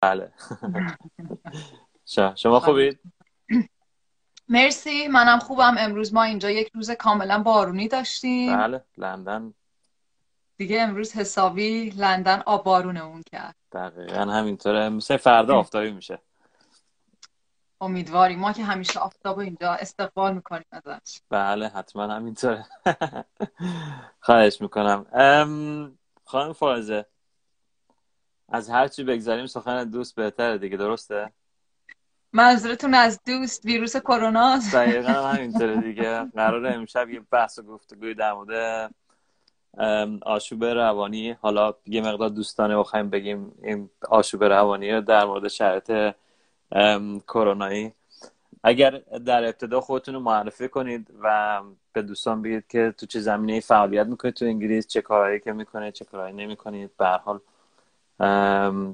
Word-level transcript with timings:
بله. 0.00 0.32
شما 2.36 2.60
خوبید؟ 2.60 3.00
مرسی. 4.48 5.08
منم 5.08 5.38
خوبم. 5.38 5.76
امروز 5.78 6.14
ما 6.14 6.22
اینجا 6.22 6.50
یک 6.50 6.70
روز 6.74 6.90
کاملا 6.90 7.38
بارونی 7.38 7.88
داشتیم. 7.88 8.56
بله. 8.56 8.84
لندن. 8.96 9.54
دیگه 10.56 10.82
امروز 10.82 11.12
حسابی 11.12 11.90
لندن 11.90 12.42
آب 12.46 12.68
اون 12.68 13.22
کرد. 13.32 13.56
دقیقا 13.72 14.20
همینطوره. 14.20 14.88
مثل 14.88 15.16
فردا 15.16 15.58
آفتابی 15.58 15.90
میشه. 15.90 16.18
امیدواریم. 17.80 18.38
ما 18.38 18.52
که 18.52 18.64
همیشه 18.64 19.00
آفتاب 19.00 19.38
اینجا 19.38 19.72
استقبال 19.72 20.34
می‌کنیم 20.34 20.66
ازش. 20.72 21.20
بله 21.30 21.68
حتما 21.68 22.14
همینطوره. 22.14 22.66
خواهش 24.20 24.60
می‌کنم. 24.60 25.06
خانم 26.24 26.52
فائزه. 26.52 27.06
از 28.50 28.70
هر 28.70 28.88
چی 28.88 29.04
بگذاریم 29.04 29.46
سخن 29.46 29.84
دوست 29.84 30.14
بهتره 30.14 30.58
دیگه 30.58 30.76
درسته؟ 30.76 31.32
منظورتون 32.32 32.94
از 32.94 33.20
دوست 33.26 33.64
ویروس 33.64 33.96
کرونا؟ 33.96 34.58
دقیقا 34.72 35.12
همینطوره 35.32 35.76
دیگه. 35.76 36.24
قرار 36.24 36.66
امشب 36.66 37.10
یه 37.10 37.20
بحث 37.30 37.58
و 37.58 37.62
گفتگوی 37.62 38.14
در 38.14 38.32
مورد 38.32 38.90
آشوب 40.22 40.64
روانی. 40.64 41.30
حالا 41.30 41.74
یه 41.86 42.00
مقدار 42.00 42.28
دوستانه 42.28 42.76
بخوایم 42.76 43.10
بگیم 43.10 43.52
این 43.62 43.90
آشوب 44.08 44.44
روانی 44.44 45.00
در 45.00 45.24
مورد 45.24 45.48
شرط 45.48 46.14
کرونایی. 47.28 47.92
اگر 48.62 48.90
در 49.26 49.44
ابتدا 49.44 49.80
خودتون 49.80 50.14
رو 50.14 50.20
معرفی 50.20 50.68
کنید 50.68 51.10
و 51.22 51.60
به 51.92 52.02
دوستان 52.02 52.42
بگید 52.42 52.64
که 52.68 52.94
تو 52.98 53.06
چه 53.06 53.20
زمینه 53.20 53.60
فعالیت 53.60 54.06
می‌کنید 54.06 54.34
تو 54.34 54.44
انگلیس 54.44 54.86
چه 54.86 55.02
کارهایی 55.02 55.40
که 55.40 55.52
می‌کنید 55.52 55.94
چه 55.94 56.04
کارهایی 56.04 56.34
نمی‌کنید 56.34 56.90
به 56.96 57.06
حال 57.06 57.40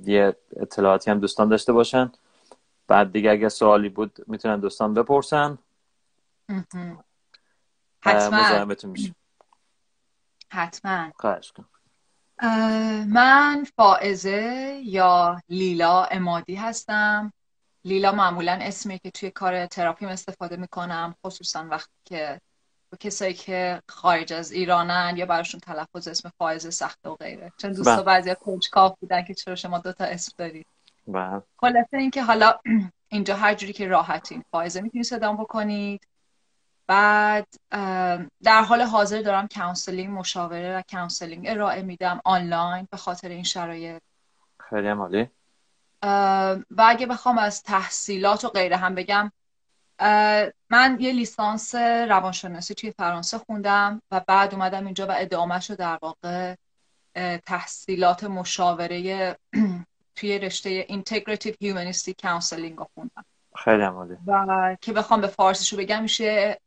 یه 0.05 0.37
اطلاعاتی 0.57 1.11
هم 1.11 1.21
دوستان 1.21 1.49
داشته 1.49 1.73
باشن. 1.73 2.13
بعد 2.89 3.13
دیگه 3.13 3.31
اگر 3.31 3.49
سوالی 3.49 3.89
بود 3.89 4.19
می‌تونن 4.27 4.61
دوستان 4.61 4.95
بپرسن. 4.95 5.59
حتما. 8.05 8.65
میشه. 8.85 9.15
حتما. 10.51 11.13
خواهش 11.17 11.53
کن 11.53 11.65
من 13.09 13.67
فائزه 13.77 14.81
یا 14.85 15.41
لیلا 15.49 16.05
امادی 16.05 16.55
هستم. 16.55 17.33
لیلا 17.85 18.13
معمولا 18.13 18.59
اسمی 18.63 18.99
که 18.99 19.11
توی 19.11 19.31
کار 19.31 19.67
تراپیم 19.67 20.09
استفاده 20.09 20.57
می‌کنم 20.57 21.15
خصوصا 21.27 21.67
وقتی 21.71 21.95
که 22.05 22.41
کسایی 22.97 23.35
که 23.35 23.83
خارج 23.89 24.33
از 24.33 24.53
ایرانن 24.53 25.15
یا 25.17 25.27
براشون 25.27 25.61
تلفظ 25.61 26.09
اسم 26.09 26.33
فائزه 26.39 26.71
سخته 26.71 27.09
و 27.09 27.15
غیره. 27.15 27.53
چون 27.57 27.73
دوستا 27.73 27.97
بله. 27.97 28.05
بعضی 28.05 28.35
کنجکاو 28.35 28.97
بودن 29.01 29.25
که 29.25 29.35
چرا 29.35 29.55
شما 29.55 29.79
دوتا 29.79 30.05
اسم 30.05 30.33
دارید. 30.39 30.67
بله. 31.07 31.43
خلاصه 31.57 31.97
این 31.97 32.11
که 32.11 32.23
حالا 32.23 32.55
اینجا 33.09 33.37
هر 33.37 33.55
جوری 33.55 33.73
که 33.73 33.89
راحتین. 33.89 34.45
فائزه 34.51 34.81
می‌تونید 34.81 35.07
صدام 35.07 35.37
بکنید. 35.37 36.07
بعد 36.87 37.47
در 38.43 38.63
حال 38.69 38.83
حاضر 38.83 39.23
دارم 39.23 39.49
counseling 39.49 40.19
مشاوره 40.19 40.79
و 40.79 40.83
counseling 40.93 41.45
ارائه 41.49 41.83
میدم 41.83 42.21
آنلاین 42.25 42.89
به 42.91 42.97
خاطر 42.97 43.29
این 43.29 43.43
شرایط. 43.43 44.03
خیلی 44.71 44.89
عالی. 44.89 45.31
و 46.71 46.85
اگه 46.89 47.07
بخوام 47.07 47.39
از 47.39 47.63
تحصیلات 47.63 48.45
و 48.45 48.49
غیره 48.49 48.77
هم 48.77 48.95
بگم 48.95 49.33
من 50.71 50.97
یه 51.01 51.13
لیسانس 51.13 51.75
روانشناسی 52.09 52.75
توی 52.75 52.91
فرانسه 52.91 53.39
خوندم 53.39 54.03
و 54.11 54.21
بعد 54.27 54.55
اومدم 54.55 54.85
اینجا 54.85 55.07
و 55.07 55.15
ادامهش 55.17 55.71
رو 55.71 55.77
در 55.77 55.99
واقع 56.03 56.55
تحصیلات 57.47 58.25
مشاوره 58.25 59.37
توی 60.17 60.39
رشته 60.39 60.83
Integrative 60.83 61.55
Humanistic 61.63 62.15
Counseling 62.23 62.77
رو 62.77 62.87
خوندم. 62.95 63.25
خیلی 63.57 63.83
عمالی 63.83 64.17
و 64.27 64.77
که 64.81 64.93
بخوام 64.93 65.21
به 65.21 65.27
فارسیش 65.27 65.73
رو 65.73 65.79
بگم 65.79 66.03
میشه 66.03 66.61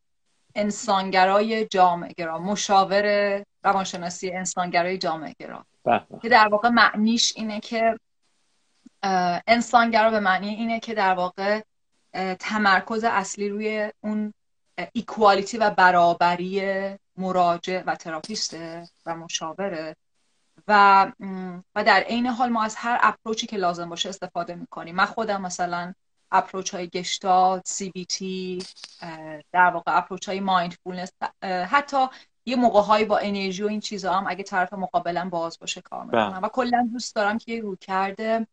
انسانگرای 0.56 1.66
جامعه 1.66 2.14
گرا 2.14 2.40
مشاور 2.40 3.06
روانشناسی 3.64 4.32
انسانگرای 4.32 4.98
جامعه 4.98 5.36
گرا. 5.40 5.66
که 6.22 6.30
در 6.30 6.48
واقع 6.48 6.70
معنیش 6.70 7.34
اینه 7.36 7.60
که 7.60 8.00
انسانگرا 9.48 10.12
به 10.12 10.20
معنی 10.20 10.50
اینه 10.50 10.80
که 10.80 10.94
در 10.94 11.14
واقع 11.14 11.62
تمرکز 12.40 13.04
اصلی 13.04 13.50
روی 13.50 13.92
اون 14.02 14.34
equality 14.94 15.58
و 15.58 15.70
برابری 15.70 16.62
مراجع 17.18 17.84
و 17.86 17.96
therapist 17.96 18.80
ه 18.80 18.90
و 19.06 19.16
مشاوره. 19.16 19.96
و 20.68 21.12
و 21.76 21.84
در 21.84 22.00
عین 22.00 22.28
حال 22.28 22.50
ما 22.50 22.64
از 22.64 22.76
هر 22.76 23.00
approach 23.02 23.43
ی 23.43 23.48
که 23.48 23.58
لازم 23.58 23.90
باشه 23.90 24.10
استفاده 24.10 24.56
می‌کنیم. 24.56 24.96
من 24.96 25.06
خودم 25.06 25.42
مثلا 25.42 25.94
approach 26.32 26.74
های 26.76 26.88
گشتالت 26.88 27.62
CBT 27.66 28.64
در 29.52 29.70
واقع 29.74 29.98
approach 29.98 30.30
های 30.30 30.40
mindfulness 30.40 31.12
حتی 31.44 32.08
یه 32.46 32.56
موقع 32.56 32.82
هایی 32.82 33.06
با 33.06 33.18
انرژی 33.18 33.64
و 33.64 33.68
این 33.68 33.80
چیزا 33.80 34.14
هم 34.14 34.26
اگه 34.28 34.44
طرف 34.44 34.74
مقابلا 34.74 35.30
باز 35.30 35.60
باشه 35.60 35.82
کار 35.82 36.04
می‌کنم. 36.06 36.30
بله. 36.30 36.40
و 36.40 36.50
کلا 36.50 36.90
دوست 36.94 37.16
دارم 37.16 37.38
که 37.38 37.52
یه 37.52 37.62
رویکرده 37.62 38.48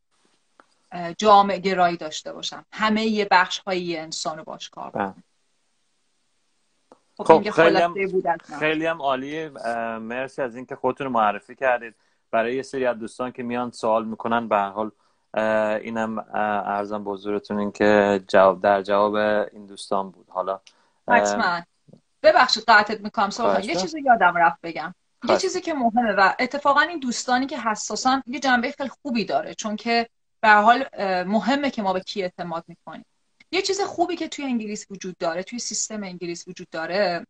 جامعه 1.18 1.58
گرایی 1.58 1.96
داشته 1.96 2.32
باشم. 2.32 2.64
همه 2.72 3.04
یه 3.04 3.28
بخش 3.30 3.58
های 3.58 3.96
انسان 3.96 4.38
رو 4.38 4.44
باش 4.44 4.70
کار 4.70 4.90
بله. 4.90 5.14
خب, 7.16 7.24
خب 7.24 7.50
خیلی 7.50 7.76
هم, 7.76 7.94
خیلی 8.58 8.86
هم 8.86 9.02
عالی. 9.02 9.48
مرسی 9.98 10.42
از 10.42 10.56
اینکه 10.56 10.76
خودتون 10.76 11.06
معرفی 11.06 11.54
کردید. 11.54 11.94
برای 12.30 12.56
یه 12.56 12.62
سری 12.62 12.86
از 12.86 12.98
دوستان 12.98 13.32
که 13.32 13.42
میان 13.42 13.70
سوال 13.70 14.04
می‌کنن 14.04 14.48
به 14.48 14.56
حال 14.56 14.90
اینم 15.82 16.18
ارزم 16.34 17.04
بزرگتون 17.04 17.58
این 17.58 17.72
که 17.72 18.20
جواب 18.28 18.62
در 18.62 18.82
جواب 18.82 19.14
این 19.14 19.66
دوستان 19.66 20.10
بود. 20.10 20.26
حالا 20.28 20.60
حتما. 21.08 21.62
ببخشید 22.22 22.64
قطعت 22.68 23.00
می‌کنم 23.00 23.30
یه 23.62 23.74
چیزی 23.74 24.00
یادم 24.00 24.36
رفت 24.36 24.60
بگم. 24.62 24.94
یه 25.28 25.36
چیزی 25.36 25.60
که 25.60 25.74
مهمه 25.74 26.12
و 26.12 26.34
اتفاقا 26.38 26.80
این 26.80 26.98
دوستانی 26.98 27.46
که 27.46 27.60
حساسن 27.60 28.22
یه 28.26 28.40
جنبه 28.40 28.72
خیلی 28.72 28.88
خوبی 28.88 29.24
داره 29.24 29.54
چون 29.54 29.76
که 29.76 30.08
به 30.46 30.52
حال 30.52 30.84
مهمه 31.24 31.70
که 31.70 31.82
ما 31.82 31.92
به 31.92 32.00
کی 32.00 32.22
اعتماد 32.22 32.64
می‌کنیم. 32.68 33.04
یه 33.50 33.62
چیز 33.62 33.80
خوبی 33.80 34.16
که 34.16 34.28
توی 34.28 34.44
انگلیس 34.44 34.86
وجود 34.90 35.18
داره 35.18 35.42
توی 35.42 35.58
سیستم 35.58 36.02
انگلیس 36.02 36.48
وجود 36.48 36.70
داره 36.70 37.26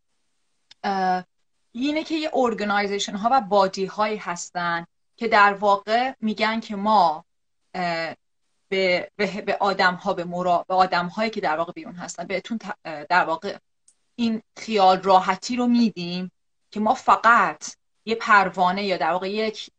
اینه 1.73 2.05
که 2.05 2.15
یه 2.15 2.31
organization 2.35 3.17
ها 3.17 3.29
و 3.33 3.41
body 3.41 3.85
هایی 3.85 4.17
هستن 4.17 4.87
که 5.17 5.29
در 5.29 5.55
واقع 5.55 6.13
میگن 6.21 6.61
که 6.61 6.77
ما 6.77 7.25
به, 8.69 9.11
به, 9.17 9.57
آدم 9.61 9.95
ها 9.95 10.15
به, 10.15 10.25
مرا... 10.25 10.65
به 10.69 10.75
آدم 10.75 11.07
هایی 11.07 11.31
که 11.31 11.41
در 11.41 11.57
واقع 11.57 11.73
بیرون 11.73 11.95
هستن 11.95 12.25
بهتون 12.25 12.59
در 12.85 13.25
واقع 13.25 13.57
این 14.17 14.43
خیال 14.57 15.03
راحتی 15.03 15.57
رو 15.57 15.67
میدیم 15.67 16.31
که 16.71 16.81
ما 16.81 16.95
فقط 16.95 17.77
یه 18.05 18.15
پروانه 18.15 18.85
یا 18.85 18.97
در 18.97 19.11
واقع 19.11 19.31
یک 19.31 19.71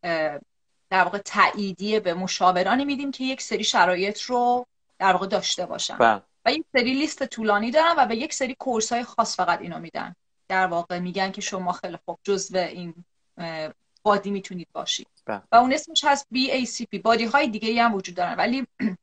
در 0.89 1.03
واقع 1.03 1.17
تاییدیه 1.17 1.99
به 1.99 2.13
مشاورانی 2.13 2.85
میدیم 2.85 3.11
که 3.11 3.23
یک 3.23 3.41
سری 3.41 3.63
شرایط 3.63 4.21
رو 4.21 4.65
در 4.99 5.13
واقع 5.13 5.27
داشته 5.27 5.65
باشن. 5.65 5.97
بله. 5.97 6.21
و 6.45 6.51
یک 6.51 6.65
سری 6.73 6.93
لیست 6.93 7.23
طولانی 7.23 7.71
دارن 7.71 7.93
و 7.97 8.05
به 8.05 8.15
یک 8.15 8.33
سری 8.33 8.55
course 8.59 8.93
های 8.93 9.03
خاص 9.03 9.35
فقط 9.35 9.61
اینو 9.61 9.79
میدن. 9.79 10.15
در 10.47 10.67
واقع 10.67 10.99
میگن 10.99 11.31
که 11.31 11.41
شما 11.41 11.71
خیلی 11.71 11.97
خوب 12.05 12.19
جزو 12.23 12.57
این 12.57 12.93
body 14.03 14.31
می‌تونید 14.31 14.67
باشید. 14.73 15.07
بله. 15.25 15.41
و 15.51 15.55
اون 15.55 15.73
اسمش 15.73 16.03
هست 16.05 16.27
BACP 16.33 17.01
body 17.01 17.25
های 17.25 17.47
دیگه 17.47 17.83
هم 17.83 17.95
وجود 17.95 18.15
دارن. 18.15 18.35
ولی 18.35 18.67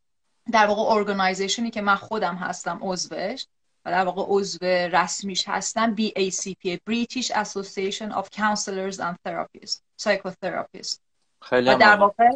در 0.53 0.67
واقع 0.67 0.95
organization 0.95 1.65
ی 1.65 1.71
که 1.71 1.81
من 1.81 1.97
خودم 1.97 2.35
هستم 2.35 2.79
عضوش 2.83 3.47
و 3.85 3.91
در 3.91 4.05
واقع 4.05 4.23
عضو 4.27 4.59
رسمیش 4.67 5.49
هستم 5.49 5.97
BACP 5.97 6.79
British 6.91 7.31
Association 7.31 8.13
of 8.13 8.31
Counselors 8.31 8.99
and 8.99 9.17
Therapists 9.27 9.81
Psychotherapists. 10.03 11.04
خیلی 11.45 11.71
و 11.71 11.79
در 11.79 11.97
واقع 11.97 12.29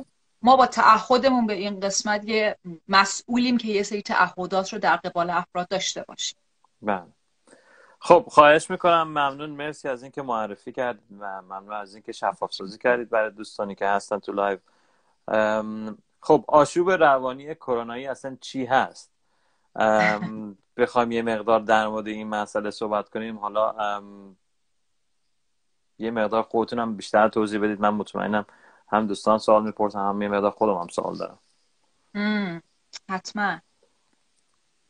ما 0.42 0.56
با 0.56 0.66
تعهدمون 0.66 1.46
به 1.46 1.52
این 1.52 1.80
قسمت 1.80 2.24
یه 2.24 2.56
مسئولیم 2.88 3.58
که 3.58 3.68
یه 3.68 3.82
سری 3.82 4.02
تعهدات 4.02 4.72
رو 4.72 4.78
در 4.78 4.96
قبال 4.96 5.30
افراد 5.30 5.68
داشته 5.68 6.04
باشیم. 6.08 6.38
بله. 6.82 7.06
خب 8.00 8.24
خواهش 8.28 8.70
می‌کنم. 8.70 9.02
ممنون. 9.02 9.50
مرسی 9.50 9.88
از 9.88 10.02
اینکه 10.02 10.22
معرفی 10.22 10.72
کردید 10.72 11.18
و 11.20 11.42
ممنون 11.42 11.72
از 11.72 11.94
اینکه 11.94 12.12
شفاف 12.12 12.52
سازی 12.52 12.78
کردید 12.78 13.10
برای 13.10 13.30
دوستانی 13.30 13.74
که 13.74 13.86
هستن 13.86 14.18
تو 14.18 14.32
لایو. 14.32 14.58
خب 16.20 16.44
آشوب 16.48 16.90
روانی 16.90 17.54
کرونایی 17.54 18.06
اصلا 18.06 18.36
چی 18.40 18.64
هست؟ 18.64 19.10
بخوایم 20.76 21.12
یه 21.12 21.22
مقدار 21.22 21.60
در 21.60 21.88
مورد 21.88 22.06
این 22.06 22.28
مسئله 22.28 22.70
صحبت 22.70 23.08
کنیم. 23.08 23.38
حالا 23.38 23.74
یه 25.98 26.10
مقدار 26.10 26.42
خودتون 26.42 26.78
هم 26.78 26.96
بیشتر 26.96 27.28
توضیح 27.28 27.60
بدید. 27.60 27.80
من 27.80 27.90
مطمئنم 27.90 28.46
هم 28.92 29.06
دوستان 29.06 29.38
سوال 29.38 29.64
می‌پرسن 29.64 29.98
هم 29.98 30.22
یه 30.22 30.50
خودم 30.50 30.74
هم 30.74 30.88
سوال 30.88 31.16
دارم. 31.18 31.38
حتما. 33.08 33.58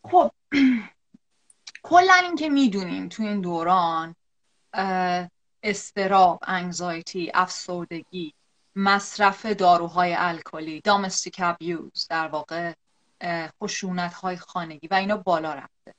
خب 0.05 0.31
کلا 1.83 2.15
این 2.23 2.37
که 2.37 2.49
می‌دونیم 2.49 3.09
تو 3.09 3.23
این 3.23 3.41
دوران 3.41 4.15
استراب 5.63 6.39
انگزایتی 6.43 7.31
افسردگی 7.35 8.35
مصرف 8.77 9.47
داروهای 9.47 10.15
الکلی 10.19 10.81
دامستیک 10.81 11.37
ابیوز 11.39 12.07
در 12.11 12.29
واقع 12.29 12.73
خشونت 13.63 14.15
های 14.15 14.37
خانگی 14.37 14.89
و 14.89 14.95
اینا 14.95 15.17
بالا 15.17 15.55
رفته. 15.55 15.95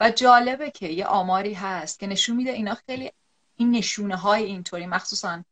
و 0.00 0.10
جالبه 0.10 0.70
که 0.70 0.88
یه 0.88 1.06
آماری 1.06 1.54
هست 1.54 1.98
که 1.98 2.06
نشون 2.06 2.36
میده 2.36 2.50
اینا 2.50 2.74
خیلی 2.74 3.12
این 3.56 3.70
نشونه 3.70 4.16
های 4.16 4.44
اینطوری 4.44 4.86
مخصوصا 4.86 5.44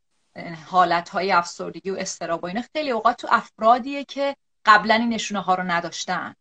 حالت 0.67 1.09
های 1.09 1.33
افسردگی 1.33 1.91
و 1.91 1.97
استراب 1.97 2.45
و 2.45 2.47
اینا 2.47 2.63
خیلی 2.73 2.91
اوقات 2.91 3.17
تو 3.17 3.29
افرادیه 3.31 4.05
که 4.05 4.37
قبلا 4.65 4.95
این 4.95 5.09
نشونه 5.09 5.41
ها 5.41 5.55
رو 5.55 5.63
نداشتن. 5.63 6.35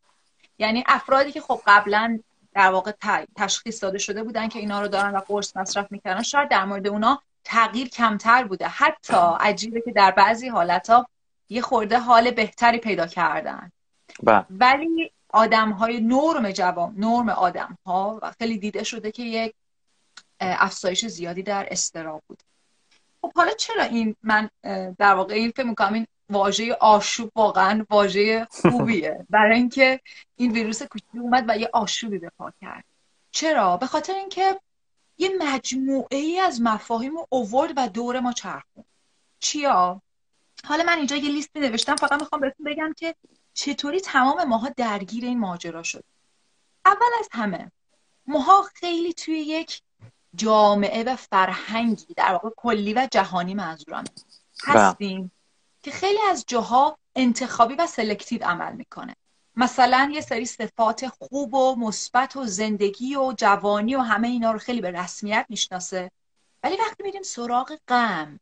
یعنی 0.57 0.83
افرادی 0.87 1.31
که 1.31 1.41
خب 1.41 1.61
قبلا 1.67 2.19
در 2.53 2.71
واقع 2.71 2.91
تشخیص 3.35 3.83
داده 3.83 3.97
شده 3.97 4.23
بودن 4.23 4.47
که 4.47 4.59
اینا 4.59 4.81
رو 4.81 4.87
دارن 4.87 5.15
و 5.15 5.19
قرص 5.19 5.57
مصرف 5.57 5.91
می‌کردن 5.91 6.23
شاید 6.23 6.49
در 6.49 6.65
مورد 6.65 6.87
اونا 6.87 7.21
تغییر 7.43 7.89
کمتر 7.89 8.43
بوده. 8.43 8.67
حتی 8.67 9.17
عجیبه 9.39 9.81
که 9.81 9.91
در 9.91 10.11
بعضی 10.11 10.47
حالت 10.47 10.89
ها 10.89 11.07
یه 11.49 11.61
خورده 11.61 11.99
حال 11.99 12.31
بهتری 12.31 12.77
پیدا 12.77 13.07
کردن. 13.07 13.71
بله. 14.23 14.45
ولی 14.49 15.11
آدم 15.29 15.71
های 15.71 16.01
نرم 16.01 16.51
جوام 16.51 16.93
نرم 16.97 17.29
آدم 17.29 17.77
ها 17.85 18.19
و 18.21 18.31
خیلی 18.39 18.57
دیده 18.57 18.83
شده 18.83 19.11
که 19.11 19.23
یک 19.23 19.55
افزایش 20.39 21.05
زیادی 21.05 21.43
در 21.43 21.67
استراب 21.71 22.23
بود 22.27 22.43
خب 23.21 23.31
حالا 23.35 23.51
چرا 23.53 23.83
این 23.83 24.15
من 24.23 24.49
در 24.97 25.13
واقع 25.15 25.33
این 25.33 25.51
فکر 25.51 25.65
می‌کنم 25.65 25.93
این 25.93 26.07
واژه 26.29 26.73
آشوب 26.73 27.31
واقعا 27.35 27.85
واژه 27.89 28.47
خوبیه. 28.51 29.25
برای 29.29 29.55
اینکه 29.55 29.99
این 30.35 30.51
ویروس 30.51 30.83
کوچیک 30.83 31.09
اومد 31.13 31.45
و 31.47 31.57
یه 31.57 31.69
آشوبی 31.73 32.17
به 32.17 32.31
پا 32.37 32.53
کرد. 32.61 32.85
چرا؟ 33.31 33.77
به 33.77 33.85
خاطر 33.85 34.13
اینکه 34.13 34.59
یه 35.17 35.29
مجموعه 35.39 36.17
ای 36.17 36.39
از 36.39 36.61
مفاهیم 36.61 37.17
رو 37.17 37.27
اوورد 37.29 37.73
و 37.77 37.87
دور 37.87 38.19
ما 38.19 38.33
چرخون 38.33 38.83
چیا؟ 39.39 40.01
حالا 40.65 40.83
من 40.83 40.97
اینجا 40.97 41.15
یه 41.15 41.31
لیست 41.31 41.57
نوشتم 41.57 41.95
فقط 41.95 42.21
می‌خوام 42.21 42.41
بهتون 42.41 42.65
بگم 42.65 42.93
که 42.97 43.15
چطوری 43.53 43.99
تمام 43.99 44.43
ماها 44.43 44.69
درگیر 44.69 45.25
این 45.25 45.39
ماجرا 45.39 45.83
شد. 45.83 46.03
اول 46.85 47.11
از 47.19 47.27
همه 47.31 47.71
ماها 48.27 48.61
خیلی 48.61 49.13
توی 49.13 49.39
یک 49.39 49.81
جامعه 50.35 51.03
و 51.03 51.15
فرهنگی 51.15 52.13
در 52.13 52.31
واقع 52.31 52.49
کلی 52.57 52.93
و 52.93 53.07
جهانی 53.11 53.53
منظورم. 53.53 54.03
هستیم 54.63 55.31
که 55.81 55.91
خیلی 55.91 56.19
از 56.29 56.43
جاها 56.47 56.97
انتخابی 57.15 57.75
و 57.75 57.87
سلکتیو 57.87 58.43
عمل 58.43 58.73
می‌کنه 58.75 59.15
مثلا 59.55 60.11
یه 60.13 60.21
سری 60.21 60.45
صفات 60.45 61.07
خوب 61.07 61.53
و 61.53 61.75
مثبت 61.75 62.35
و 62.35 62.45
زندگی 62.45 63.15
و 63.15 63.33
جوانی 63.37 63.95
و 63.95 63.99
همه 63.99 64.27
اینا 64.27 64.51
رو 64.51 64.59
خیلی 64.59 64.81
به 64.81 64.91
رسمیت 64.91 65.45
می‌شناسه 65.49 66.11
ولی 66.63 66.77
وقتی 66.77 67.03
میریم 67.03 67.21
سراغ 67.21 67.77
غم 67.87 68.39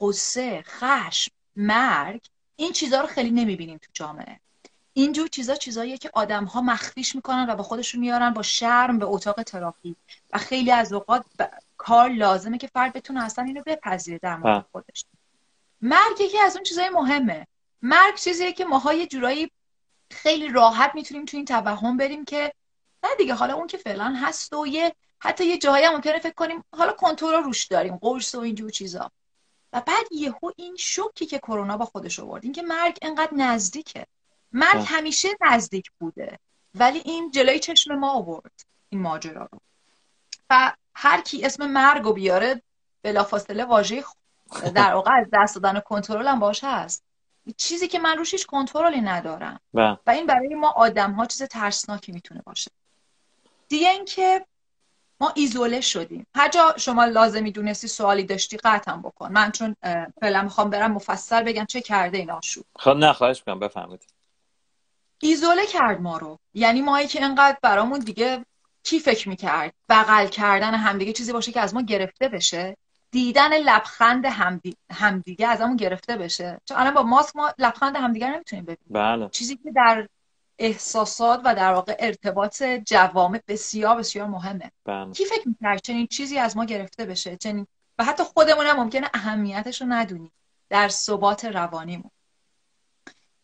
قصه 0.00 0.62
خشم 0.62 1.32
مرگ 1.56 2.26
این 2.56 2.72
چیزها 2.72 3.00
رو 3.00 3.06
خیلی 3.06 3.30
نمی‌بینیم 3.30 3.78
تو 3.78 3.90
جامعه 3.92 4.40
اینجور 4.98 5.28
چیزا 5.28 5.54
چیزاییه 5.54 5.98
که 5.98 6.10
آدم 6.12 6.44
ها 6.44 6.60
مخفیش 6.60 7.14
می‌کنن 7.14 7.46
و 7.50 7.54
با 7.54 7.62
خودشون 7.62 8.00
میارن 8.00 8.30
با 8.30 8.42
شرم 8.42 8.98
به 8.98 9.06
اتاق 9.06 9.42
تراپی. 9.42 9.96
و 10.32 10.38
خیلی 10.38 10.70
از 10.72 10.92
اوقات 10.92 11.24
کار 11.76 12.08
لازمه 12.08 12.58
که 12.58 12.66
فرد 12.66 12.92
بتونه 12.92 13.24
اصلا 13.24 13.44
اینو 13.44 13.62
بپذیره 13.66 14.18
در 14.18 14.36
مورد 14.36 14.66
خودش. 14.72 15.04
مرگ 15.80 16.20
یکی 16.20 16.38
از 16.38 16.56
اون 16.56 16.64
چیزای 16.64 16.88
مهمه. 16.88 17.46
مرگ 17.82 18.14
چیزیه 18.14 18.52
که 18.52 18.64
ماها 18.64 18.94
یه 18.94 19.06
جورایی 19.06 19.50
خیلی 20.10 20.48
راحت 20.48 20.94
می‌تونیم 20.94 21.24
تو 21.24 21.36
این 21.36 21.46
توهم 21.46 21.96
بریم 21.96 22.24
که 22.24 22.52
نه 23.04 23.10
دیگه 23.18 23.34
حالا 23.34 23.54
اون 23.54 23.66
که 23.66 23.76
فعلا 23.76 24.14
هست 24.22 24.52
و 24.52 24.66
یه 24.66 24.94
حتی 25.18 25.46
یه 25.46 25.58
جایی 25.58 25.84
هم 25.84 25.94
ممکنه 25.94 26.18
فکر 26.18 26.34
کنیم 26.34 26.64
حالا 26.76 26.92
کنترل 26.92 27.42
روش 27.42 27.66
داریم 27.66 27.96
قرص 27.96 28.34
و 28.34 28.38
اینجور 28.38 28.70
چیزا. 28.70 29.10
و 29.72 29.82
بعد 29.86 30.12
یهو 30.12 30.50
این 30.56 30.76
شوکی 30.76 31.26
که 31.26 31.38
کرونا 31.38 31.76
با 31.76 31.84
خودش 31.84 32.20
آورد 32.20 32.44
این 32.44 32.52
که 32.52 32.62
مرگ 32.62 32.98
انقدر 33.02 33.34
نزدیکه. 33.34 34.06
مرگ 34.52 34.84
همیشه 34.86 35.28
نزدیک 35.40 35.90
بوده 35.98 36.38
ولی 36.74 37.02
این 37.04 37.30
جلوی 37.30 37.58
چشم 37.58 37.94
ما 37.94 38.12
آورد 38.12 38.64
این 38.88 39.00
ماجرا 39.00 39.48
رو. 39.52 39.58
و 40.50 40.72
هر 40.94 41.20
کی 41.20 41.44
اسم 41.44 41.66
مرگ 41.66 42.02
رو 42.02 42.12
بیاره 42.12 42.62
بلافاصله 43.02 43.64
واژه 43.64 44.04
در 44.74 44.94
واقع 44.94 45.10
از 45.12 45.26
دست 45.32 45.58
دادن 45.58 45.80
کنترل 45.80 46.26
هم 46.26 46.38
باشه 46.38 46.66
هست. 46.66 47.04
چیزی 47.56 47.88
که 47.88 47.98
من 47.98 48.18
روش 48.18 48.32
هیچ 48.32 48.46
کنترلی 48.46 49.00
ندارم. 49.00 49.60
بله. 49.74 49.98
و 50.06 50.10
این 50.10 50.26
برای 50.26 50.54
ما 50.54 50.70
آدم 50.70 51.12
ها 51.12 51.26
چیز 51.26 51.42
ترسناکی 51.42 52.12
می‌تونه 52.12 52.42
باشه. 52.46 52.70
دیگه 53.68 53.90
اینکه 53.90 54.46
ما 55.20 55.32
ایزوله 55.34 55.80
شدیم. 55.80 56.26
هر 56.34 56.48
جا 56.48 56.74
شما 56.76 57.04
لازمی 57.04 57.52
دونستی 57.52 57.88
سوالی 57.88 58.24
داشتی 58.24 58.56
قطعا 58.56 58.96
بکن. 58.96 59.32
من 59.32 59.50
چون 59.50 59.76
فعلا 60.20 60.42
می‌خوام 60.42 60.70
برم 60.70 60.92
مفصل 60.92 61.42
بگم 61.42 61.64
چه 61.64 61.80
کرده 61.80 62.18
این 62.18 62.30
آشوب. 62.30 62.64
خب 62.78 62.90
نه 62.90 63.12
خواهش 63.12 63.38
می‌کنم 63.46 63.58
بفهمید 63.58 64.06
ایزوله 65.20 65.66
کرد 65.66 66.00
ما 66.00 66.18
رو. 66.18 66.38
یعنی 66.54 66.82
مایی 66.82 67.08
که 67.08 67.24
انقدر 67.24 67.58
برامون 67.62 67.98
دیگه 67.98 68.44
کی 68.82 69.00
فکر 69.00 69.28
می‌کرد؟ 69.28 69.72
بغل 69.88 70.26
کردن 70.26 70.74
همدیگه 70.74 71.12
چیزی 71.12 71.32
باشه 71.32 71.52
که 71.52 71.60
از 71.60 71.74
ما 71.74 71.82
گرفته 71.82 72.28
بشه. 72.28 72.76
دیدن 73.10 73.58
لبخند 73.58 74.26
همدی... 74.26 74.76
همدیگه 74.92 75.46
از 75.46 75.60
همون 75.60 75.76
گرفته 75.76 76.16
بشه. 76.16 76.60
چون 76.64 76.76
الان 76.76 76.94
با 76.94 77.02
ماسک 77.02 77.36
ما 77.36 77.54
لبخند 77.58 77.96
همدیگه 77.96 78.30
نمی‌تونیم 78.30 78.64
ببینیم. 78.64 78.86
بله. 78.90 79.28
چیزی 79.28 79.56
که 79.56 79.72
در 79.76 80.08
احساسات 80.58 81.40
و 81.44 81.54
در 81.54 81.72
واقع 81.72 81.96
ارتباط 81.98 82.62
جوامع 82.62 83.40
بسیار 83.48 83.96
بسیار 83.96 84.26
مهمه. 84.26 84.70
بله. 84.84 85.12
کی 85.12 85.24
فکر 85.24 85.48
می‌کرد 85.48 85.82
چنین 85.82 86.06
چیزی 86.06 86.38
از 86.38 86.56
ما 86.56 86.64
گرفته 86.64 87.06
بشه؟ 87.06 87.36
چنین 87.36 87.66
و 87.98 88.04
حتی 88.04 88.24
خودمون 88.24 88.66
هم 88.66 88.76
ممکنه 88.76 89.10
اهمیتش 89.14 89.80
رو 89.80 89.86
ندونیم. 89.90 90.32
در 90.70 90.88
ثبات 90.88 91.44
روانیمون. 91.44 92.10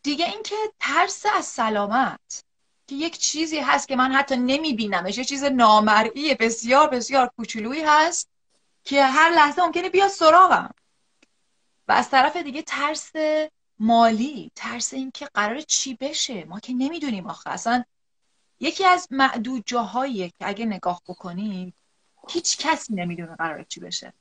دیگه 0.05 0.25
اینکه 0.25 0.57
ترس 0.81 1.27
از 1.37 1.45
سلامت 1.45 2.45
که 2.87 2.95
یک 2.95 3.19
چیزی 3.19 3.59
هست 3.59 3.89
که 3.89 3.97
من 3.97 4.13
حتی 4.13 4.37
نمیبینمش 4.37 5.19
یه 5.19 5.25
چیز 5.25 5.45
نامرئی 5.45 6.35
بسیار 6.35 6.89
بسیار 6.89 7.31
کوچولویی 7.37 7.83
هست 7.87 8.29
که 8.85 9.05
هر 9.05 9.31
لحظه 9.31 9.63
ممکنه 9.63 9.89
بیاد 9.89 10.09
سراغم. 10.09 10.75
و 11.89 11.93
از 11.93 12.11
طرف 12.11 12.37
دیگه 12.37 12.63
ترس 12.63 13.13
مالی 13.79 14.51
ترس 14.55 14.95
اینکه 14.95 15.29
قرار 15.35 15.61
چی 15.61 15.95
بشه 15.95 16.45
ما 16.45 16.61
که 16.61 16.73
نمی‌دونیم 16.73 17.27
آخه. 17.27 17.51
اصلا 17.51 17.85
یکی 18.61 18.85
از 18.85 19.09
معدود 19.11 19.63
جاهاییه 19.67 20.29
که 20.29 20.49
اگه 20.49 20.65
نگاه 20.65 21.03
بکنیم 21.09 21.75
هیچ 22.29 22.59
کسی 22.59 22.95
نمی‌دونه 22.95 23.37
قرار 23.37 23.63
چی 23.63 23.81
بشه. 23.81 24.13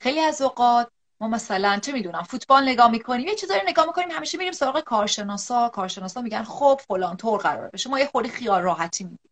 خیلی 0.00 0.20
از 0.20 0.42
اوقات 0.42 0.90
ما 1.22 1.28
مثلا 1.28 1.78
چه 1.78 1.92
می‌دونم 1.92 2.22
فوتبال 2.22 2.68
نگاه 2.68 2.90
می‌کنیم 2.90 3.26
یه 3.26 3.34
چیزایی 3.34 3.60
نگاه 3.66 3.86
می‌کنیم 3.86 4.10
همیشه 4.10 4.38
میریم 4.38 4.52
سراغ 4.52 4.80
کارشناسا 4.80 5.68
کارشناسا 5.68 6.20
میگن 6.20 6.42
خب 6.42 6.80
فلان 6.88 7.16
طور 7.16 7.40
قرار 7.40 7.70
بشه 7.70 7.90
ما 7.90 7.98
یه 7.98 8.06
خورده 8.06 8.28
خیال 8.28 8.62
راحتی 8.62 9.04
میگیم 9.04 9.30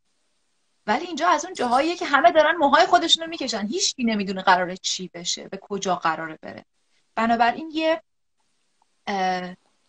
ولی 0.86 1.06
اینجا 1.06 1.28
از 1.28 1.44
اون 1.44 1.54
جاهاییه 1.54 1.96
که 1.96 2.06
همه 2.06 2.32
دارن 2.32 2.56
موهای 2.56 2.86
خودشونو 2.86 3.26
می‌کشن. 3.26 3.66
هیچ 3.66 3.94
کی 3.94 4.04
نمی‌دونه 4.04 4.42
قراره 4.42 4.76
چی 4.76 5.10
بشه 5.14 5.48
به 5.48 5.56
کجا 5.56 5.96
قراره 5.96 6.38
بره. 6.42 6.64
بنابراین 7.14 7.70
یه 7.74 8.02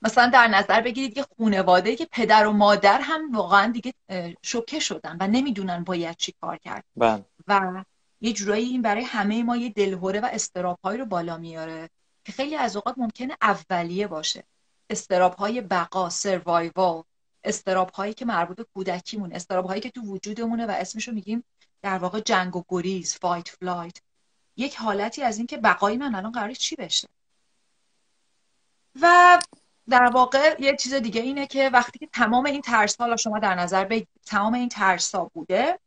مثلا 0.02 0.30
در 0.34 0.48
نظر 0.48 0.82
بگیرید 0.82 1.18
یه 1.18 1.26
خانواده 1.38 1.96
که 1.96 2.08
پدر 2.12 2.48
و 2.48 2.52
مادر 2.52 3.02
هم 3.02 3.32
واقعا 3.32 3.72
دیگه 3.72 3.94
شوکه 4.42 4.80
شدن 4.80 5.18
و 5.20 5.28
نمی‌دونن 5.28 5.84
باید 5.84 6.18
چی 6.18 6.34
کار 6.42 6.58
کرد 6.58 6.84
بله. 6.96 7.26
و 7.48 7.84
یه 8.22 8.34
جورایی 8.34 8.66
این 8.66 8.82
برای 8.82 9.04
همه 9.04 9.44
ما 9.44 9.58
یه 9.58 9.70
دلهره 9.70 10.20
و 10.20 10.30
اضطراب 10.32 10.80
رو 10.84 11.06
بالا 11.06 11.38
میاره 11.38 11.90
که 12.26 12.32
خیلی 12.32 12.56
از 12.56 12.76
اوقات 12.76 12.98
ممکنه 12.98 13.38
اولیه 13.42 14.08
باشه. 14.08 14.44
اضطراب 14.90 15.34
های 15.34 15.62
بقا 15.62 16.10
survival 16.10 17.04
اضطراب 17.44 17.90
هایی 17.90 18.14
که 18.14 18.26
مربوط 18.26 18.58
به 18.58 18.66
کودکیمون 18.74 19.34
اضطراب 19.34 19.66
هایی 19.66 19.82
که 19.82 19.90
تو 19.90 20.02
وجودمونه 20.02 20.66
و 20.66 20.72
اسمشو 20.72 21.12
میگیم 21.12 21.44
در 21.82 21.98
واقع 21.98 22.20
جنگ 22.20 22.56
و 22.56 22.64
گریز 22.70 23.16
fight 23.16 23.50
flight 23.50 23.98
یک 24.58 24.76
حالتی 24.76 25.24
از 25.24 25.38
اینکه 25.38 25.58
بقای 25.58 25.98
من 25.98 26.16
الان 26.16 26.32
قرار 26.32 26.54
چی 26.54 26.76
بشه. 26.76 27.08
و 29.02 29.40
در 29.90 30.10
واقع 30.14 30.56
یه 30.60 30.76
چیز 30.76 30.94
دیگه 30.94 31.22
اینه 31.22 31.48
که 31.48 31.70
وقتی 31.70 32.00
که 32.00 32.08
تمام 32.14 32.46
این 32.46 32.62
ترس 32.62 32.96
ها 32.96 33.16
شما 33.16 33.40
در 33.40 33.56
نظر 33.56 33.86
بگیرید 33.86 34.08
تمام 34.26 34.54
این 34.54 34.70
ترس 34.70 35.16
ها 35.16 35.32
بوده 35.34 35.80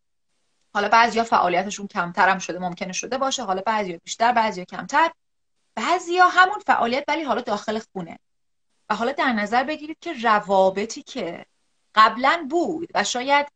حالا 0.74 0.88
بعضیا 0.88 1.24
فعالیتشون 1.24 1.86
کمتر 1.86 2.28
هم 2.28 2.38
شده 2.38 2.58
ممکنه 2.58 2.92
شده 2.92 3.18
باشه. 3.18 3.44
حالا 3.44 3.62
بعضیا 3.66 3.98
بیشتر 4.04 4.32
بعضیا 4.32 4.64
کمتر. 4.64 5.10
بعضیا 5.74 6.28
همون 6.28 6.58
فعالیت 6.66 7.04
ولی 7.08 7.22
حالا 7.22 7.40
داخل 7.40 7.78
خونه. 7.92 8.18
و 8.90 8.94
حالا 8.94 9.12
در 9.12 9.32
نظر 9.32 9.64
بگیرید 9.64 9.96
که 10.00 10.12
روابطی 10.22 11.02
که 11.02 11.46
قبلا 11.94 12.46
بود 12.50 12.88
و 12.94 13.04
شاید 13.04 13.46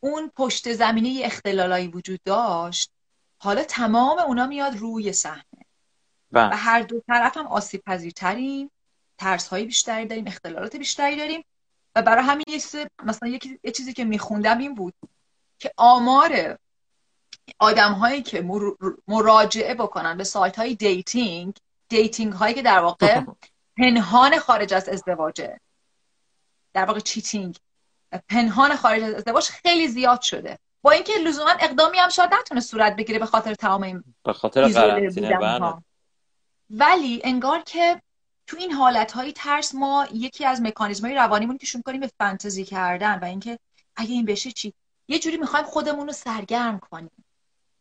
اون 0.00 0.30
پشت 0.36 0.72
زمینه 0.72 1.20
اختلالایی 1.24 1.88
وجود 1.88 2.20
داشت 2.24 2.90
حالا 3.38 3.64
تمام 3.64 4.18
اونا 4.18 4.46
میاد 4.46 4.76
روی 4.76 5.12
صحنه. 5.12 5.64
و 6.32 6.56
هر 6.56 6.80
دو 6.82 7.00
طرف 7.00 7.36
هم 7.36 7.46
آسیب 7.46 7.82
پذیرتریم 7.86 8.70
ترس 9.18 9.48
های 9.48 9.64
بیشتری 9.64 10.06
داریم 10.06 10.26
اختلالات 10.26 10.76
بیشتری 10.76 11.16
داریم. 11.16 11.44
و 11.94 12.02
برای 12.02 12.24
همین 12.24 12.44
مثلا 13.04 13.28
یه 13.64 13.72
چیزی 13.72 13.92
که 13.92 14.04
میخوندم 14.04 14.58
این 14.58 14.74
بود. 14.74 14.94
که 15.64 15.72
آمار 15.76 16.58
آدم 17.58 17.92
هایی 17.92 18.22
که 18.22 18.48
مراجعه 19.08 19.74
بکنن 19.74 20.16
به 20.16 20.24
سایت 20.24 20.56
های 20.56 20.74
dating 20.74 21.56
dating 21.88 22.32
هایی 22.32 22.54
که 22.54 22.62
در 22.62 22.78
واقع 22.78 23.20
پنهان 23.78 24.38
خارج 24.38 24.74
از 24.74 24.88
ازدواجه 24.88 25.60
در 26.72 26.84
واقع 26.84 27.00
چیتینگ 27.00 27.58
پنهان 28.28 28.76
خارج 28.76 29.02
از 29.02 29.14
ازدواج 29.14 29.48
خیلی 29.48 29.88
زیاد 29.88 30.20
شده. 30.20 30.58
با 30.82 30.90
اینکه 30.90 31.12
لزوما 31.12 31.50
اقدامی 31.60 31.98
هم 31.98 32.08
شاید 32.08 32.34
نتونه 32.34 32.60
صورت 32.60 32.96
بگیره 32.96 33.18
به 33.18 33.26
خاطر 33.26 33.54
تمام 33.54 33.82
این 33.82 34.04
به 34.24 34.32
خاطر 34.32 34.68
قرنطینه 34.68 35.36
بله. 35.36 35.74
ولی 36.70 37.20
انگار 37.24 37.62
که 37.62 38.02
تو 38.46 38.56
این 38.56 38.72
حالت 38.72 39.12
های 39.12 39.32
ترس 39.32 39.74
ما 39.74 40.06
یکی 40.12 40.44
از 40.44 40.62
مکانیزم 40.62 41.06
های 41.06 41.14
روانیمون 41.14 41.58
که 41.58 41.66
شروع 41.66 41.82
کنیم 41.82 42.00
به 42.00 42.10
فانتزی 42.18 42.64
کردن 42.64 43.18
و 43.18 43.24
اینکه 43.24 43.58
اگه 43.96 44.12
این 44.12 44.24
بشه 44.24 44.52
چی؟ 44.52 44.74
یه 45.08 45.18
جوری 45.18 45.36
می‌خوایم 45.36 45.66
خودمون 45.66 46.06
رو 46.06 46.12
سرگرم 46.12 46.78
کنیم. 46.78 47.24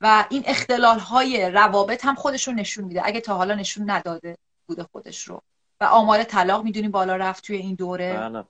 و 0.02 0.26
این 0.30 0.44
اختلال 0.46 1.00
های 1.00 1.52
روابط 1.52 2.06
هم 2.06 2.16
خودش 2.16 2.48
رو 2.48 2.54
نشون 2.54 2.86
میده. 2.86 3.02
اگه 3.06 3.22
تا 3.22 3.36
حالا 3.36 3.56
نشون 3.56 3.90
نداده 3.90 4.38
بوده 4.68 4.84
خودش 4.84 5.28
رو. 5.28 5.42
و 5.82 5.84
آمار 5.84 6.24
طلاق 6.24 6.64
می‌دونیم 6.64 6.92
بالا 6.92 7.16
رفت 7.16 7.44
توی 7.44 7.58
این 7.58 7.76
دوره. 7.76 8.14
بله. 8.14 8.46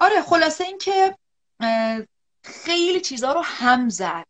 آره 0.00 0.22
خلاصه 0.26 0.64
اینکه 0.64 1.16
خیلی 2.42 3.00
چیزها 3.00 3.32
رو 3.32 3.42
هم 3.44 3.88
زد 3.88 4.26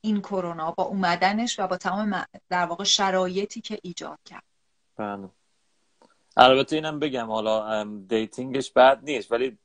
این 0.00 0.20
کرونا 0.20 0.70
با 0.70 0.84
اومدنش 0.84 1.60
و 1.60 1.66
با 1.66 1.76
تمام 1.76 2.26
در 2.48 2.66
واقع 2.66 2.84
شرایطی 2.84 3.60
که 3.60 3.78
ایجاد 3.82 4.18
کرد. 4.24 4.42
بله. 4.96 5.28
البته 6.36 6.76
اینم 6.76 6.98
بگم 6.98 7.26
حالا 7.26 7.84
دیتینگش 7.84 8.72
بد 8.72 9.00
نیست 9.02 9.32
ولی 9.32 9.58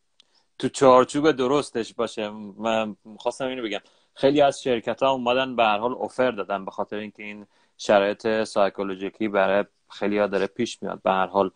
تو 0.60 0.70
چارچوب 0.70 1.32
درستش 1.32 1.94
باشه. 1.94 2.30
من 2.58 2.96
خواستم 3.18 3.48
اینو 3.48 3.64
بگم. 3.64 3.80
خیلی 4.14 4.42
از 4.42 4.62
شرکت 4.64 5.04
ها 5.04 5.12
اومدن 5.12 5.56
به 5.56 5.64
هر 5.64 5.78
حال 5.78 5.92
اوفر 5.92 6.32
دادن 6.32 6.66
به 6.66 6.72
خاطر 6.72 6.96
اینکه 6.96 7.24
این 7.24 7.46
شرایط 7.78 8.44
سایکولوژیکی 8.44 9.28
برای 9.28 9.66
خیلی 9.90 10.18
ها 10.18 10.28
داره 10.28 10.48
پیش 10.48 10.84
میاد. 10.84 11.02
به 11.02 11.12
هر 11.12 11.28
حال 11.28 11.52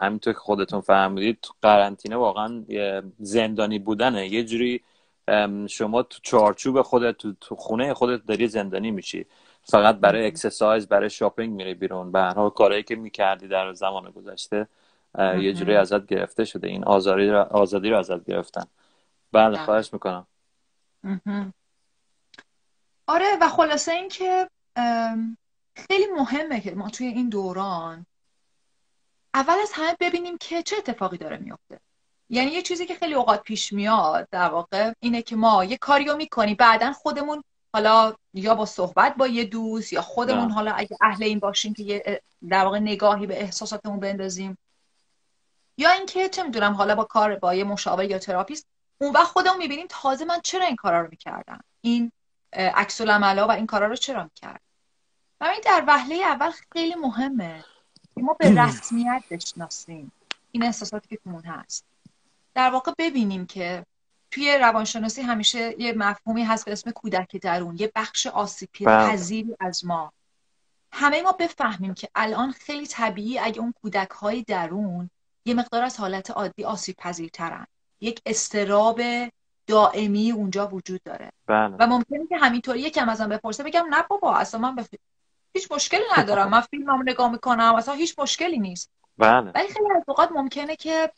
همینطور 0.00 0.32
که 0.32 0.38
خودتون 0.38 0.80
فهمیدید 0.80 1.48
قرنطینه 1.62 2.16
واقعا 2.16 2.64
زندانی 3.18 3.78
بودنه. 3.78 4.28
یه 4.28 4.44
جوری 4.44 4.80
شما 5.68 6.02
تو 6.02 6.18
چارچوب 6.22 6.82
خودت 6.82 7.16
تو, 7.16 7.56
خونه 7.56 7.94
خودت 7.94 8.26
داری 8.26 8.48
زندانی 8.48 8.90
میشی. 8.90 9.26
فقط 9.64 9.96
برای 9.96 10.26
اکسرسایز 10.26 10.88
برای 10.88 11.10
شاپینگ 11.10 11.52
میری 11.54 11.74
بیرون. 11.74 12.12
به 12.12 12.18
هر 12.18 12.34
حال 12.34 12.50
کارهایی 12.50 12.82
که 12.82 12.96
می‌کردی 12.96 13.48
در 13.48 13.72
زمان 13.72 14.10
گذشته 14.10 14.68
یه 15.18 15.52
جوری 15.52 15.76
ازت 15.76 16.06
گرفته 16.06 16.44
شده. 16.44 16.68
این 16.68 16.84
آزادی 16.84 17.26
رو, 17.26 17.38
آزادی 17.38 17.90
رو 17.90 17.98
ازت 17.98 18.24
گرفتن. 18.24 18.64
بله, 19.32 19.56
بله. 19.56 19.64
خواهش 19.64 19.92
می‌کنم. 19.92 20.26
آره 23.06 23.26
و 23.40 23.48
خلاصه 23.48 23.92
این 23.92 24.08
که 24.08 24.48
خیلی 25.74 26.06
مهمه 26.16 26.60
که 26.60 26.74
ما 26.74 26.90
توی 26.90 27.06
این 27.06 27.28
دوران 27.28 28.06
اول 29.34 29.54
از 29.62 29.70
همه 29.74 29.96
ببینیم 30.00 30.38
که 30.38 30.62
چه 30.62 30.76
اتفاقی 30.76 31.16
داره 31.16 31.36
میفته 31.36 31.80
یعنی 32.30 32.50
یه 32.50 32.62
چیزی 32.62 32.86
که 32.86 32.94
خیلی 32.94 33.14
اوقات 33.14 33.42
پیش 33.42 33.72
میاد 33.72 34.28
در 34.30 34.48
واقع 34.48 34.92
اینه 35.00 35.22
که 35.22 35.36
ما 35.36 35.64
یه 35.64 35.76
کاریو 35.76 36.16
می‌کنیم. 36.16 36.56
بعدا 36.58 36.92
خودمون 36.92 37.44
حالا 37.74 38.14
یا 38.34 38.54
با 38.54 38.66
صحبت 38.66 39.16
با 39.16 39.26
یه 39.26 39.44
دوست 39.44 39.92
یا 39.92 40.02
خودمون 40.02 40.50
حالا 40.50 40.72
اگه 40.72 40.96
اهل 41.00 41.22
این 41.22 41.38
باشیم 41.38 41.74
که 41.74 41.82
یه 41.82 42.22
در 42.48 42.64
واقع 42.64 42.78
نگاهی 42.78 43.26
به 43.26 43.42
احساساتمون 43.42 44.00
بندازیم. 44.00 44.58
یا 45.76 45.90
اینکه 45.90 46.28
چه 46.28 46.42
می‌دونم 46.42 46.72
حالا 46.72 46.94
با 46.94 47.04
کار 47.04 47.36
با 47.36 47.54
یه 47.54 47.64
مشاور 47.64 48.04
یا 48.04 48.18
تراپیست 48.18 48.66
اون 48.98 49.12
وقت 49.12 49.26
خودمون 49.26 49.58
می‌بینیم 49.58 49.86
تازه 49.88 50.24
من 50.24 50.40
چرا 50.40 50.66
این 50.66 50.76
کارا 50.76 51.00
رو 51.00 51.08
می‌کردم؟ 51.10 51.64
این 51.80 52.12
عکس 52.52 53.00
و 53.00 53.50
این 53.50 53.66
کارا 53.66 53.86
رو 53.86 53.96
چرا 53.96 54.24
می‌کردم؟ 54.24 54.60
و 55.40 55.44
این 55.44 55.60
در 55.64 55.84
وهله 55.86 56.14
اول 56.14 56.50
خیلی 56.72 56.94
مهمه. 56.94 57.64
که 58.14 58.22
ما 58.22 58.36
به 58.38 58.62
رسمیت 58.62 59.22
بشناسیم 59.30 60.12
این 60.52 60.62
احساساتی 60.62 61.08
که 61.08 61.16
تومون 61.16 61.44
هست. 61.44 61.84
در 62.54 62.70
واقع 62.70 62.92
ببینیم 62.98 63.46
که 63.46 63.86
توی 64.30 64.58
روانشناسی 64.58 65.22
همیشه 65.22 65.80
یه 65.80 65.92
مفهومی 65.92 66.44
هست 66.44 66.64
به 66.64 66.72
اسم 66.72 66.90
کودک 66.90 67.36
درون 67.36 67.76
یه 67.76 67.92
بخش 67.94 68.26
آسیب 68.26 68.68
بله. 68.80 69.10
پذیری 69.10 69.56
از 69.60 69.84
ما. 69.84 70.12
همه 70.92 71.22
ما 71.22 71.32
بفهمیم 71.32 71.94
که 71.94 72.08
الان 72.14 72.52
خیلی 72.52 72.86
طبیعی 72.86 73.38
اگه 73.38 73.60
اون 73.60 73.74
کودک 73.82 74.10
های 74.10 74.42
درون 74.42 75.10
یه 75.44 75.54
مقدار 75.54 75.82
از 75.82 76.00
حالت 76.00 76.30
عادی 76.30 76.64
آسیب 76.64 76.96
پذیرترن 76.96 77.66
یک 78.00 78.22
اضطراب 78.26 79.00
دائمی 79.66 80.32
اونجا 80.32 80.66
وجود 80.66 81.02
داره. 81.04 81.32
بله. 81.46 81.76
و 81.78 81.86
ممکنه 81.86 82.26
که 82.26 82.36
همینطوری 82.36 82.80
یکم 82.80 83.08
ازم 83.08 83.28
بپرسه 83.28 83.62
بگم 83.62 83.86
نه 83.90 84.02
بابا 84.02 84.36
اصلا 84.36 84.60
من 84.60 84.76
بف... 84.76 84.88
هیچ 85.54 85.72
مشکلی 85.72 86.04
ندارم. 86.18 86.50
من 86.50 86.60
فیلمم 86.60 87.02
نگاه 87.02 87.32
می‌کنم 87.32 87.74
اصلا 87.74 87.94
هیچ 87.94 88.18
مشکلی 88.18 88.58
نیست. 88.58 88.90
بله. 89.18 89.52
ولی 89.54 89.68
خیلی 89.68 89.92
از 89.96 90.02
اوقات 90.06 90.32
ممکنه 90.32 90.76
که 90.76 91.12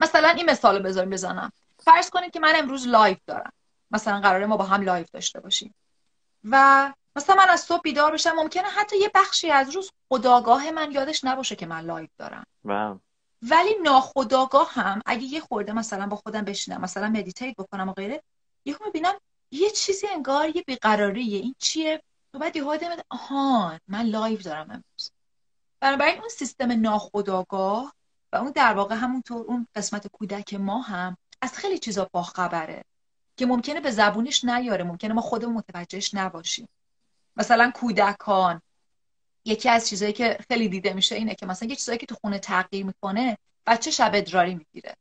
مثلا 0.00 0.28
این 0.28 0.50
مثال 0.50 0.76
رو 0.76 0.82
بذاریم 0.82 1.10
بزنم. 1.10 1.52
فرض 1.78 2.10
کنید 2.10 2.30
که 2.30 2.40
من 2.40 2.52
امروز 2.56 2.88
live 2.88 3.18
دارم. 3.26 3.52
مثلا 3.90 4.20
قراره 4.20 4.46
ما 4.46 4.56
با 4.56 4.64
هم 4.64 4.82
live 4.82 5.10
داشته 5.10 5.40
باشیم. 5.40 5.74
و 6.44 6.92
مثلا 7.16 7.36
من 7.36 7.48
از 7.48 7.60
صبح 7.60 7.80
بیدار 7.80 8.12
بشم 8.12 8.32
ممکنه 8.32 8.68
حتی 8.68 8.98
یه 8.98 9.10
بخشی 9.14 9.50
از 9.50 9.76
روز 9.76 9.90
خودآگاه 10.08 10.70
من 10.70 10.92
یادش 10.92 11.24
نباشه 11.24 11.56
که 11.56 11.66
من 11.66 11.80
live 11.80 12.10
دارم. 12.18 12.46
بله. 12.64 12.98
ولی 13.42 13.74
ناخودآگاه 13.82 14.70
هم 14.72 15.02
اگه 15.06 15.22
یه 15.22 15.40
خورده 15.40 15.72
مثلا 15.72 16.06
با 16.06 16.16
خودم 16.16 16.42
بشینم 16.42 16.80
مثلا 16.80 17.08
meditate 17.08 17.56
بکنم 17.56 17.88
و 17.88 17.92
غیره 17.92 18.22
یهو 18.64 18.78
می‌بینم 18.84 19.14
یه 19.50 19.70
چیزی 19.70 20.06
انگار 20.06 20.56
یه 20.56 20.62
بیقراریه. 20.62 21.38
این 21.38 21.54
چیه؟ 21.58 22.02
تو 22.32 22.38
بعد 22.38 22.56
یهو 22.56 22.76
آهان 23.10 23.80
من 23.88 24.06
live 24.06 24.42
دارم 24.42 24.70
امروز. 24.70 25.10
بنابراین 25.80 26.18
اون 26.18 26.28
سیستم 26.28 26.72
ناخودآگاه 26.72 27.94
و 28.32 28.36
اون 28.36 28.50
در 28.50 28.74
واقع 28.74 28.94
همونطور 28.94 29.46
اون 29.46 29.66
قسمت 29.74 30.06
کودک 30.06 30.54
ما 30.54 30.80
هم 30.80 31.16
از 31.42 31.52
خیلی 31.52 31.78
چیزا 31.78 32.08
باخبره 32.12 32.84
که 33.36 33.46
ممکنه 33.46 33.80
به 33.80 33.90
زبونش 33.90 34.44
نیاره 34.44 34.84
ممکنه 34.84 35.14
ما 35.14 35.20
خودمون 35.20 35.54
متوجهش 35.54 36.14
نباشیم. 36.14 36.68
مثلا 37.36 37.72
کودکان 37.74 38.62
یکی 39.44 39.68
از 39.68 39.88
چیزایی 39.88 40.12
که 40.12 40.38
خیلی 40.48 40.68
دیده 40.68 40.92
میشه 40.92 41.14
اینه 41.14 41.34
که 41.34 41.46
مثلا 41.46 41.68
یه 41.68 41.76
چیزایی 41.76 41.98
که 41.98 42.06
تو 42.06 42.14
خونه 42.14 42.38
تغییر 42.38 42.86
می‌کنه 42.86 43.38
بچه 43.66 43.90
شب 43.90 44.10
ادراری 44.14 44.54
می‌گیره. 44.54 44.94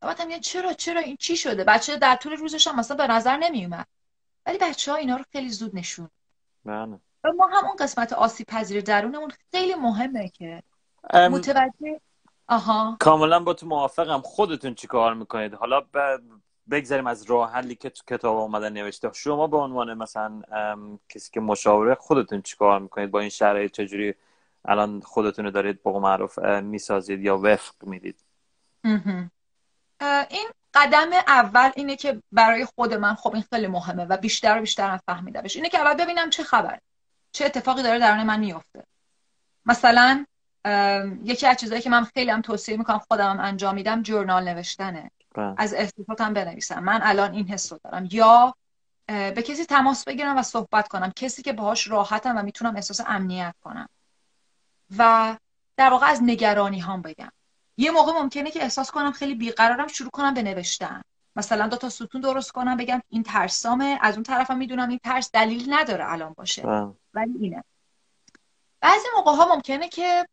بعد 0.00 0.20
هم 0.20 0.40
چرا 0.40 0.72
چرا 0.72 1.00
این 1.00 1.16
چی 1.16 1.36
شده؟ 1.36 1.64
بچه 1.64 1.96
در 1.96 2.16
طول 2.16 2.32
روزش 2.32 2.66
هم 2.66 2.76
مثلا 2.76 2.96
به 2.96 3.06
نظر 3.06 3.36
نمیومد 3.36 3.86
ولی 4.46 4.58
بچه 4.58 4.92
ها 4.92 4.98
اینا 4.98 5.16
رو 5.16 5.24
خیلی 5.32 5.48
زود 5.48 5.76
نشون 5.76 6.10
بله. 6.64 6.98
و 7.24 7.32
ما 7.36 7.46
هم 7.46 7.64
اون 7.64 7.76
قسمت 7.76 8.12
آسیب 8.12 8.46
پذیر 8.46 8.80
درونمون 8.80 9.32
خیلی 9.50 9.74
مهمه 9.74 10.28
که 10.28 10.62
متوجه 11.14 12.00
آها. 12.48 12.96
کاملا 13.00 13.40
با 13.40 13.54
تو 13.54 13.66
موافقم. 13.66 14.20
خودتون 14.20 14.74
چی 14.74 14.86
کار 14.86 15.14
می‌کنید؟ 15.14 15.54
حالا 15.54 15.80
بگذاریم 16.72 17.06
از 17.06 17.22
راه 17.22 17.52
حلی 17.52 17.74
که 17.74 17.90
تو 17.90 18.02
کتاب 18.06 18.36
آمده 18.36 18.70
نوشته. 18.70 19.10
شما 19.12 19.46
به 19.46 19.56
عنوان 19.56 19.94
مثلا 19.94 20.42
کسی 21.08 21.30
که 21.32 21.40
مشاوره 21.40 21.94
خودتون 21.94 22.42
چی 22.42 22.56
کار 22.56 22.80
می‌کنید؟ 22.80 23.10
با 23.10 23.20
این 23.20 23.28
شرایط 23.28 23.72
چجوری 23.72 24.14
الان 24.64 25.00
خودتون 25.00 25.44
رو 25.44 25.50
دارید 25.50 25.82
با 25.82 26.00
معروف 26.00 26.38
می‌سازید 26.38 27.20
یا 27.20 27.38
وفق 27.38 27.74
می‌دید؟ 27.82 28.24
این 30.30 30.48
قدم 30.74 31.10
اول 31.26 31.70
اینه 31.76 31.96
که 31.96 32.22
برای 32.32 32.64
خود 32.64 32.94
من 32.94 33.14
خب 33.14 33.34
این 33.34 33.44
خیلی 33.52 33.66
مهمه 33.66 34.04
و 34.04 34.16
بیشتر 34.16 34.58
و 34.58 34.60
بیشتر 34.60 35.00
فهمیدمش. 35.06 35.56
اینه 35.56 35.68
که 35.68 35.78
اول 35.78 36.04
ببینم 36.04 36.30
چه 36.30 36.42
خبر 36.42 36.78
چه 37.32 37.44
اتفاقی 37.44 37.82
داره 37.82 37.98
درون 37.98 38.22
من 38.22 38.40
میفته 38.40 38.84
مثلا 39.66 40.26
یکی 41.24 41.46
از 41.46 41.56
چیزایی 41.56 41.82
که 41.82 41.90
من 41.90 42.04
خیلی 42.04 42.30
هم 42.30 42.42
توصیه 42.42 42.76
می‌کنم 42.76 42.98
خودم 42.98 43.30
هم 43.30 43.40
انجام 43.40 43.74
میدم 43.74 44.02
جورنال 44.02 44.48
نوشتنه. 44.48 45.10
بله. 45.34 45.54
از 45.58 45.74
احساساتم 45.74 46.34
بنویسم. 46.34 46.78
من 46.78 47.00
الان 47.02 47.32
این 47.32 47.48
حس 47.48 47.72
رو 47.72 47.80
دارم. 47.84 48.08
یا 48.10 48.54
به 49.06 49.42
کسی 49.46 49.64
تماس 49.64 50.04
بگیرم 50.04 50.38
و 50.38 50.42
صحبت 50.42 50.88
کنم. 50.88 51.12
کسی 51.16 51.42
که 51.42 51.52
باهاش 51.52 51.88
راحتم 51.88 52.36
و 52.36 52.42
می‌تونم 52.42 52.76
احساس 52.76 53.00
امنیت 53.06 53.54
کنم. 53.60 53.88
و 54.98 55.36
در 55.76 55.90
واقع 55.90 56.06
از 56.06 56.22
نگرانی 56.22 56.80
هم 56.80 57.02
بگم. 57.02 57.32
یه 57.76 57.90
موقع 57.90 58.12
ممکنه 58.12 58.50
که 58.50 58.62
احساس 58.62 58.90
کنم 58.90 59.12
خیلی 59.12 59.34
بیقرارم 59.34 59.88
شروع 59.88 60.10
کنم 60.10 60.34
به 60.34 60.42
نوشتن. 60.42 61.02
مثلا 61.36 61.66
دو 61.68 61.76
تا 61.76 61.88
ستون 61.88 62.20
درست 62.20 62.52
کنم 62.52 62.76
بگم 62.76 63.02
این 63.08 63.22
ترسامه. 63.22 63.98
از 64.00 64.14
اون 64.14 64.22
طرفم 64.22 64.56
می‌دونم 64.56 64.88
این 64.88 65.00
ترس 65.04 65.30
دلیل 65.32 65.74
نداره 65.74 66.12
الان 66.12 66.32
باشه. 66.32 66.62
بله. 66.62 66.92
ولی 67.14 67.32
اینه. 67.40 67.64
بعضی 68.80 69.06
موقع 69.16 69.32
ها 69.32 69.54
ممکنه 69.54 69.88
که 69.88 70.26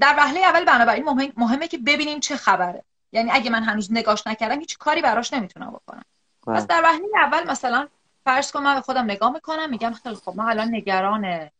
در 0.00 0.14
وهله 0.18 0.40
اول 0.40 0.64
بنابراین 0.64 1.04
مهم، 1.04 1.32
مهمه 1.36 1.68
که 1.68 1.78
ببینیم 1.78 2.20
چه 2.20 2.36
خبره. 2.36 2.84
یعنی 3.12 3.30
اگه 3.30 3.50
من 3.50 3.62
هنوز 3.62 3.92
نگاش 3.92 4.26
نکردم 4.26 4.60
هیچ 4.60 4.78
کاری 4.78 5.02
براش 5.02 5.32
نمی‌تونم 5.32 5.70
بکنم 5.70 6.04
بله. 6.46 6.56
پس 6.56 6.66
در 6.66 6.82
وهله 6.84 7.06
اول 7.14 7.50
مثلا 7.50 7.88
فرض 8.24 8.52
کن 8.52 8.62
من 8.62 8.74
به 8.74 8.80
خودم 8.80 9.04
نگاه 9.04 9.32
می‌کنم 9.32 9.70
میگم 9.70 9.92
خیلی 9.92 10.14
خب 10.14 10.32
من 10.36 10.44
الان 10.44 10.74
نگران 10.74 11.50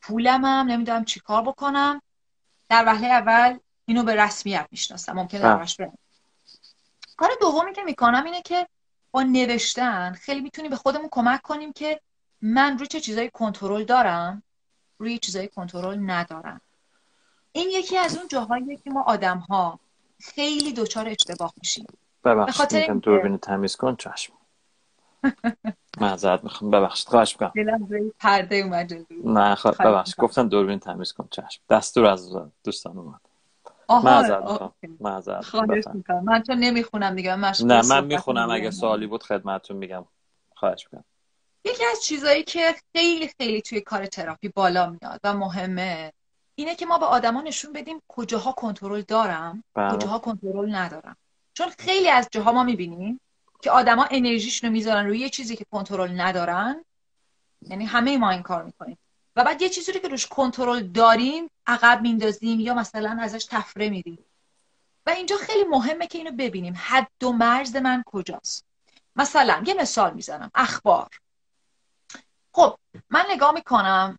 پولمم 0.00 0.66
نمی‌دونم 0.68 1.04
چی 1.04 1.20
کار 1.20 1.42
بکنم 1.42 2.02
در 2.68 2.84
وهله 2.86 3.06
اول 3.06 3.58
اینو 3.86 4.02
به 4.02 4.14
رسمیت 4.14 4.66
می‌شناسم 4.70 5.12
ممکنه 5.12 5.40
بله. 5.40 5.54
درش 5.54 5.76
برم 5.76 5.98
کار 7.16 7.30
دومی 7.40 7.72
که 7.72 7.82
می‌کنم 7.82 8.24
اینه 8.24 8.42
که 8.42 8.68
با 9.10 9.22
نوشتن 9.22 10.12
خیلی 10.12 10.40
می‌تونیم 10.40 10.70
به 10.70 10.76
خودمون 10.76 11.08
کمک 11.12 11.42
کنیم 11.42 11.72
که 11.72 12.00
من 12.42 12.78
روی 12.78 12.86
چه 12.86 13.00
چیزایی 13.00 13.30
کنترل 13.30 13.84
دارم 13.84 14.42
روی 14.98 15.18
چیزای 15.18 15.48
کنترل 15.48 16.10
ندارن 16.10 16.60
این 17.52 17.70
یکی 17.70 17.98
از 17.98 18.16
اون 18.16 18.28
جاهایی 18.28 18.76
که 18.76 18.90
ما 18.90 19.02
آدم 19.02 19.38
ها 19.38 19.80
خیلی 20.20 20.72
دچار 20.72 21.08
اشتباه 21.08 21.54
میشیم 21.56 21.86
ببخشید 22.24 22.76
میگم 22.76 22.98
دوربین 22.98 23.38
تمیز 23.38 23.76
کن 23.76 23.96
چشم. 23.96 24.32
معذرت 26.00 26.44
می‌خوام. 26.44 26.70
ببخشید 26.70 27.08
خواهش 27.08 27.36
می‌کنم 27.40 28.12
پرده 28.18 28.56
اومد 28.56 28.92
نه 29.24 29.54
خواهش 29.54 29.76
ببخشید. 29.80 30.16
گفتم 30.16 30.48
دوربین 30.48 30.78
تمیز 30.78 31.12
کن 31.12 31.28
چشم. 31.30 31.62
دستور 31.70 32.06
از 32.06 32.36
دوستان 32.64 32.98
اومد. 32.98 33.20
معذرت 35.00 35.88
می‌کنم. 35.94 36.24
من 36.24 36.42
تو 36.42 36.54
نمی‌خونم 36.54 37.14
دیگه 37.14 37.36
من 37.36 37.52
نه 37.60 37.82
من 37.88 38.04
می‌خونم. 38.04 38.50
اگه 38.50 38.70
سوالی 38.70 39.06
بود 39.06 39.22
خدمتتون 39.22 39.76
میگم. 39.76 40.04
خواهش 40.54 40.84
می‌کنم. 40.92 41.04
یکی 41.64 41.84
از 41.84 42.04
چیزایی 42.04 42.42
که 42.42 42.74
خیلی 42.96 43.28
خیلی 43.28 43.62
توی 43.62 43.80
کار 43.80 44.06
تراپی 44.06 44.48
بالا 44.48 44.90
میاد 44.90 45.20
و 45.24 45.34
مهمه 45.34 46.12
اینه 46.58 46.74
که 46.74 46.86
ما 46.86 46.98
به 46.98 47.06
آدما 47.06 47.40
نشون 47.40 47.72
بدیم 47.72 48.02
کجاها 48.08 48.52
کنترل 48.52 49.02
دارم 49.02 49.64
بله. 49.74 49.96
کجاها 49.96 50.18
کنترل 50.18 50.74
ندارم. 50.74 51.16
چون 51.54 51.68
خیلی 51.78 52.10
از 52.10 52.28
جاها 52.30 52.52
ما 52.52 52.62
می‌بینیم 52.62 53.20
که 53.62 53.70
آدما 53.70 54.06
انرژیشون 54.10 54.68
رو 54.68 54.72
می‌ذارن 54.72 55.06
روی 55.06 55.18
یه 55.18 55.28
چیزی 55.28 55.56
که 55.56 55.66
کنترل 55.70 56.20
ندارن. 56.20 56.84
یعنی 57.62 57.84
همه 57.84 58.18
ما 58.18 58.30
این 58.30 58.42
کار 58.42 58.62
می‌کنیم. 58.62 58.98
و 59.36 59.44
بعد 59.44 59.62
یه 59.62 59.68
چیزی 59.68 59.92
رو 59.92 60.00
که 60.00 60.08
روش 60.08 60.26
کنترل 60.26 60.82
داریم 60.82 61.50
عقب 61.66 62.00
میندازیم 62.02 62.60
یا 62.60 62.74
مثلا 62.74 63.18
ازش 63.20 63.44
تفره 63.50 63.88
میدیم. 63.88 64.24
و 65.06 65.10
اینجا 65.10 65.36
خیلی 65.36 65.64
مهمه 65.64 66.06
که 66.06 66.18
اینو 66.18 66.30
ببینیم. 66.30 66.74
حد 66.76 67.22
و 67.24 67.32
مرز 67.32 67.76
من 67.76 68.02
کجاست؟ 68.06 68.64
مثلا 69.16 69.62
یه 69.66 69.74
مثال 69.74 70.14
می‌زنم. 70.14 70.50
اخبار. 70.54 71.08
خب 72.52 72.78
من 73.10 73.24
نگاه 73.30 73.52
می‌کنم 73.52 74.18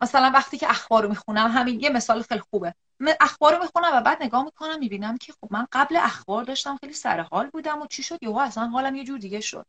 مثلا 0.00 0.30
وقتی 0.34 0.58
که 0.58 0.70
اخبار 0.70 1.02
رو 1.02 1.08
می‌خونم 1.08 1.50
همین 1.50 1.80
یه 1.80 1.90
مثال 1.90 2.22
خیلی 2.22 2.40
خوبه. 2.50 2.74
اخبار 3.20 3.56
رو 3.56 3.62
می‌خونم 3.62 3.90
و 3.94 4.00
بعد 4.00 4.22
نگاه 4.22 4.44
می‌کنم 4.44 4.78
می‌بینم 4.78 5.18
که 5.18 5.32
خب 5.32 5.48
من 5.50 5.66
قبل 5.72 5.96
اخبار 5.96 6.44
داشتم 6.44 6.76
خیلی 6.76 6.92
سر 6.92 7.20
حال 7.20 7.50
بودم 7.50 7.82
و 7.82 7.86
چی 7.86 8.02
شد؟ 8.02 8.18
یهو 8.22 8.38
اصلا 8.38 8.66
حالم 8.66 8.94
یه 8.94 9.04
جور 9.04 9.18
دیگه 9.18 9.40
شد. 9.40 9.66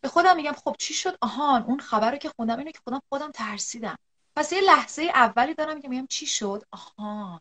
به 0.00 0.08
خودم 0.08 0.36
میگم 0.36 0.52
خب 0.52 0.76
چی 0.78 0.94
شد؟ 0.94 1.18
آهان 1.20 1.62
اون 1.62 1.80
خبر 1.80 2.10
رو 2.10 2.16
که 2.16 2.28
خوندم 2.36 2.58
اینو 2.58 2.70
که 2.70 2.78
خودم 2.84 3.02
خودم 3.08 3.30
ترسیدم. 3.30 3.98
پس 4.36 4.52
یه 4.52 4.60
لحظه 4.60 5.02
اولی 5.02 5.54
دارم 5.54 5.80
که 5.80 5.88
میگم 5.88 6.06
چی 6.06 6.26
شد؟ 6.26 6.62
آها 6.70 7.40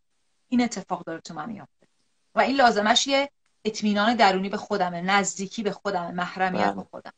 این 0.49 0.61
اتفاق 0.61 1.03
داره 1.03 1.19
تو 1.19 1.33
من 1.33 1.49
میافته. 1.49 1.87
و 2.35 2.39
این 2.39 2.55
لازمش 2.55 3.07
یه 3.07 3.29
اطمینان 3.65 4.15
درونی 4.15 4.49
به 4.49 4.57
خودمه 4.57 5.01
نزدیکی 5.01 5.63
به 5.63 5.71
خودم 5.71 6.11
محرمیت 6.11 6.65
به 6.65 6.71
بله. 6.71 6.87
خودم 6.91 7.13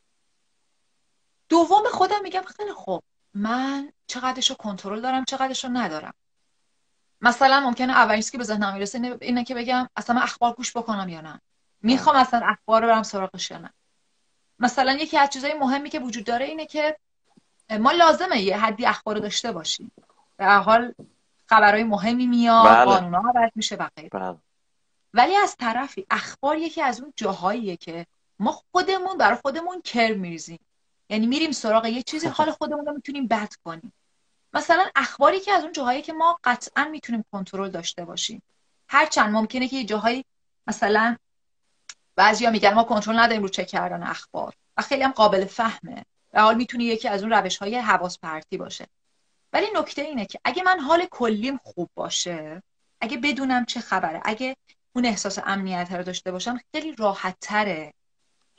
دوم 1.49 1.83
به 1.83 1.89
خودم 1.89 2.21
میگم 2.23 2.41
خیلی 2.41 2.73
خوب. 2.73 3.03
من 3.35 3.91
چقدرش 4.07 4.49
رو 4.49 4.55
کنترل 4.55 5.01
دارم 5.01 5.25
چقدرش 5.25 5.63
رو 5.63 5.69
ندارم. 5.73 6.13
مثلا 7.21 7.59
ممکنه 7.59 7.93
اولین 7.93 8.21
که 8.21 8.37
به 8.37 8.43
ذهنم 8.43 8.73
می‌رسه 8.73 9.17
اینه 9.21 9.43
که 9.43 9.55
بگم 9.55 9.89
اصلا 9.95 10.15
من 10.15 10.21
اخبار 10.21 10.53
گوش 10.53 10.77
بکنم 10.77 11.09
یا 11.09 11.21
نه. 11.21 11.41
می‌خوام 11.81 12.15
اصلا 12.15 12.45
اخبار 12.45 12.81
رو 12.81 12.87
برم 12.87 13.03
سراغش 13.03 13.51
یا 13.51 13.57
نه. 13.57 13.73
مثلا 14.59 14.93
یکی 14.93 15.17
از 15.17 15.29
چیزهای 15.29 15.53
مهمی 15.53 15.89
که 15.89 15.99
وجود 15.99 16.25
داره 16.25 16.45
اینه 16.45 16.65
که 16.65 16.97
ما 17.79 17.91
لازمه 17.91 18.41
یه 18.41 18.57
حدی 18.57 18.85
اخبار 18.85 19.19
داشته 19.19 19.51
باشیم. 19.51 19.91
در 20.37 20.59
حال 20.59 20.93
خبرهای 21.45 21.83
مهمی 21.83 22.27
میاد 22.27 22.65
بله. 22.65 22.85
قانونا 22.85 23.17
عوض 23.17 23.49
میشه 23.55 23.75
و 23.75 23.89
بله. 24.11 24.37
ولی 25.13 25.35
از 25.35 25.55
طرفی 25.55 26.05
اخبار 26.09 26.57
یکی 26.57 26.81
از 26.81 27.01
اون 27.01 27.13
جاهاییه 27.15 27.77
که 27.77 28.05
ما 28.39 28.51
خودمون 28.71 29.17
برای 29.17 29.37
خودمون 29.41 29.81
کر 29.81 30.13
میریزیم. 30.13 30.59
یعنی 31.09 31.27
میریم 31.27 31.51
سراغ 31.51 31.85
یه 31.85 32.03
چیزی 32.03 32.27
حال 32.27 32.51
خودمون 32.51 32.85
رو 32.85 32.93
می‌تونیم 32.93 33.27
بد 33.27 33.53
کنیم. 33.65 33.93
مثلا 34.53 34.85
اخباری 34.95 35.39
که 35.39 35.51
از 35.51 35.63
اون 35.63 35.71
جاهایی 35.71 36.01
که 36.01 36.13
ما 36.13 36.39
قطعا 36.43 36.83
می‌تونیم 36.83 37.25
کنترل 37.31 37.69
داشته 37.69 38.05
باشیم. 38.05 38.41
هرچند 38.89 39.33
ممکنه 39.33 39.67
که 39.67 39.75
یه 39.75 39.85
جاهایی 39.85 40.25
مثلا 40.67 41.17
بعضیا 42.15 42.51
میگن 42.51 42.73
ما 42.73 42.83
کنترل 42.83 43.19
نداریم 43.19 43.41
رو 43.41 43.49
چک 43.49 43.67
کردن 43.67 44.03
اخبار 44.03 44.53
و 44.77 44.81
خیلی 44.81 45.03
هم 45.03 45.11
قابل 45.11 45.45
فهمه. 45.45 46.05
و 46.33 46.41
حال 46.41 46.55
می‌تونه 46.55 46.83
یکی 46.83 47.07
از 47.07 47.23
اون 47.23 47.31
روش 47.31 47.57
های 47.57 47.75
حواس 47.75 48.19
پرتی 48.19 48.57
باشه. 48.57 48.87
ولی 49.53 49.65
نکته 49.75 50.01
اینه 50.01 50.25
که 50.25 50.39
اگه 50.43 50.63
من 50.63 50.79
حال 50.79 51.05
کلیم 51.11 51.57
خوب 51.63 51.89
باشه 51.95 52.63
اگه 53.01 53.17
بدونم 53.17 53.65
چه 53.65 53.79
خبره 53.79 54.21
اگه 54.25 54.55
اون 54.95 55.05
احساس 55.05 55.39
امنیت 55.45 55.91
رو 55.91 56.03
داشته 56.03 56.31
باشم 56.31 56.59
خیلی 56.71 56.95
راحت 56.95 57.37
تره 57.41 57.93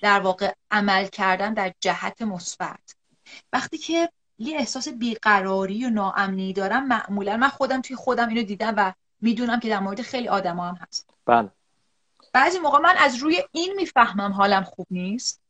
در 0.00 0.20
واقع 0.20 0.52
عمل 0.70 1.06
کردن 1.06 1.54
در 1.54 1.72
جهت 1.80 2.22
مثبت. 2.22 2.96
وقتی 3.52 3.78
که 3.78 4.10
یه 4.38 4.56
احساس 4.56 4.88
بیقراری 4.88 5.84
و 5.84 5.90
ناامنی 5.90 6.52
دارم 6.52 6.86
معمولا 6.88 7.36
من 7.36 7.48
خودم 7.48 7.80
توی 7.80 7.96
خودم 7.96 8.28
اینو 8.28 8.42
دیدم 8.42 8.74
و 8.76 8.92
می‌دونم 9.20 9.60
که 9.60 9.68
در 9.68 9.80
مورد 9.80 10.02
خیلی 10.02 10.28
آدما 10.28 10.68
هم 10.68 10.74
هست. 10.74 11.10
بله. 11.26 11.50
بعضی 12.32 12.58
موقع 12.58 12.78
من 12.78 12.94
از 12.98 13.16
روی 13.16 13.42
این 13.52 13.74
می‌فهمم 13.76 14.32
حالم 14.32 14.64
خوب 14.64 14.86
نیست. 14.90 15.40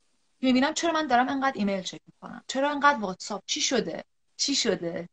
می‌بینم 0.41 0.75
چرا 0.75 0.93
من 0.93 1.07
دارم 1.07 1.29
انقدر 1.29 1.53
ایمیل 1.57 1.83
چک 1.83 2.01
می‌کنم؟ 2.07 2.45
چرا 2.49 2.71
انقدر 2.71 2.99
واتساپ؟ 2.99 3.43
چی 3.47 3.61
شده؟ 3.61 4.05
چی 4.37 4.55
شده؟ 4.55 5.09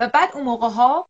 و 0.00 0.08
بعد 0.08 0.30
اون 0.34 0.44
موقع 0.44 0.68
ها 0.68 1.08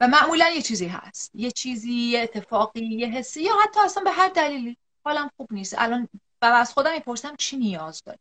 و 0.00 0.08
معمولا 0.08 0.48
یه 0.48 0.62
چیزی 0.62 0.86
هست. 0.86 1.30
یه 1.34 1.50
چیزی 1.50 1.92
یه 1.92 2.22
اتفاقی 2.22 2.80
یه 2.80 3.06
حسی 3.06 3.42
یا 3.42 3.54
حتی 3.64 3.80
اصلا 3.80 4.04
به 4.04 4.10
هر 4.10 4.28
دلیلی. 4.28 4.76
حالم 5.04 5.30
خوب 5.36 5.52
نیست. 5.52 5.74
الان 5.78 6.08
و 6.42 6.46
از 6.46 6.72
خودم 6.72 6.92
می‌پرسم 6.92 7.36
چی 7.36 7.56
نیاز 7.56 8.02
داری؟ 8.04 8.18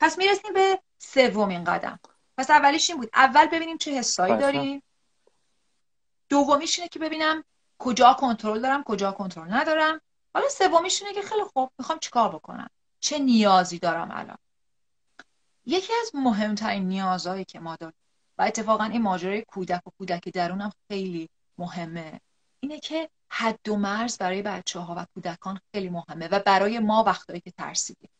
پس 0.00 0.18
می‌رسیم 0.18 0.52
به 0.52 0.80
سومین 0.98 1.64
قدم. 1.64 2.00
پس 2.38 2.50
اولیش 2.50 2.90
این 2.90 3.00
بود. 3.00 3.10
اول 3.14 3.46
ببینیم 3.46 3.78
چه 3.78 3.90
حسایی 3.90 4.36
داریم. 4.36 4.82
دومیش 6.28 6.78
اینه 6.78 6.88
که 6.88 6.98
ببینم 6.98 7.44
کجا 7.78 8.16
کنترل 8.20 8.60
دارم 8.60 8.82
کجا 8.82 9.12
کنترل 9.12 9.52
ندارم. 9.52 10.00
حالا 10.34 10.48
سومیش 10.48 11.02
اینه 11.02 11.14
که 11.14 11.22
خیلی 11.22 11.44
خوب 11.44 11.72
می‌خوام 11.78 11.98
چیکار 11.98 12.28
بکنم؟ 12.28 12.70
چه 13.00 13.18
نیازی 13.18 13.78
دارم 13.78 14.10
الان؟ 14.12 14.38
یکی 15.66 15.92
از 16.02 16.10
مهمترین 16.14 16.88
نیازهایی 16.88 17.44
که 17.44 17.60
ما 17.60 17.76
داریم 17.76 17.99
و 18.40 18.42
اتفاقا 18.42 18.84
این 18.84 19.02
ماجرای 19.02 19.42
کودک 19.42 19.86
و 19.86 19.90
کودک 19.98 20.28
درونم 20.28 20.72
خیلی 20.88 21.28
مهمه. 21.58 22.20
اینه 22.60 22.80
که 22.80 23.10
حد 23.28 23.68
و 23.68 23.76
مرز 23.76 24.18
برای 24.18 24.42
بچه 24.42 24.80
ها 24.80 24.94
و 24.98 25.06
کودکان 25.14 25.60
خیلی 25.74 25.88
مهمه 25.88 26.28
و 26.28 26.38
برای 26.46 26.78
ما 26.78 27.04
وقتایی 27.04 27.40
که 27.40 27.50
ترسیدیم. 27.50 28.10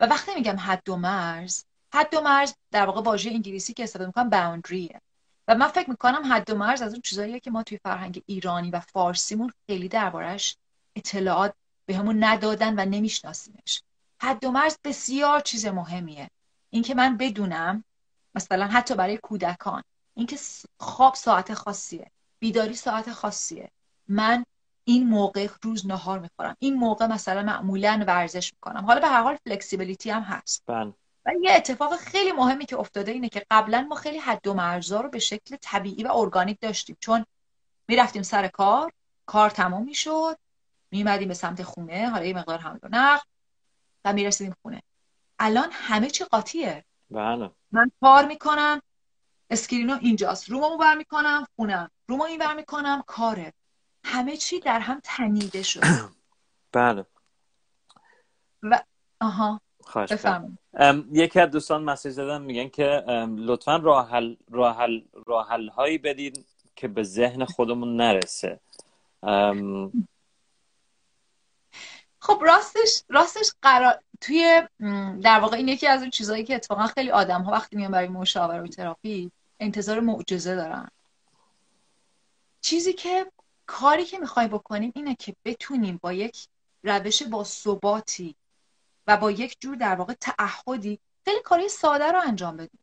و 0.00 0.06
وقتی 0.06 0.34
میگم 0.34 0.56
حد 0.56 0.88
و 0.88 0.96
مرز 0.96 1.64
حد 1.94 2.14
و 2.14 2.20
مرز 2.20 2.54
در 2.70 2.86
واقع 2.86 3.00
واژه 3.02 3.30
انگلیسی 3.30 3.74
که 3.74 3.84
استفاده 3.84 4.06
می‌کنم 4.06 4.30
باوندریه 4.30 5.00
و 5.48 5.54
من 5.54 5.68
فکر 5.68 5.90
می‌کنم 5.90 6.32
حد 6.32 6.50
و 6.50 6.54
مرز 6.54 6.82
از 6.82 6.92
اون 6.92 7.00
چیزاییه 7.00 7.40
که 7.40 7.50
ما 7.50 7.62
توی 7.62 7.78
فرهنگ 7.78 8.22
ایرانی 8.26 8.70
و 8.70 8.80
فارسیمون 8.80 9.52
خیلی 9.66 9.88
دربارش 9.88 10.56
اطلاعات 10.96 11.54
به 11.86 11.96
همون 11.96 12.24
ندادن 12.24 12.80
و 12.80 12.84
نمیشناسیمش. 12.84 13.82
حد 14.22 14.44
و 14.44 14.50
مرز 14.50 14.76
بسیار 14.84 15.40
چیز 15.40 15.66
مهمیه. 15.66 16.30
اینکه 16.70 16.94
من 16.94 17.16
بدونم 17.16 17.84
مثلا 18.34 18.66
حتی 18.66 18.94
برای 18.94 19.16
کودکان. 19.16 19.82
اینکه 20.14 20.38
خواب 20.78 21.14
ساعت 21.14 21.54
خاصیه. 21.54 22.10
بیداری 22.38 22.74
ساعت 22.74 23.12
خاصیه. 23.12 23.70
من 24.08 24.44
این 24.84 25.08
موقع 25.08 25.48
روز 25.62 25.86
نهار 25.86 26.18
می‌خورم. 26.18 26.56
این 26.58 26.74
موقع 26.74 27.06
مثلا 27.06 27.42
معمولا 27.42 28.04
ورزش 28.06 28.52
می‌کنم. 28.52 28.84
حالا 28.84 29.00
به 29.00 29.06
هر 29.06 29.22
حال 29.22 29.38
فلکسیبیلیتی 29.44 30.10
هم 30.10 30.22
هست. 30.22 30.62
بله. 30.66 30.94
و 31.26 31.30
یه 31.40 31.52
اتفاق 31.52 31.96
خیلی 31.96 32.32
مهمی 32.32 32.66
که 32.66 32.78
افتاده 32.78 33.12
اینه 33.12 33.28
که 33.28 33.46
قبلا 33.50 33.80
ما 33.82 33.94
خیلی 33.94 34.18
حد 34.18 34.46
و 34.46 34.54
مرزا 34.54 35.00
رو 35.00 35.08
به 35.08 35.18
شکل 35.18 35.56
طبیعی 35.60 36.04
و 36.04 36.12
ارگانیک 36.12 36.60
داشتیم. 36.60 36.96
چون 37.00 37.24
می‌رفتیم 37.88 38.22
سر 38.22 38.48
کار 38.48 38.92
کار 39.26 39.50
تمام 39.50 39.84
می‌شد 39.84 40.36
میمدیم 40.90 41.28
به 41.28 41.34
سمت 41.34 41.62
خونه 41.62 42.08
حالا 42.10 42.24
یه 42.24 42.34
مقدار 42.34 42.58
حمل 42.58 42.80
و 42.82 42.88
نقل 42.90 43.24
و 44.04 44.12
می‌رسیدیم 44.12 44.54
خونه. 44.62 44.82
الان 45.38 45.68
همه 45.72 46.10
چی 46.10 46.24
قاطیه. 46.24 46.84
بله. 47.10 47.50
من 47.72 47.90
کار 48.00 48.26
می‌کنم 48.26 48.82
screen 49.50 49.91
و 49.91 49.98
اینجاست. 50.00 50.50
رومو 50.50 50.76
بر 50.76 50.94
می‌کنم 50.94 51.46
خونم 51.56 51.90
رومو 52.08 52.22
این 52.22 52.38
بر 52.38 52.54
می‌کنم 52.54 53.02
کاره. 53.06 53.52
همه 54.04 54.36
چی 54.36 54.60
در 54.60 54.80
هم 54.80 55.00
تنیده 55.04 55.62
شد 55.62 55.80
بله. 56.72 57.06
و 58.62 58.80
آها. 59.20 59.60
یکی 61.12 61.40
از 61.40 61.50
دوستان 61.50 61.82
مسیج 61.84 62.16
دادن 62.16 62.42
میگن 62.42 62.68
که 62.68 63.04
لطفا 63.36 63.76
راحل 63.76 64.34
راحل 64.50 65.00
راحل 65.26 65.68
هایی 65.68 65.98
بدید 65.98 66.46
که 66.76 66.88
به 66.88 67.02
ذهن 67.02 67.44
خودمون 67.44 67.96
نرسه. 67.96 68.60
خب 72.18 72.42
راستش 72.42 73.04
راستش 73.08 73.52
قرار 73.62 73.98
توی 74.20 74.62
در 75.22 75.40
واقع 75.40 75.56
این 75.56 75.68
یکی 75.68 75.86
از 75.86 76.00
اون 76.00 76.10
چیزهایی 76.10 76.44
که 76.44 76.54
اتفاقا 76.54 76.86
خیلی 76.86 77.10
آدم 77.10 77.42
ها 77.42 77.52
وقتی 77.52 77.76
میان 77.76 77.90
برای 77.90 78.08
مشاوره 78.08 78.62
و 78.62 78.66
تراپی 78.66 79.30
انتظار 79.60 80.00
معجزه 80.00 80.54
دارن. 80.54 80.88
چیزی 82.60 82.92
که 82.92 83.32
کاری 83.66 84.04
که 84.04 84.18
می‌خوای 84.18 84.48
بکنیم 84.48 84.92
اینه 84.94 85.14
که 85.14 85.34
بتونیم 85.44 85.98
با 86.02 86.12
یک 86.12 86.46
روش 86.82 87.22
با 87.22 87.44
ثباتی 87.44 88.34
و 89.06 89.16
با 89.16 89.30
یک 89.30 89.56
جور 89.60 89.76
در 89.76 89.94
واقع 89.94 90.14
تعهدی 90.20 90.98
خیلی 91.24 91.42
کاری 91.42 91.68
ساده 91.68 92.12
رو 92.12 92.20
انجام 92.26 92.56
بدید 92.56 92.80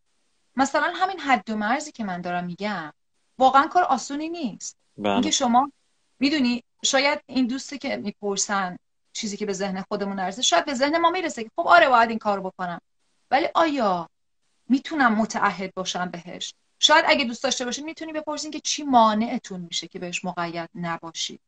مثلا 0.56 0.94
همین 0.96 1.20
حد 1.20 1.50
و 1.50 1.56
مرزی 1.56 1.92
که 1.92 2.04
من 2.04 2.22
دارم 2.22 2.46
میگم 2.46 2.94
واقعا 3.38 3.68
کار 3.68 3.84
آسونی 3.84 4.30
نیست. 4.30 4.78
بله. 4.98 5.14
اینکه 5.14 5.32
شما 5.32 5.72
می‌دونی 6.20 6.64
شاید 6.84 7.22
این 7.26 7.48
دوستی 7.48 7.78
که 7.78 7.98
می‌پرسن 7.98 8.78
چیزی 9.18 9.38
که 9.38 9.46
به 9.46 9.54
ذهن 9.54 9.82
خودمون 9.82 10.20
نرسه. 10.20 10.42
شاید 10.42 10.66
به 10.66 10.74
ذهن 10.74 10.98
ما 10.98 11.10
می‌رسه 11.10 11.44
که 11.44 11.50
خب 11.56 11.68
آره 11.68 11.90
باید 11.90 12.10
این 12.10 12.20
کار 12.20 12.40
بکنم. 12.40 12.82
ولی 13.32 13.48
آیا 13.56 14.10
می‌تونم 14.70 15.16
متعهد 15.16 15.74
باشم 15.74 16.10
بهش؟ 16.10 16.54
شاید 16.80 17.06
اگه 17.08 17.26
دوست 17.26 17.44
داشته 17.44 17.66
باشین 17.66 17.86
می‌تونی 17.86 18.14
بپرسین 18.14 18.52
که 18.52 18.60
چی 18.60 18.84
مانعتون 18.84 19.62
میشه 19.62 19.88
که 19.88 20.00
بهش 20.00 20.26
مقید 20.26 20.70
نباشید 20.76 21.40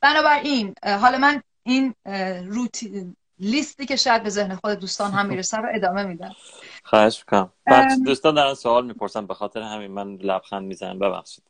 بنابراین 0.00 0.74
حالا 0.82 1.18
من 1.18 1.42
این 1.62 1.94
روتی 2.46 3.14
لیستی 3.38 3.86
که 3.86 3.96
شاید 3.96 4.22
به 4.22 4.30
ذهن 4.30 4.56
خود 4.56 4.72
دوستان 4.72 5.12
هم 5.12 5.26
می‌رسه 5.26 5.56
رو 5.56 5.68
ادامه 5.74 6.02
میدم. 6.02 6.34
خواهش 6.84 7.18
می‌کنم. 7.18 7.52
دوستان 8.04 8.34
دارن 8.34 8.54
سوال 8.54 8.86
می‌پرسن 8.86 9.26
به 9.26 9.34
خاطر 9.34 9.62
همین 9.62 9.90
من 9.90 10.16
لبخند 10.16 10.62
می‌زنم. 10.62 10.98
ببخشید. 10.98 11.44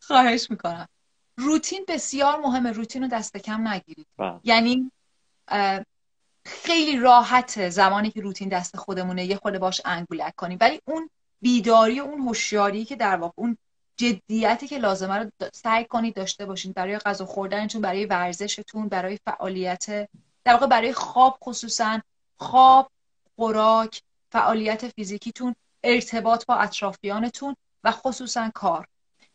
خواهش 0.00 0.50
می‌کنم. 0.50 0.88
روتین 1.36 1.84
بسیار 1.88 2.40
مهمه. 2.40 2.72
روتین 2.72 3.02
رو 3.02 3.08
دست 3.08 3.36
کم 3.36 3.68
نگیرید. 3.68 4.06
بله. 4.18 4.40
یعنی 4.44 4.92
خیلی 6.44 6.98
راحته 6.98 7.70
زمانی 7.70 8.10
که 8.10 8.20
روتین 8.20 8.48
دست 8.48 8.76
خودمونه 8.76 9.24
یه 9.24 9.36
خود 9.36 9.58
باش 9.58 9.82
انگولک 9.84 10.34
کنیم. 10.34 10.58
ولی 10.60 10.80
اون 10.84 11.10
بیداری 11.40 12.00
و 12.00 12.04
اون 12.04 12.20
هوشیاری 12.20 12.84
که 12.84 12.96
در 12.96 13.16
واقع 13.16 13.34
اون 13.36 13.58
جدیتی 13.96 14.66
که 14.66 14.78
لازمه 14.78 15.16
رو 15.16 15.30
سعی 15.52 15.84
کنید 15.84 16.14
داشته 16.14 16.46
باشین 16.46 16.72
برای 16.72 16.98
غذا 16.98 17.26
خوردنتون 17.26 17.80
برای 17.80 18.06
ورزشتون 18.06 18.88
برای 18.88 19.18
فعالیت 19.24 20.08
در 20.44 20.52
واقع 20.52 20.66
برای 20.66 20.92
خواب 20.92 21.38
خصوصا 21.42 22.00
خواب 22.36 22.90
خوراک 23.36 24.02
فعالیت 24.32 24.88
فیزیکیتون 24.88 25.54
ارتباط 25.84 26.46
با 26.46 26.54
اطرافیانتون 26.54 27.56
و 27.84 27.90
خصوصا 27.90 28.50
کار. 28.54 28.86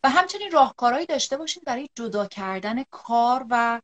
و 0.03 0.09
همچنین 0.09 0.51
راهکارهایی 0.51 1.05
داشته 1.05 1.37
باشین 1.37 1.63
برای 1.65 1.89
جدا 1.95 2.25
کردن 2.25 2.83
کار 2.83 3.45
و 3.49 3.81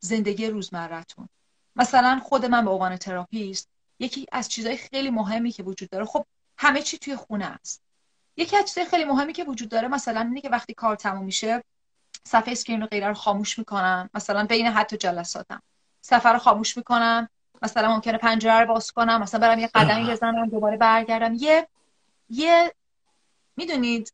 زندگی 0.00 0.46
روزمرتون 0.46 1.28
مثلا 1.76 2.20
خود 2.24 2.46
من 2.46 2.64
به 2.64 2.70
عنوان 2.70 2.96
therapist 2.96 3.68
یکی 3.98 4.26
از 4.32 4.48
چیزهای 4.48 4.76
خیلی 4.76 5.10
مهمی 5.10 5.52
که 5.52 5.62
وجود 5.62 5.90
داره 5.90 6.04
خب 6.04 6.26
همه 6.58 6.82
چی 6.82 6.98
توی 6.98 7.16
خونه 7.16 7.44
است. 7.44 7.82
یکی 8.36 8.56
از 8.56 8.64
چیزهای 8.64 8.86
خیلی 8.86 9.04
مهمی 9.04 9.32
که 9.32 9.44
وجود 9.44 9.68
داره 9.68 9.88
مثلا 9.88 10.20
اینه 10.20 10.40
که 10.40 10.48
وقتی 10.48 10.74
کار 10.74 10.96
تموم 10.96 11.24
میشه 11.24 11.64
صفحه 12.24 12.52
screen 12.52 12.80
رو 12.80 12.86
غیره 12.86 13.08
رو 13.08 13.14
خاموش 13.14 13.58
می‌کنم. 13.58 14.10
مثلا 14.14 14.46
بین 14.46 14.66
حتی 14.66 14.96
جلساتم. 14.96 15.62
صفحه 16.00 16.32
رو 16.32 16.38
خاموش 16.38 16.76
می‌کنم. 16.76 17.28
مثلا 17.62 17.94
ممکنه 17.94 18.18
پنجره 18.18 18.60
رو 18.60 18.66
باز 18.66 18.92
کنم. 18.92 19.22
مثلا 19.22 19.40
برم 19.40 19.58
یه 19.58 19.70
قدمی 19.74 20.10
بزنم 20.10 20.48
دوباره 20.48 20.76
برگردم. 20.76 21.34
یه 21.34 21.68
یه 22.28 22.74
می‌دونید 23.56 24.12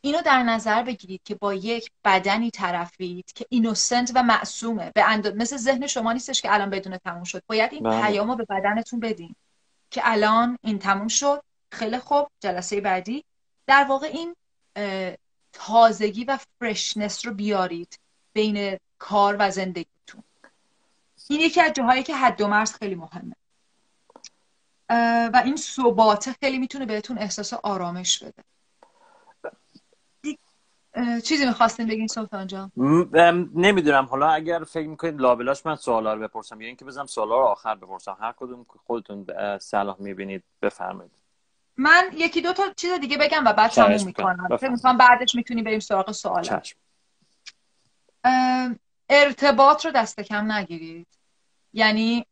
اینو 0.00 0.22
در 0.22 0.42
نظر 0.42 0.82
بگیرید 0.82 1.20
که 1.24 1.34
با 1.34 1.54
یک 1.54 1.90
بدنی 2.04 2.50
طرفید 2.50 3.32
که 3.32 3.46
innocent 3.48 4.12
و 4.14 4.22
معصومه. 4.22 4.92
به 4.94 5.10
اند... 5.10 5.36
مثل 5.36 5.56
ذهن 5.56 5.86
شما 5.86 6.12
نیستش 6.12 6.42
که 6.42 6.54
الان 6.54 6.70
بدون 6.70 6.96
تموم 6.96 7.24
شد. 7.24 7.42
باید 7.46 7.72
این 7.72 7.82
بله. 7.82 8.02
پیامو 8.02 8.36
به 8.36 8.44
بدنتون 8.44 9.00
بدین 9.00 9.34
که 9.90 10.00
الان 10.04 10.58
این 10.62 10.78
تموم 10.78 11.08
شد. 11.08 11.42
خیلی 11.72 11.98
خوب. 11.98 12.28
جلسه 12.40 12.80
بعدی. 12.80 13.24
در 13.66 13.84
واقع 13.84 14.06
این 14.06 14.36
تازگی 15.52 16.24
و 16.24 16.38
فرشنس 16.60 17.26
رو 17.26 17.34
بیارید 17.34 17.98
بین 18.32 18.78
کار 18.98 19.36
و 19.38 19.50
زندگیتون. 19.50 20.22
این 21.28 21.40
یکی 21.40 21.60
از 21.60 21.72
جاهایی 21.72 22.02
که 22.02 22.16
حد 22.16 22.40
و 22.40 22.48
مرز 22.48 22.72
خیلی 22.72 22.94
مهمه. 22.94 23.34
و 25.32 25.42
این 25.44 25.56
ثباته 25.56 26.34
خیلی 26.40 26.58
می‌تونه 26.58 26.86
بهتون 26.86 27.18
احساس 27.18 27.52
آرامش 27.52 28.18
بده. 28.18 28.44
چیزی 31.24 31.46
می‌خواستین 31.46 31.86
بگین 31.86 32.06
سلطان 32.06 32.46
جان؟ 32.46 32.72
نمی‌دونم. 33.54 34.04
حالا 34.04 34.30
اگر 34.30 34.64
فکر 34.64 34.88
می‌کنید 34.88 35.20
لابلاش 35.20 35.66
من 35.66 35.76
سوالا 35.76 36.14
رو 36.14 36.20
بپرسم. 36.20 36.60
یا 36.60 36.66
اینکه 36.66 36.84
بزنم 36.84 37.06
سوالا 37.06 37.40
رو 37.40 37.44
آخر 37.44 37.74
بپرسم. 37.74 38.16
هر 38.20 38.34
کدوم 38.36 38.66
خودتون 38.86 39.26
صلاح 39.58 39.96
می‌بینید 39.98 40.44
بفرمایید. 40.62 41.12
من 41.76 42.10
یکی 42.14 42.40
دو 42.40 42.52
تا 42.52 42.62
چیز 42.76 42.92
دیگه 42.92 43.18
بگم 43.18 43.44
و 43.46 43.52
بعد 43.52 43.70
تموم 43.70 44.04
می‌کنم. 44.04 44.56
فکر 44.56 44.70
می‌کنم 44.70 44.96
بعدش 44.96 45.34
می‌تونی 45.34 45.62
بریم 45.62 45.80
سراغ 45.80 46.12
سوال 46.12 46.60
ارتباط 49.08 49.86
رو 49.86 49.92
دست 49.92 50.20
کم 50.20 50.52
نگیرید. 50.52 51.06
یعنی 51.72 52.26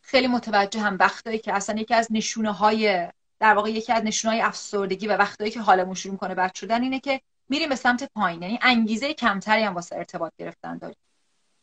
خیلی 0.00 0.26
متوجه 0.26 0.80
هم 0.80 0.96
وقتایی 1.00 1.38
که 1.38 1.52
اصلا 1.54 1.80
یکی 1.80 1.94
از 1.94 2.08
نشونه 2.10 2.52
های 2.52 3.08
در 3.40 3.54
واقع 3.54 3.70
یکی 3.70 3.92
از 3.92 4.04
نشونه 4.04 4.34
های 4.34 4.42
افسردگی 4.42 5.06
و 5.06 5.16
وقتایی 5.16 5.50
که 5.50 5.60
حالمون 5.60 5.94
شروع 5.94 6.16
کنه 6.16 6.34
بد 6.34 6.54
شدن 6.54 6.82
اینه 6.82 7.00
که 7.00 7.20
میریم 7.52 7.68
به 7.68 7.76
سمت 7.76 8.12
پایین. 8.14 8.42
یعنی 8.42 8.58
انگیزه 8.62 9.14
کمتری 9.14 9.62
هم 9.62 9.74
واسه 9.74 9.96
ارتباط 9.96 10.32
گرفتن 10.38 10.78
داریم. 10.78 10.96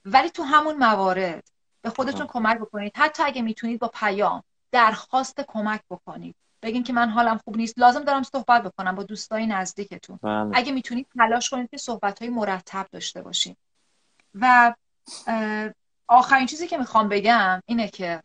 ولی 0.05 0.29
تو 0.29 0.43
همون 0.43 0.75
موارد 0.75 1.43
به 1.81 1.89
خودتون 1.89 2.27
کمک 2.27 2.57
بکنید. 2.57 2.91
حتی 2.95 3.23
اگه 3.23 3.41
می‌تونید 3.41 3.79
با 3.79 3.87
پیام 3.87 4.43
درخواست 4.71 5.41
کمک 5.41 5.81
بکنید. 5.89 6.35
بگین 6.61 6.83
که 6.83 6.93
من 6.93 7.09
حالم 7.09 7.37
خوب 7.37 7.57
نیست. 7.57 7.79
لازم 7.79 8.03
دارم 8.03 8.23
صحبت 8.23 8.63
بکنم 8.63 8.95
با 8.95 9.03
دوستای 9.03 9.47
نزدیکتون. 9.47 10.19
بله. 10.21 10.51
اگه 10.53 10.71
می‌تونید 10.71 11.07
تلاش 11.17 11.49
کنید 11.49 11.69
که 11.69 11.77
صحبت 11.77 12.19
های 12.19 12.29
مرتب 12.29 12.87
داشته 12.91 13.21
باشین 13.21 13.55
و 14.35 14.73
آخرین 16.07 16.45
چیزی 16.45 16.67
که 16.67 16.77
می‌خوام 16.77 17.09
بگم 17.09 17.61
اینه 17.65 17.87
که 17.87 18.23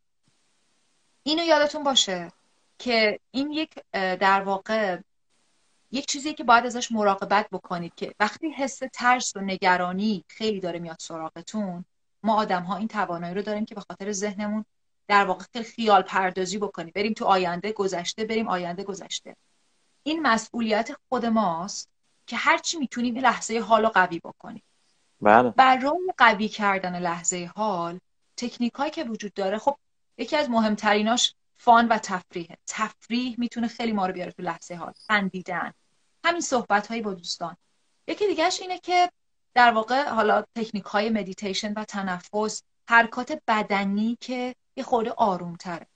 اینو 1.22 1.44
یادتون 1.44 1.82
باشه 1.82 2.32
که 2.78 3.20
این 3.30 3.50
یک 3.50 3.74
در 3.92 4.42
واقع 4.42 4.98
یک 5.94 6.06
چیزی 6.06 6.34
که 6.34 6.44
باید 6.44 6.66
ازش 6.66 6.92
مراقبت 6.92 7.48
بکنید 7.52 7.94
که 7.94 8.14
وقتی 8.20 8.50
حس 8.50 8.80
ترس 8.92 9.36
و 9.36 9.40
نگرانی 9.40 10.24
خیلی 10.28 10.60
داره 10.60 10.78
میاد 10.78 10.96
سراغتون 11.00 11.84
ما 12.22 12.36
آدم 12.36 12.62
ها 12.62 12.76
این 12.76 12.88
توانایی 12.88 13.34
رو 13.34 13.42
داریم 13.42 13.64
که 13.64 13.74
به 13.74 13.80
خاطر 13.80 14.12
ذهنمون 14.12 14.64
در 15.08 15.24
واقع 15.24 15.44
خیلی 15.52 15.64
خیال 15.64 16.02
پردازی 16.02 16.58
بکنیم. 16.58 16.92
بریم 16.94 17.12
تو 17.12 17.24
آینده 17.24 17.72
گذشته 17.72 18.24
بریم 18.24 18.48
آینده 18.48 18.84
گذشته. 18.84 19.36
این 20.02 20.22
مسئولیت 20.22 20.90
خود 21.08 21.26
ماست 21.26 21.88
که 22.26 22.36
هرچی 22.36 22.78
می‌تونیم 22.78 23.16
لحظه 23.16 23.60
حال 23.60 23.82
رو 23.82 23.88
قوی 23.88 24.18
بکنیم. 24.18 24.62
بله. 25.20 25.50
برای 25.50 26.12
قوی 26.18 26.48
کردن 26.48 26.98
لحظه 26.98 27.50
حال 27.56 27.98
تکنیک 28.36 28.72
هایی 28.72 28.90
که 28.90 29.04
وجود 29.04 29.34
داره 29.34 29.58
خب 29.58 29.76
یکی 30.18 30.36
از 30.36 30.50
مهمتریناش 30.50 31.34
فان 31.54 31.88
و 31.88 31.98
تفریحه. 31.98 32.56
تفریح 32.66 33.34
می‌تونه 33.38 33.68
خیلی 33.68 33.92
ما 33.92 34.06
رو 34.06 34.12
بیاره 34.12 34.32
تو 34.32 34.42
لحظه 34.42 34.74
حال. 34.74 34.92
خندیدن. 35.06 35.72
همین 36.24 36.40
صحبت 36.40 36.86
هایی 36.86 37.02
با 37.02 37.14
دوستان 37.14 37.56
یکی 38.08 38.26
دیگهش 38.26 38.60
اینه 38.60 38.78
که 38.78 39.10
در 39.54 39.70
واقع 39.70 40.08
حالا 40.08 40.44
تکنیک 40.54 40.84
های 40.84 41.10
مدیتیشن 41.10 41.72
و 41.72 41.84
تنفس 41.84 42.62
حرکات 42.88 43.42
بدنی 43.48 44.18
که 44.20 44.54
یه 44.76 44.84
خورده 44.84 45.10
آروم 45.10 45.56
تره 45.56 45.86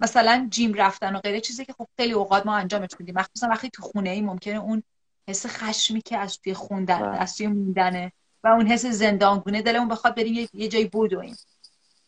مثلا 0.00 0.48
gym 0.50 0.74
رفتن 0.74 1.16
و 1.16 1.20
غیره 1.20 1.40
چیزی 1.40 1.64
که 1.64 1.72
خب 1.72 1.88
خیلی 1.96 2.12
اوقات 2.12 2.46
ما 2.46 2.56
انجامش 2.56 2.88
میدیم 2.98 3.14
مخصوصا 3.14 3.48
وقتی 3.48 3.70
تو 3.70 3.82
خونه 3.82 4.10
ای 4.10 4.20
ممکنه 4.20 4.56
اون 4.58 4.82
حس 5.28 5.46
خشمی 5.46 6.00
که 6.00 6.18
از 6.18 6.38
توی 6.38 6.54
خوندن 6.54 7.00
بله. 7.00 7.16
از 7.16 7.36
توی 7.36 7.46
موندنه 7.46 8.12
و 8.44 8.48
اون 8.48 8.66
حس 8.66 8.86
زندانگونه 8.86 9.62
دلمون 9.62 9.88
بخواد 9.88 10.16
بریم 10.16 10.48
یه 10.52 10.68
جایی 10.68 10.84
بدویم 10.84 11.36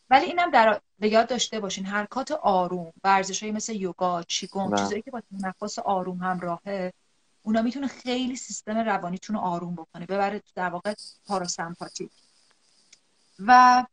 ولی 0.09 0.25
اینم 0.25 0.51
در 0.51 0.81
به 0.99 1.09
یاد 1.09 1.27
داشته 1.27 1.59
باشین 1.59 1.85
حرکات 1.85 2.31
آروم 2.31 2.93
ورزشایی 3.03 3.51
مثل 3.51 3.75
یوگا 3.75 4.23
چیگونگ 4.23 4.71
بله. 4.71 4.83
چیزایی 4.83 5.01
که 5.01 5.11
با 5.11 5.21
تنفس 5.41 5.79
آروم 5.79 6.17
همراهه 6.17 6.93
اونا 7.43 7.61
می‌تونه 7.61 7.87
خیلی 7.87 8.35
سیستم 8.35 8.77
روانیتون 8.77 9.35
رو 9.35 9.41
آروم 9.41 9.75
بکنه 9.75 10.05
ببره 10.05 10.41
در 10.55 10.69
واقع 10.69 10.93
پاراسمپاتیک 11.25 12.11
و 13.39 13.85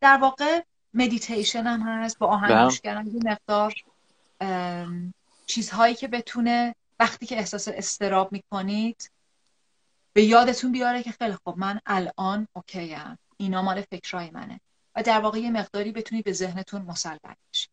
در 0.00 0.16
واقع 0.16 0.62
مدیتیشن 0.94 1.66
هم 1.66 1.80
هست 1.80 2.18
با 2.18 2.26
آهنگ 2.26 2.50
بله. 2.50 2.64
گوش 2.64 2.80
کردن 2.80 3.06
یه 3.06 3.20
مقدار 3.24 3.74
چیزهایی 5.46 5.94
که 5.94 6.08
بتونه 6.08 6.74
وقتی 6.98 7.26
که 7.26 7.38
احساس 7.38 7.68
اضطراب 7.68 8.32
می‌کنید 8.32 9.10
به 10.12 10.22
یادتون 10.22 10.72
بیاره 10.72 11.02
که 11.02 11.12
خیلی 11.12 11.36
خب 11.44 11.54
من 11.56 11.80
الان 11.86 12.48
OK 12.52 12.94
ام 12.94 13.18
اینا 13.36 13.62
مال 13.62 13.80
فکرای 13.80 14.30
منه. 14.30 14.60
و 14.96 15.02
در 15.02 15.20
واقع 15.20 15.38
یه 15.38 15.50
مقداری 15.50 15.92
بتونید 15.92 16.24
به 16.24 16.32
ذهنتون 16.32 16.82
مسلط 16.82 17.36
بشید 17.52 17.70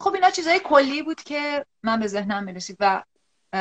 خب 0.00 0.14
اینا 0.14 0.30
چیزهای 0.30 0.60
کلی 0.64 1.02
بود 1.02 1.22
که 1.22 1.66
من 1.82 2.00
به 2.00 2.06
ذهنم 2.06 2.44
می‌رسید 2.44 2.76
و 2.80 3.02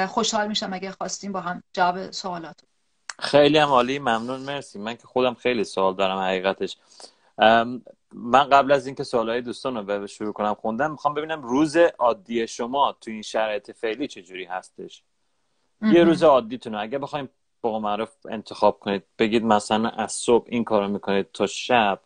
خوشحال 0.07 0.47
میشم 0.47 0.73
اگه 0.73 0.91
خواستیم 0.91 1.31
با 1.31 1.41
هم 1.41 1.63
جواب 1.73 2.11
سوالات 2.11 2.59
خیلی 3.19 3.57
هم 3.57 3.69
عالی 3.69 3.99
ممنون 3.99 4.39
مرسی. 4.39 4.79
من 4.79 4.95
که 4.95 5.07
خودم 5.07 5.33
خیلی 5.33 5.63
سوال 5.63 5.95
دارم 5.95 6.17
حقیقتش. 6.17 6.77
من 8.13 8.43
قبل 8.51 8.71
از 8.71 8.85
اینکه 8.85 9.03
سوالای 9.03 9.41
دوستان 9.41 9.75
رو 9.75 9.83
به 9.83 10.07
شروع 10.07 10.33
کنم 10.33 10.53
خوندم 10.53 10.91
می‌خوام 10.91 11.13
ببینم 11.13 11.41
روز 11.41 11.77
عادی 11.77 12.47
شما 12.47 12.97
تو 13.01 13.11
این 13.11 13.21
شرایط 13.21 13.71
فعلی 13.71 14.07
چجوری 14.07 14.45
هستش؟ 14.45 15.03
یه 15.81 16.03
روز 16.03 16.23
عادیتون 16.23 16.75
اگه 16.75 16.99
بخوایم 16.99 17.29
با 17.61 17.79
معروف 17.79 18.09
انتخاب 18.29 18.79
کنید 18.79 19.03
بگید 19.19 19.43
مثلا 19.43 19.89
از 19.89 20.11
صبح 20.11 20.45
این 20.49 20.63
کارو 20.63 20.87
می‌کنید 20.87 21.31
تا 21.33 21.47
شب 21.47 21.99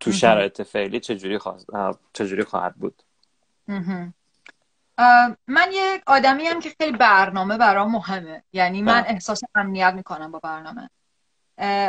تو 0.00 0.12
شرایط 0.12 0.62
فعلی 0.62 1.00
چجوری, 1.00 1.38
چجوری 2.12 2.44
خواهد 2.44 2.74
بود؟ 2.74 3.02
من 5.46 5.68
یک 5.72 6.02
آدمی 6.06 6.46
هم 6.46 6.60
که 6.60 6.74
خیلی 6.80 6.96
برنامه 6.96 7.56
برام 7.56 7.90
مهمه. 7.90 8.42
یعنی 8.52 8.82
من 8.82 9.00
بله. 9.00 9.10
احساس 9.10 9.40
امنیت 9.54 9.94
می‌کنم 9.94 10.30
با 10.30 10.38
برنامه. 10.38 10.90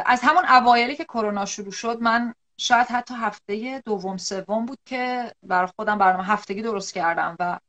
از 0.06 0.21
همون 0.24 0.45
اوایلی 0.45 0.95
که 0.95 1.04
کرونا 1.04 1.45
شروع 1.45 1.71
شد 1.71 2.02
من 2.02 2.34
شاید 2.58 2.88
حتی 2.88 3.13
هفته 3.13 3.82
دوم 3.86 4.17
سوم 4.17 4.65
بود 4.65 4.80
که 4.86 5.34
برای 5.43 5.69
خودم 5.76 5.97
برنامه 5.97 6.26
هفتگی 6.26 6.62
درست 6.62 6.93
کردم 6.93 7.36
و 7.39 7.60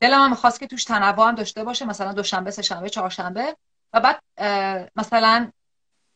دلم 0.00 0.20
هم 0.20 0.30
می‌خواست 0.30 0.60
که 0.60 0.66
توش 0.66 0.84
تنوع 0.84 1.28
هم 1.28 1.34
داشته 1.34 1.64
باشه 1.64 1.84
مثلا 1.84 2.12
دوشنبه 2.12 2.50
سه 2.50 2.62
شنبه 2.62 2.88
چهارشنبه. 2.88 3.56
و 3.92 4.00
بعد 4.00 4.22
مثلا 4.96 5.50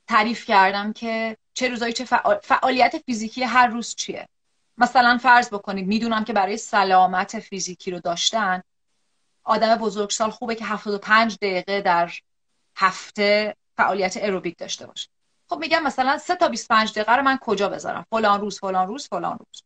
تعریف 0.08 0.44
کردم 0.44 0.92
که 0.92 1.36
چه 1.54 1.68
روزایی 1.68 1.92
چه 1.92 2.04
فعالیت 2.42 2.98
فیزیکی 3.06 3.42
هر 3.42 3.66
روز 3.66 3.94
چیه. 3.94 4.28
مثلا 4.78 5.18
فرض 5.18 5.48
بکنید 5.48 5.86
می‌دونم 5.86 6.24
که 6.24 6.32
برای 6.32 6.56
سلامت 6.56 7.38
فیزیکی 7.38 7.90
رو 7.90 8.00
داشتن 8.00 8.62
آدم 9.44 9.76
بزرگسال 9.76 10.30
خوبه 10.30 10.54
که 10.54 10.64
75 10.64 11.36
دقیقه 11.36 11.80
در 11.80 12.12
هفته 12.76 13.56
فعالیت 13.76 14.16
اروبیک 14.20 14.58
داشته 14.58 14.86
باشه. 14.86 15.08
خب 15.48 15.58
میگم 15.58 15.82
مثلا 15.82 16.18
3 16.18 16.36
تا 16.36 16.48
25 16.48 16.92
دقیقه 16.92 17.16
رو 17.16 17.22
من 17.22 17.38
کجا 17.38 17.68
بذارم؟ 17.68 18.06
فلان 18.10 18.40
روز 18.40 18.60
فلان 18.60 18.88
روز 18.88 19.08
فلان 19.08 19.38
روز. 19.38 19.62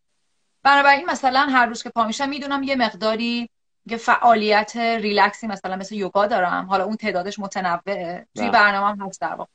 بنابراین 0.63 1.11
مثلا 1.11 1.41
هر 1.41 1.67
روز 1.67 1.83
که 1.83 1.91
پا 1.91 2.05
میشم 2.05 2.29
می‌دونم 2.29 2.63
یه 2.63 2.77
مقداری 2.77 3.51
یه 3.87 3.97
فعالیت 3.97 4.77
ریلکسی 4.77 5.47
مثلا 5.47 5.77
مثل 5.77 5.95
یوگا 5.95 6.27
دارم. 6.27 6.67
حالا 6.67 6.85
اون 6.85 6.97
تعدادش 6.97 7.39
متنوعه. 7.39 8.27
توی 8.35 8.45
بله. 8.45 8.51
برنامه 8.51 8.87
هم 8.87 9.09
هست 9.09 9.21
در 9.21 9.35
واقع. 9.35 9.51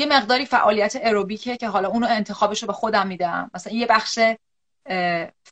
یه 0.00 0.06
مقداری 0.06 0.46
فعالیت 0.46 0.96
aerobic 1.02 1.49
ه 1.49 1.56
که 1.56 1.68
حالا 1.68 1.88
اونو 1.88 2.06
انتخابش 2.10 2.62
رو 2.62 2.66
به 2.66 2.72
خودم 2.72 3.06
میدم. 3.06 3.50
مثلا 3.54 3.72
یه 3.72 3.86
بخش 3.86 4.18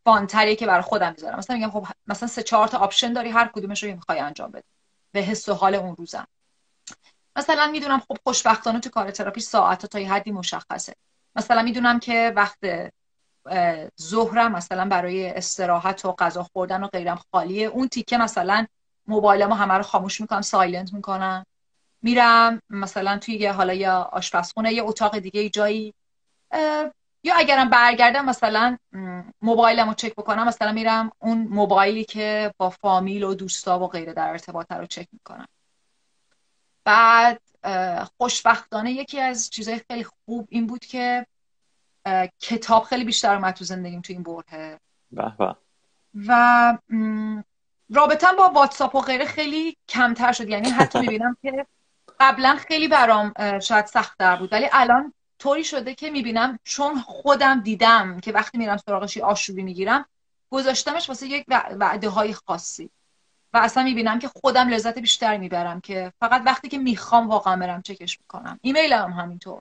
fun 0.04 0.27
تریه 0.27 0.56
که 0.56 0.66
برای 0.66 0.82
خودم 0.82 1.12
می‌ذارم. 1.12 1.38
مثلا 1.38 1.56
میگم 1.56 1.70
خب 1.70 1.86
مثلا 2.06 2.28
سه 2.28 2.42
چهار 2.42 2.68
تا 2.68 2.78
option 2.78 3.12
داری 3.12 3.30
هر 3.30 3.50
کدومش 3.54 3.82
رو 3.84 3.94
می‌خوای 3.94 4.18
انجام 4.18 4.50
بده 4.50 4.64
به 5.12 5.20
حس 5.20 5.48
و 5.48 5.54
حال 5.54 5.74
اون 5.74 5.96
روزم. 5.96 6.26
مثلا 7.36 7.66
می‌دونم 7.66 8.00
خب 8.00 8.16
خوشبختانه 8.24 8.80
تو 8.80 8.90
کار 8.90 9.10
تراپی 9.10 9.40
ساعت 9.40 9.86
تا 9.86 9.98
یه 9.98 10.12
حدی 10.12 10.32
مشخصه. 10.32 10.94
مثلا 11.36 11.62
می‌دونم 11.62 11.98
که 11.98 12.32
وقت 12.36 12.58
ظهرم 14.00 14.52
مثلا 14.52 14.84
برای 14.88 15.30
استراحت 15.30 16.04
و 16.04 16.14
غذا 16.18 16.42
خوردن 16.42 16.82
و 16.82 16.86
غیرم 16.86 17.20
خالیه. 17.32 17.66
اون 17.66 17.88
تیکه 17.88 18.18
مثلا 18.18 18.66
موبایلمو 19.06 19.54
همه 19.54 19.74
رو 19.74 19.82
خاموش 19.82 20.20
می‌کنم 20.20 20.40
silent 20.40 20.92
می‌کنم. 20.92 21.46
میرم 22.02 22.62
مثلا 22.70 23.18
توی 23.18 23.34
یه 23.34 23.52
حالا 23.52 23.74
یا 23.74 24.02
آشپزخونه 24.12 24.72
یه 24.72 24.82
اتاق 24.82 25.18
دیگه 25.18 25.48
جایی 25.48 25.94
یا 27.22 27.34
اگرم 27.36 27.70
برگردم 27.70 28.24
مثلا 28.24 28.78
موبایلمو 29.42 29.94
چک 29.94 30.14
بکنم 30.14 30.48
مثلا 30.48 30.72
میرم 30.72 31.10
اون 31.18 31.38
موبایلی 31.50 32.04
که 32.04 32.54
با 32.56 32.70
فامیل 32.70 33.22
و 33.22 33.34
دوستا 33.34 33.78
و 33.78 33.88
غیره 33.88 34.12
در 34.12 34.28
ارتباط 34.28 34.72
رو 34.72 34.86
چک 34.86 35.08
می‌کنم. 35.12 35.48
بعد 36.84 37.40
خوشبختانه 38.18 38.92
یکی 38.92 39.20
از 39.20 39.50
چیزهای 39.50 39.80
خیلی 39.90 40.04
خوب 40.04 40.48
این 40.50 40.66
بود 40.66 40.84
که 40.84 41.26
کتاب 42.40 42.82
خیلی 42.82 43.04
بیشتر 43.04 43.34
اومد 43.34 43.54
تو 43.54 43.64
زندگیم 43.64 44.00
تو 44.00 44.12
این 44.12 44.22
بره 44.22 44.80
و 46.14 46.78
رابطم 47.90 48.36
با 48.36 48.48
واتساپ 48.48 48.94
و 48.94 49.00
غیره 49.00 49.24
خیلی 49.24 49.76
کمتر 49.88 50.32
شد. 50.32 50.48
یعنی 50.48 50.70
حتی 50.70 51.00
می‌بینم 51.04 51.36
که 51.42 51.66
قبلا 52.20 52.56
خیلی 52.68 52.88
برام 52.88 53.32
شاید 53.60 53.86
سختتر 53.86 54.36
بود 54.36 54.52
ولی 54.52 54.68
الان 54.72 55.14
طوری 55.38 55.64
شده 55.64 55.94
که 55.94 56.10
می‌بینم 56.10 56.58
چون 56.64 57.00
خودم 57.00 57.60
دیدم 57.60 58.20
که 58.20 58.32
وقتی 58.32 58.58
میرم 58.58 58.76
سراغشی 58.76 59.20
آشوبی 59.20 59.62
می‌گیرم 59.62 60.06
گذاشتمش 60.50 61.08
واسه 61.08 61.26
یک 61.26 61.44
وعده 61.78 62.08
های 62.08 62.32
خاصی. 62.32 62.90
و 63.52 63.58
اصلا 63.58 63.82
می‌بینم 63.82 64.18
که 64.18 64.28
خودم 64.28 64.68
لذت 64.68 64.98
بیشتر 64.98 65.36
می‌برم 65.36 65.80
که 65.80 66.12
فقط 66.20 66.42
وقتی 66.44 66.68
که 66.68 66.78
می‌خوام 66.78 67.28
واقعا 67.28 67.56
برم 67.56 67.82
چکش 67.82 68.18
می‌کنم. 68.20 68.58
ایمیل 68.62 68.92
هم 68.92 69.12
همینطور. 69.12 69.60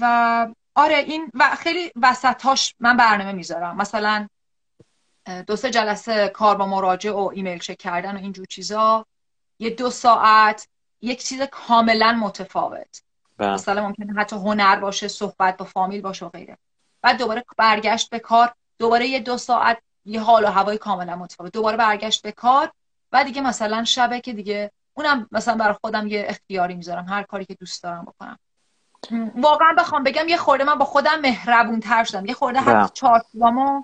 و 0.00 0.46
آره 0.74 0.96
این 0.96 1.30
و 1.34 1.56
خیلی 1.56 1.92
وسطاش 2.02 2.74
من 2.80 2.96
برنامه 2.96 3.32
می‌ذارم. 3.32 3.76
مثلا 3.76 4.28
دو 5.46 5.56
سه 5.56 5.70
جلسه 5.70 6.28
کار 6.28 6.56
با 6.56 6.66
مراجع 6.66 7.12
و 7.12 7.30
ایمیل 7.34 7.58
چک 7.58 7.78
کردن 7.78 8.16
و 8.16 8.20
اینجور 8.20 8.46
چیزا. 8.46 9.06
یه 9.60 9.70
دو 9.70 9.90
ساعت 9.90 10.68
یک 11.00 11.24
چیز 11.24 11.42
کاملا 11.42 12.12
متفاوت. 12.12 13.02
بله. 13.38 13.52
مثلا 13.52 13.86
ممکنه 13.86 14.20
حتی 14.20 14.36
هنر 14.36 14.76
باشه 14.76 15.08
صحبت 15.08 15.56
با 15.56 15.64
فامیل 15.64 16.00
باشه 16.00 16.26
و 16.26 16.28
غیره. 16.28 16.58
بعد 17.02 17.18
دوباره 17.18 17.44
برگشت 17.56 18.10
به 18.10 18.18
کار 18.18 18.54
دوباره 18.78 19.06
یه 19.06 19.20
دو 19.20 19.38
ساعت 19.38 19.78
یه 20.04 20.20
حال 20.20 20.44
و 20.44 20.46
هوای 20.46 20.78
کاملا 20.78 21.16
متفاوت. 21.16 21.52
دوباره 21.52 21.76
برگشت 21.76 22.22
به 22.22 22.32
کار 22.32 22.72
و 23.12 23.24
دیگه 23.24 23.40
مثلا 23.40 23.84
شبه 23.84 24.20
که 24.20 24.32
دیگه 24.32 24.70
اونم 24.94 25.28
مثلا 25.32 25.54
برای 25.54 25.74
خودم 25.80 26.06
یه 26.06 26.24
اختیاری 26.28 26.74
می‌ذارم 26.74 27.08
هر 27.08 27.22
کاری 27.22 27.44
که 27.44 27.54
دوست 27.54 27.82
دارم 27.82 28.04
بکنم. 28.04 28.38
واقعا 29.34 29.74
بخوام 29.78 30.02
بگم 30.02 30.28
یه 30.28 30.36
خورده 30.36 30.64
من 30.64 30.74
با 30.74 30.84
خودم 30.84 31.20
مهربون 31.20 31.80
تر 31.80 32.04
شدم. 32.04 32.26
یه 32.26 32.34
خورده 32.34 32.60
حتی 32.60 32.72
بله. 32.72 32.88
چارچوبامو 32.88 33.82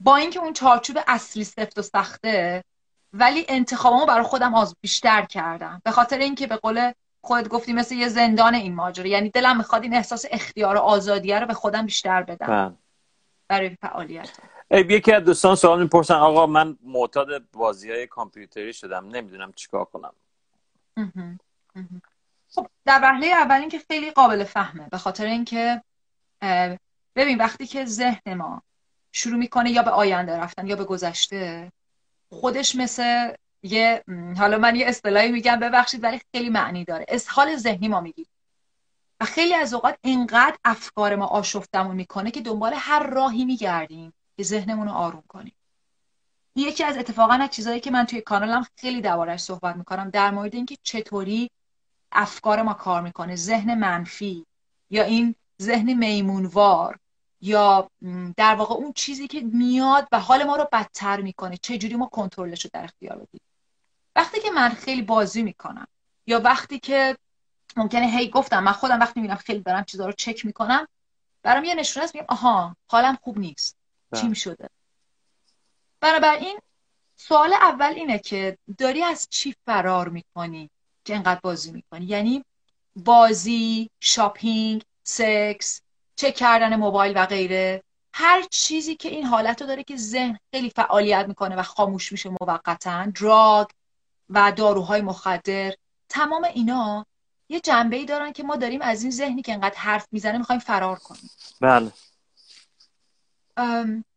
با 0.00 0.16
اینکه 0.16 0.40
اون 0.40 0.52
چارچوب 0.52 0.98
اصلی 1.06 1.44
سفت 1.44 1.78
و 1.78 1.82
سخته 1.82 2.64
ولی 3.12 3.46
انتخابمو 3.48 4.06
برای 4.06 4.22
خودم 4.22 4.54
آز 4.54 4.76
بیشتر 4.80 5.22
کردم. 5.22 5.82
به 5.84 5.90
خاطر 5.90 6.18
اینکه 6.18 6.46
به 6.46 6.56
قول 6.56 6.92
خودت 7.22 7.48
گفتی 7.48 7.72
مثل 7.72 7.94
یه 7.94 8.08
زندان 8.08 8.54
این 8.54 8.74
ماجرا. 8.74 9.06
یعنی 9.06 9.30
دلم 9.30 9.56
می‌خواد 9.56 9.82
این 9.82 9.94
احساس 9.94 10.24
اختیار 10.30 10.76
و 10.76 10.78
آزادیه 10.78 11.38
رو 11.38 11.46
به 11.46 11.54
خودم 11.54 11.86
بیشتر 11.86 12.22
بدم. 12.22 12.46
بله. 12.46 12.74
برای 13.48 13.76
فعالیت. 13.80 14.30
یکی 14.70 15.12
از 15.12 15.24
دوستان 15.24 15.54
سوال 15.54 15.82
می‌پرسن 15.82 16.14
آقا 16.14 16.46
من 16.46 16.76
معتاد 16.82 17.50
بازی 17.52 17.90
های 17.90 18.06
کامپیوتری 18.06 18.72
شدم 18.72 19.08
نمی‌دونم 19.08 19.52
چیکار 19.52 19.84
کنم؟ 19.84 20.12
خب 22.54 22.66
در 22.84 23.00
وهله 23.02 23.26
اول 23.26 23.68
که 23.68 23.78
خیلی 23.78 24.10
قابل 24.10 24.44
فهمه. 24.44 24.88
به 24.88 24.98
خاطر 24.98 25.26
اینکه 25.26 25.82
ببین 27.16 27.38
وقتی 27.38 27.66
که 27.66 27.84
ذهن 27.84 28.34
ما 28.34 28.62
شروع 29.12 29.38
می‌کنه 29.38 29.70
یا 29.70 29.82
به 29.82 29.90
آینده 29.90 30.36
رفتن 30.36 30.66
یا 30.66 30.76
به 30.76 30.84
گذشته 30.84 31.72
خودش 32.32 32.76
مثل 32.76 33.32
یه 33.62 34.04
حالا 34.38 34.58
من 34.58 34.76
یه 34.76 34.86
اصطلاحی 34.86 35.32
میگم 35.32 35.60
ببخشید 35.60 36.04
ولی 36.04 36.20
خیلی 36.32 36.50
معنی 36.50 36.84
داره. 36.84 37.04
اسهال 37.08 37.56
ذهنی 37.56 37.88
ما 37.88 38.00
میگیم. 38.00 38.26
و 39.20 39.24
خیلی 39.24 39.54
از 39.54 39.74
اوقات 39.74 39.98
اینقدر 40.02 40.56
افکار 40.64 41.16
ما 41.16 41.26
آشفتمون 41.26 41.96
می‌کنه 41.96 42.30
که 42.30 42.40
دنبال 42.40 42.72
هر 42.76 43.06
راهی 43.06 43.44
میگردیم 43.44 44.12
که 44.36 44.42
ذهنمون 44.42 44.86
رو 44.88 44.92
آروم 44.92 45.24
کنیم. 45.28 45.54
یکی 46.56 46.84
از 46.84 46.98
اتفاقا 46.98 47.34
از 47.34 47.50
چیزایی 47.50 47.80
که 47.80 47.90
من 47.90 48.06
توی 48.06 48.20
کانالم 48.20 48.66
خیلی 48.76 49.00
دوارش 49.00 49.40
صحبت 49.40 49.76
می‌کنم 49.76 50.10
در 50.10 50.30
مورد 50.30 50.54
اینکه 50.54 50.76
چطوری 50.82 51.50
افکار 52.12 52.62
ما 52.62 52.74
کار 52.74 53.02
می‌کنه. 53.02 53.36
ذهن 53.36 53.74
منفی 53.74 54.46
یا 54.90 55.02
این 55.02 55.34
ذهن 55.62 55.94
میمونوار. 55.94 56.98
یا 57.40 57.90
در 58.36 58.54
واقع 58.54 58.74
اون 58.74 58.92
چیزی 58.92 59.28
که 59.28 59.40
میاد 59.40 60.08
و 60.12 60.20
حال 60.20 60.44
ما 60.44 60.56
رو 60.56 60.68
بدتر 60.72 61.20
می‌کنه 61.20 61.56
چجوری 61.56 61.96
ما 61.96 62.06
کنترلش 62.06 62.64
رو 62.64 62.70
در 62.72 62.84
اختیار 62.84 63.16
بدیم 63.16 63.40
وقتی 64.16 64.40
که 64.40 64.50
من 64.50 64.68
خیلی 64.68 65.02
بازی 65.02 65.42
می‌کنم 65.42 65.86
یا 66.26 66.40
وقتی 66.40 66.78
که 66.78 67.16
ممکنه 67.76 68.06
هی 68.06 68.30
گفتم 68.30 68.64
من 68.64 68.72
خودم 68.72 69.00
وقتی 69.00 69.20
می‌بینم 69.20 69.38
خیلی 69.38 69.60
دارم 69.60 69.84
چیزا 69.84 70.06
رو 70.06 70.12
چک 70.12 70.46
می‌کنم 70.46 70.88
برام 71.42 71.64
یه 71.64 71.74
نشونه 71.74 72.04
است 72.04 72.14
میگم 72.14 72.26
آها 72.28 72.76
حالم 72.86 73.18
خوب 73.22 73.38
نیست. 73.38 73.76
چیم 74.14 74.24
بله. 74.24 74.34
شده 74.34 74.68
بنابراین 76.00 76.58
سوال 77.16 77.52
اول 77.52 77.92
اینه 77.96 78.18
که 78.18 78.58
داری 78.78 79.02
از 79.02 79.28
چی 79.30 79.54
فرار 79.66 80.08
می‌کنی 80.08 80.70
که 81.04 81.16
انقدر 81.16 81.40
بازی 81.40 81.72
می‌کنی؟ 81.72 82.06
یعنی 82.06 82.44
بازی 82.96 83.90
شاپینگ 84.00 84.82
سکس 85.02 85.82
چک 86.20 86.34
کردن 86.34 86.76
موبایل 86.76 87.12
و 87.16 87.26
غیره. 87.26 87.82
هر 88.12 88.42
چیزی 88.50 88.96
که 88.96 89.08
این 89.08 89.26
حالت 89.26 89.60
رو 89.60 89.66
داره 89.68 89.84
که 89.84 89.96
ذهن 89.96 90.38
خیلی 90.50 90.70
فعالیت 90.70 91.26
می‌کنه 91.28 91.56
و 91.56 91.62
خاموش 91.62 92.12
میشه 92.12 92.30
موقتا. 92.40 93.04
دراگ 93.04 93.68
و 94.30 94.52
داروهای 94.52 95.00
مخدر. 95.00 95.74
تمام 96.08 96.44
اینا 96.44 97.06
یه 97.48 97.60
جنبه 97.60 97.96
ای 97.96 98.04
دارن 98.04 98.32
که 98.32 98.42
ما 98.42 98.56
داریم 98.56 98.82
از 98.82 99.02
این 99.02 99.10
ذهنی 99.10 99.42
که 99.42 99.52
انقدر 99.52 99.76
حرف 99.76 100.06
می‌زنه 100.12 100.38
می‌خوایم 100.38 100.60
فرار 100.60 100.98
کنیم. 100.98 101.30
بله. 101.60 101.92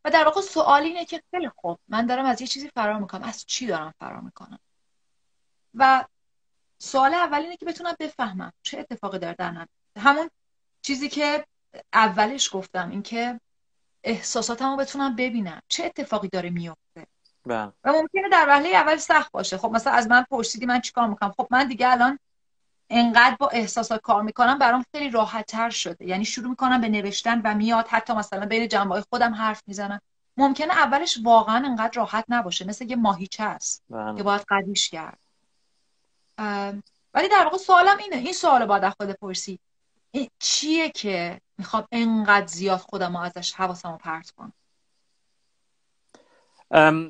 و 0.06 0.12
در 0.12 0.26
واقع 0.26 0.42
سوال 0.42 0.82
اینه 0.82 1.06
که 1.06 1.24
خیلی 1.32 1.50
خوب 1.50 1.80
من 1.88 2.06
دارم 2.06 2.26
از 2.26 2.42
یه 2.42 2.48
چیزی 2.48 2.70
فرار 2.76 3.00
می‌کنم. 3.00 3.24
از 3.24 3.46
چی 3.46 3.68
دارم 3.68 3.94
فرار 4.00 4.20
می‌کنم؟ 4.20 4.60
و 5.76 6.06
سوال 6.78 7.14
اول 7.14 7.40
اینه 7.40 7.58
که 7.58 7.66
بتونم 7.66 7.96
بفهمم 8.00 8.54
چه 8.64 8.80
اتفاقی 8.80 9.20
داره 9.20 9.36
در 9.40 9.68
همون 9.98 10.30
چیزی 10.82 11.10
که 11.10 11.46
اولش 11.94 12.50
گفتم 12.56 12.90
اینکه 12.90 13.40
احساساتمو 14.04 14.78
بتونم 14.78 15.16
ببینم. 15.16 15.62
چه 15.68 15.86
اتفاقی 15.86 16.28
داره 16.28 16.50
میفته؟ 16.50 17.08
بله. 17.46 17.72
و 17.84 17.92
ممکنه 17.92 18.30
در 18.32 18.46
وهله 18.48 18.70
اول 18.70 18.98
سخت 18.98 19.32
باشه. 19.32 19.58
خب 19.58 19.72
مثلا 19.72 19.94
از 19.94 20.08
من 20.08 20.26
پرسیدی 20.32 20.66
من 20.66 20.82
چیکار 20.82 21.08
می‌کنم؟ 21.08 21.34
خب 21.38 21.48
من 21.52 21.68
دیگه 21.68 21.92
الان 21.92 22.20
انقدر 22.90 23.36
با 23.40 23.48
احساسات 23.48 24.02
کار 24.02 24.22
می‌کنم 24.22 24.60
برام 24.60 24.86
خیلی 24.96 25.10
راحت 25.10 25.46
تر 25.46 25.70
شده. 25.70 26.06
یعنی 26.06 26.26
شروع 26.26 26.50
می‌کنم 26.50 26.82
به 26.82 26.90
نوشتن 26.90 27.42
و 27.44 27.56
میاد. 27.56 27.88
حتی 27.88 28.14
مثلا 28.14 28.46
بین 28.46 28.68
جنبه 28.68 29.04
خودم 29.10 29.34
حرف 29.34 29.62
می‌زنم. 29.68 30.02
ممکنه 30.38 30.74
اولش 30.74 31.20
واقعا 31.24 31.66
انقدر 31.66 31.92
راحت 31.94 32.26
نباشه. 32.30 32.68
مثل 32.68 32.90
یه 32.90 32.96
ماهیچه 32.96 33.44
است 33.44 33.84
بله. 33.90 34.18
که 34.18 34.24
باید 34.24 34.46
قدیش 34.50 34.90
کرد. 34.90 35.20
ولی 37.14 37.30
در 37.30 37.44
واقع 37.44 37.58
سوالم 37.58 37.98
اینه. 37.98 38.16
این 38.16 38.34
سوال 38.34 38.66
باید 38.66 38.90
خود 38.90 39.12
پرسی. 39.12 39.60
چیه 40.40 40.90
که 40.90 41.42
می‌خوام 41.64 41.88
انقدر 41.92 42.48
زیاد 42.48 42.80
خودم 42.80 43.16
ازش 43.16 43.54
حواسم 43.54 43.92
رو 43.92 43.98
پرت 43.98 44.32
کنم. 44.32 44.54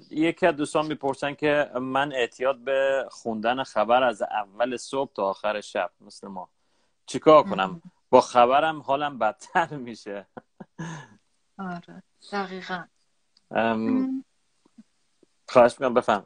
یکی 0.10 0.46
از 0.46 0.56
دوستان 0.56 0.86
می‌پرسن 0.86 1.34
که 1.34 1.72
من 1.82 2.14
اعتیاد 2.14 2.60
به 2.60 3.08
خوندن 3.12 3.64
خبر 3.64 4.04
از 4.04 4.22
اول 4.22 4.78
صبح 4.78 5.14
تا 5.14 5.24
آخر 5.24 5.62
شب 5.62 5.92
مثل 6.02 6.28
ما. 6.28 6.50
چیکار 7.06 7.44
کنم؟ 7.44 7.82
با 8.10 8.22
خبرم 8.22 8.82
حالم 8.82 9.20
بدتر 9.20 9.76
میشه. 9.76 10.28
آره 11.60 12.04
دقیقا. 12.32 12.86
خواهش 15.50 15.72
می‌کنم 15.72 15.94
بفهم. 15.94 16.26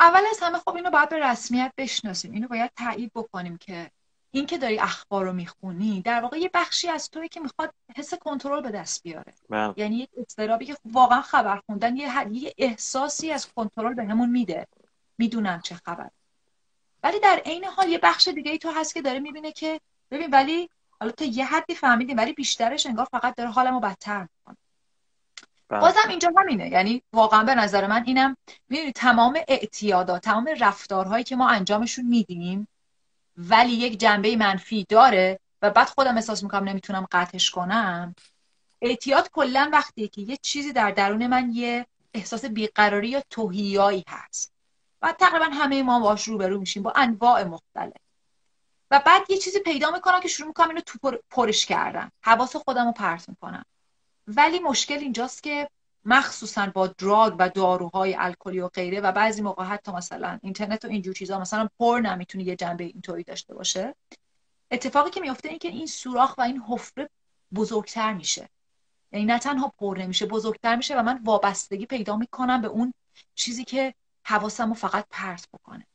اول 0.00 0.22
از 0.30 0.38
همه 0.42 0.58
خب 0.58 0.74
اینو 0.74 0.90
باید 0.90 1.08
به 1.08 1.26
رسمیت 1.30 1.72
بشناسیم. 1.76 2.32
اینو 2.32 2.48
باید 2.48 2.72
تایید 2.76 3.12
بکنیم 3.14 3.56
که 3.56 3.90
این 4.34 4.46
که 4.46 4.58
داری 4.58 4.78
اخبار 4.78 5.24
رو 5.24 5.32
می‌خونی 5.32 6.02
در 6.02 6.20
واقع 6.20 6.38
یه 6.38 6.50
بخشی 6.54 6.88
از 6.88 7.10
توی 7.10 7.28
که 7.28 7.40
می‌خواد 7.40 7.74
حس 7.96 8.14
کنترل 8.14 8.60
به 8.60 8.70
دست 8.70 9.02
بیاره. 9.02 9.34
من. 9.48 9.74
یعنی 9.76 9.96
یک 9.96 10.10
اضطرابی 10.16 10.66
که 10.66 10.76
واقعا 10.84 11.22
خبر 11.22 11.60
خوندن 11.66 11.96
یه, 11.96 12.28
یه 12.32 12.54
احساسی 12.58 13.32
از 13.32 13.52
کنترل 13.52 13.94
به 13.94 14.04
همون 14.04 14.30
میده. 14.30 14.66
می‌دونم 15.18 15.60
چه 15.60 15.74
خبر. 15.74 16.10
ولی 17.02 17.20
در 17.20 17.42
عین 17.44 17.64
حال 17.64 17.88
یه 17.88 17.98
بخش 17.98 18.28
دیگه 18.28 18.50
ای 18.50 18.58
تو 18.58 18.70
هست 18.70 18.94
که 18.94 19.02
داره 19.02 19.18
می‌بینه 19.20 19.52
که 19.52 19.80
ببین 20.10 20.30
ولی 20.30 20.70
حالا 21.00 21.12
تا 21.12 21.24
یه 21.24 21.44
حدی 21.44 21.74
فهمیدیم 21.74 22.16
ولی 22.16 22.32
بیشترش 22.32 22.86
انگار 22.86 23.06
فقط 23.10 23.34
داره 23.34 23.50
حالمو 23.50 23.80
بدتر 23.80 24.20
می‌کنه. 24.20 24.56
بله. 25.68 25.80
بازم 25.80 26.08
اینجا 26.08 26.32
همینه. 26.38 26.68
یعنی 26.68 27.02
واقعا 27.12 27.44
به 27.44 27.54
نظر 27.54 27.86
من 27.86 28.04
اینم 28.06 28.36
می‌دونی 28.68 28.92
تمام 28.92 29.38
اعتیادات 29.48 30.22
تمام 30.22 30.48
رفتارهایی 30.60 31.24
که 31.24 31.36
ما 31.36 31.48
انجامشون 31.48 32.06
میدیم 32.06 32.68
ولی 33.36 33.72
یک 33.72 34.00
جنبه 34.00 34.36
منفی 34.36 34.86
داره 34.88 35.40
و 35.62 35.70
بعد 35.70 35.88
خودم 35.88 36.14
احساس 36.14 36.42
می‌کنم 36.42 36.68
نمی‌تونم 36.68 37.06
قطعش 37.12 37.50
کنم. 37.50 38.14
اعتیاد 38.80 39.30
کلا 39.32 39.70
وقتیه 39.72 40.08
که 40.08 40.22
یه 40.22 40.36
چیزی 40.42 40.72
در 40.72 40.90
درون 40.90 41.26
من 41.26 41.50
یه 41.54 41.86
احساس 42.14 42.44
بیقراری 42.44 43.08
یا 43.08 43.22
توهیایی 43.30 44.04
هست. 44.08 44.52
و 45.02 45.12
تقریبا 45.12 45.44
همه 45.44 45.82
ما 45.82 46.00
باش 46.00 46.28
روبرو 46.28 46.58
میشیم 46.58 46.82
با 46.82 46.92
انواع 46.96 47.44
مختلف. 47.44 47.92
و 48.90 49.02
بعد 49.06 49.30
یه 49.30 49.38
چیزی 49.38 49.60
پیدا 49.60 49.90
می‌کنم 49.90 50.20
که 50.20 50.28
شروع 50.28 50.48
می‌کنم 50.48 50.68
اینو 50.68 50.80
تو 50.80 51.18
پرش 51.30 51.66
کردن. 51.66 52.10
حواس 52.20 52.56
خودم 52.56 52.86
رو 52.86 52.92
پرت 52.92 53.28
می‌کنم. 53.28 53.64
ولی 54.26 54.58
مشکل 54.58 54.98
اینجاست 54.98 55.42
که 55.42 55.68
مخصوصا 56.04 56.66
با 56.74 56.86
دراگ 56.86 57.36
و 57.38 57.48
داروهای 57.48 58.14
الکلی 58.14 58.60
و 58.60 58.68
غیره 58.68 59.00
و 59.00 59.12
بعضی 59.12 59.42
موقع 59.42 59.64
حتی 59.64 59.92
مثلا 59.92 60.38
اینترنت 60.42 60.84
و 60.84 60.88
اینجور 60.88 61.14
چیزا 61.14 61.38
مثلا 61.38 61.68
پر 61.78 62.00
نمی‌تونه 62.04 62.44
یه 62.44 62.56
جنبه 62.56 62.84
اینطوری 62.84 63.22
داشته 63.22 63.54
باشه. 63.54 63.94
اتفاقی 64.70 65.10
که 65.10 65.20
میفته 65.20 65.48
این 65.48 65.58
که 65.58 65.68
این 65.68 65.86
سوراخ 65.86 66.38
و 66.38 66.40
این 66.40 66.62
حفره 66.68 67.10
بزرگتر 67.54 68.12
میشه. 68.12 68.48
یعنی 69.12 69.24
نه 69.24 69.38
تنها 69.38 69.72
پر 69.78 69.96
نمیشه 70.00 70.26
بزرگتر 70.26 70.76
میشه 70.76 70.98
و 70.98 71.02
من 71.02 71.20
وابستگی 71.24 71.86
پیدا 71.86 72.16
می‌کنم 72.16 72.60
به 72.60 72.68
اون 72.68 72.94
چیزی 73.34 73.64
که 73.64 73.94
حواسم 74.24 74.68
رو 74.68 74.74
فقط 74.74 75.06
پرت 75.10 75.48
بکنه. 75.52 75.86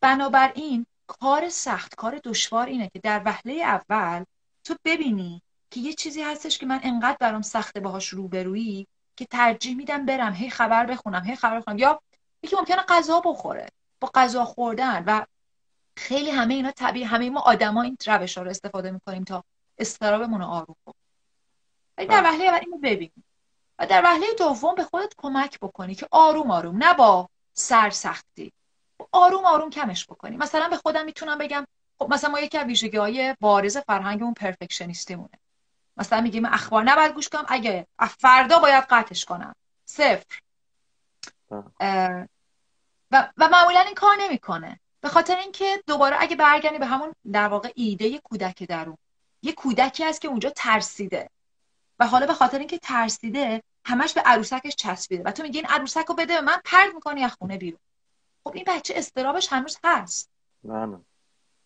بنابراین 0.00 0.86
کار 1.06 1.48
سخت 1.48 1.94
کار 1.94 2.20
دشوار 2.24 2.66
اینه 2.66 2.88
که 2.88 2.98
در 2.98 3.22
وهله 3.24 3.52
اول 3.52 4.24
تو 4.64 4.76
ببینی 4.84 5.42
که 5.70 5.80
یه 5.80 5.92
چیزی 5.92 6.22
هستش 6.22 6.58
که 6.58 6.66
من 6.66 6.80
انقدر 6.82 7.16
برام 7.20 7.42
سخته 7.42 7.80
باهاش 7.80 8.08
روبرویی 8.08 8.86
که 9.16 9.26
ترجیح 9.26 9.76
میدم 9.76 10.06
برم 10.06 10.32
هی 10.32 10.50
خبر 10.50 10.86
بخونم 10.86 11.24
هی 11.24 11.36
خبر 11.36 11.60
بخونم. 11.60 11.78
یا 11.78 12.02
یکی 12.42 12.56
ممکنه 12.56 12.84
غذا 12.88 13.20
بخوره 13.20 13.68
با 14.00 14.10
غذا 14.14 14.44
خوردن 14.44 15.04
و 15.06 15.24
خیلی 15.96 16.30
همه 16.30 16.54
اینا 16.54 16.70
طبیعی 16.70 17.04
همه 17.04 17.30
ما 17.30 17.40
آدما 17.40 17.82
این 17.82 17.96
روش 18.06 18.38
ها 18.38 18.44
رو 18.44 18.50
استفاده 18.50 18.90
می‌کنیم 18.90 19.24
تا 19.24 19.44
استرابمون 19.78 20.40
رو 20.40 20.46
آروم 20.46 20.76
کنیم. 20.86 21.00
ولی 21.98 22.06
در 22.06 22.22
وهله 22.24 22.44
اول 22.44 22.58
اینو 22.58 22.78
ببینیم 22.78 23.24
و 23.78 23.86
در 23.86 24.02
وهله 24.04 24.26
دوم 24.38 24.74
به 24.74 24.84
خودت 24.84 25.14
کمک 25.18 25.58
بکنی 25.60 25.94
که 25.94 26.08
آروم 26.10 26.50
آروم 26.50 26.84
نه 26.84 26.94
با 26.94 27.28
سرسختی. 27.52 28.52
آروم 29.12 29.44
آروم 29.44 29.70
کمش 29.70 30.06
بکنی. 30.06 30.36
مثلا 30.36 30.68
به 30.68 30.76
خودم 30.76 31.04
می‌تونم 31.04 31.38
بگم 31.38 31.66
خب 31.98 32.12
مثلا 32.12 32.30
ما 32.30 32.40
یکی 32.40 32.58
از 32.58 32.66
ویژگی 32.66 32.96
های 32.96 33.36
بارز 33.40 33.76
فرهنگمون 33.76 34.34
پرفکشنیستیمونه 34.34 35.38
مثلا 35.96 36.20
میگیم 36.20 36.44
اخبار 36.44 36.82
نباید 36.82 37.12
گوش 37.12 37.28
کنم 37.28 37.44
اگه 37.48 37.86
فردا 38.18 38.58
باید 38.58 38.84
قطعش 38.90 39.24
کنم. 39.24 39.54
صفر. 39.84 40.40
و, 43.10 43.28
و 43.36 43.48
معمولا 43.48 43.80
این 43.80 43.94
کار 43.94 44.16
نمی‌کنه. 44.20 44.80
به 45.00 45.08
خاطر 45.08 45.36
اینکه 45.36 45.82
دوباره 45.86 46.16
اگه 46.20 46.36
برگردی 46.36 46.78
به 46.78 46.86
همون 46.86 47.14
در 47.32 47.48
واقع 47.48 47.72
ایده 47.74 48.18
کودک 48.18 48.62
درون 48.62 48.98
یه 49.42 49.52
کودکی 49.52 50.04
هست 50.04 50.20
که 50.20 50.28
اونجا 50.28 50.50
ترسیده. 50.50 51.30
و 51.98 52.06
حالا 52.06 52.26
به 52.26 52.34
خاطر 52.34 52.58
اینکه 52.58 52.78
ترسیده 52.78 53.62
همش 53.84 54.12
به 54.12 54.20
عروسکش 54.20 54.76
چسبیده. 54.76 55.22
و 55.22 55.32
تو 55.32 55.42
میگی 55.42 55.58
این 55.58 55.66
عروسک 55.66 56.04
رو 56.06 56.14
بده 56.14 56.34
به 56.34 56.40
من 56.40 56.60
پرد 56.64 56.94
می‌کنی 56.94 57.24
از 57.24 57.34
خونه 57.38 57.56
بیرون. 57.56 57.80
خب 58.44 58.52
این 58.54 58.64
بچه 58.66 58.94
استرابش 58.96 59.52
هنوز 59.52 59.78
هست. 59.84 60.30
نه. 60.64 61.00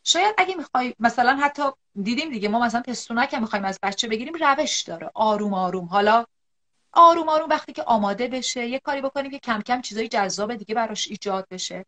شاید 0.04 0.34
اگه 0.38 0.54
می‌خوای 0.54 0.94
مثلا 0.98 1.36
حتی 1.36 1.62
دیدیم 2.02 2.30
دیگه 2.30 2.48
ما 2.48 2.60
مثلا 2.60 2.80
پستونک 2.80 3.34
هم 3.34 3.40
می‌خوایم 3.40 3.64
از 3.64 3.78
بچه 3.82 4.08
بگیریم 4.08 4.34
روش 4.34 4.82
داره. 4.82 5.10
آروم 5.14 5.54
آروم. 5.54 5.84
حالا 5.84 6.24
آروم 6.92 7.28
آروم 7.28 7.48
وقتی 7.48 7.72
که 7.72 7.82
آماده 7.82 8.28
بشه 8.28 8.66
یه 8.66 8.78
کاری 8.78 9.00
بکنیم 9.00 9.30
که 9.30 9.38
کم 9.38 9.60
کم 9.62 9.80
چیزای 9.82 10.08
جذاب 10.08 10.54
دیگه 10.54 10.74
براش 10.74 11.08
ایجاد 11.08 11.46
بشه. 11.50 11.86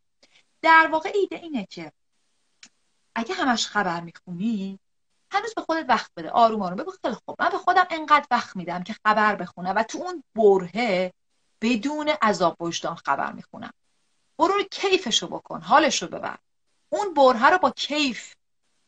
در 0.62 0.88
واقع 0.92 1.12
ایده 1.14 1.36
اینه 1.36 1.66
که 1.70 1.92
اگه 3.14 3.34
همش 3.34 3.66
خبر 3.66 4.00
می‌خونی 4.00 4.78
هنوز 5.30 5.54
به 5.54 5.62
خودت 5.62 5.84
وقت 5.88 6.10
بده. 6.16 6.30
آروم 6.30 6.62
آروم. 6.62 6.76
بگو 6.76 6.92
خیلی 7.02 7.14
خوب. 7.26 7.36
من 7.38 7.48
به 7.48 7.58
خودم 7.58 7.86
انقدر 7.90 8.26
وقت 8.30 8.56
میدم 8.56 8.82
که 8.82 8.96
خبر 9.06 9.36
بخونم 9.36 9.74
و 9.76 9.82
تو 9.82 9.98
اون 9.98 10.24
برهه 10.34 11.12
بدون 11.60 12.08
عذاب 12.22 12.56
وجدان 12.62 12.94
خبر 12.94 13.32
می‌خونم. 13.32 13.72
برو 14.38 14.62
کیفشو 14.70 15.26
بکن 15.26 15.60
حالشو 15.60 16.06
ببر. 16.06 16.38
اون 16.92 17.14
بره 17.14 17.50
رو 17.50 17.58
با 17.58 17.70
کیف 17.70 18.34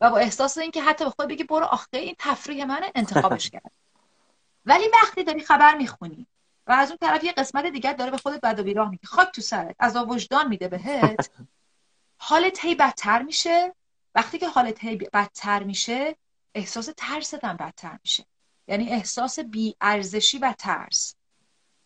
و 0.00 0.10
با 0.10 0.16
احساس 0.18 0.58
اینکه 0.58 0.82
حتی 0.82 1.04
به 1.04 1.10
خود 1.10 1.28
بگی 1.28 1.44
برو 1.44 1.64
آخه 1.64 1.88
این 1.92 2.14
تفریح 2.18 2.64
منه 2.64 2.92
انتخابش 2.94 3.50
کرد. 3.50 3.72
ولی 4.66 4.84
وقتی 5.02 5.24
داری 5.24 5.40
خبر 5.40 5.74
می‌خونی 5.76 6.26
و 6.66 6.72
از 6.72 6.88
اون 6.88 6.98
طرف 6.98 7.24
یه 7.24 7.32
قسمت 7.32 7.66
دیگر 7.66 7.92
داره 7.92 8.10
به 8.10 8.16
خودت 8.16 8.40
بد 8.40 8.60
و 8.60 8.62
بیراه 8.62 8.90
میگه 8.90 9.06
خاک 9.06 9.28
تو 9.28 9.42
سرت 9.42 9.76
از 9.78 9.96
وجدان 9.96 10.48
میده 10.48 10.68
بهت. 10.68 11.30
حالت 12.28 12.64
هی 12.64 12.74
بدتر 12.74 13.22
میشه. 13.22 13.74
وقتی 14.14 14.38
که 14.38 14.48
حالت 14.48 14.84
هی 14.84 14.96
بدتر 14.96 15.62
میشه 15.62 16.16
احساس 16.54 16.90
ترست 16.96 17.44
هم 17.44 17.56
بدتر 17.56 17.98
میشه. 18.04 18.24
یعنی 18.68 18.90
احساس 18.90 19.38
بی 19.38 19.76
ارزشی 19.80 20.38
و 20.38 20.54
ترس. 20.58 21.14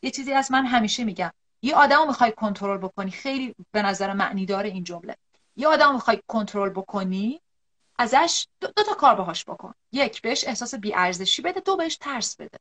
یه 0.02 0.10
چیزی 0.10 0.32
از 0.32 0.52
من 0.52 0.66
همیشه 0.66 1.04
میگم 1.04 1.30
یه 1.62 1.74
آدمو 1.74 2.06
می‌خوای 2.06 2.32
کنترل 2.32 2.78
بکنی 2.78 3.10
خیلی 3.10 3.54
به 3.72 3.82
نظر 3.82 4.12
معنی 4.12 4.46
داره 4.46 4.68
این 4.68 4.84
جمله. 4.84 5.16
یه 5.58 5.68
آدم 5.68 5.94
می‌خوای 5.94 6.22
کنترل 6.26 6.70
بکنی 6.70 7.40
ازش 7.98 8.46
دو, 8.60 8.68
تا 8.68 8.94
کار 8.94 9.14
باهاش 9.14 9.44
بکن. 9.44 9.74
یک 9.92 10.22
بهش 10.22 10.44
احساس 10.46 10.74
بیارزشی 10.74 11.42
بده 11.42 11.60
دو 11.60 11.76
بهش 11.76 11.96
ترس 11.96 12.36
بده. 12.36 12.58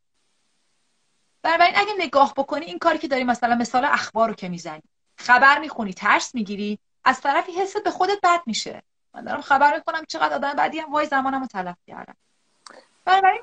بنابراین 1.41 1.73
اگه 1.77 1.93
نگاه 1.97 2.33
بکنی 2.37 2.65
این 2.65 2.79
کاری 2.79 2.97
که 2.97 3.07
داری 3.07 3.23
مثلا 3.23 3.55
مثال 3.55 3.85
اخبار 3.85 4.29
رو 4.29 4.35
که 4.35 4.49
می‌زنی 4.49 4.83
خبر 5.17 5.59
می‌خونی 5.59 5.93
ترس 5.93 6.35
می‌گیری 6.35 6.79
از 7.03 7.21
طرفی 7.21 7.51
حست 7.51 7.83
به 7.83 7.91
خودت 7.91 8.19
بد 8.23 8.41
میشه. 8.45 8.83
من 9.13 9.23
دارم 9.23 9.41
خبر 9.41 9.75
می‌کنم 9.75 10.05
چقدر 10.05 10.35
آدم 10.35 10.53
بعدی 10.53 10.79
هم 10.79 10.91
وای 10.91 11.05
زمانم 11.05 11.41
رو 11.41 11.47
تلف 11.47 11.77
کردم. 11.87 12.15
بنابراین 13.05 13.41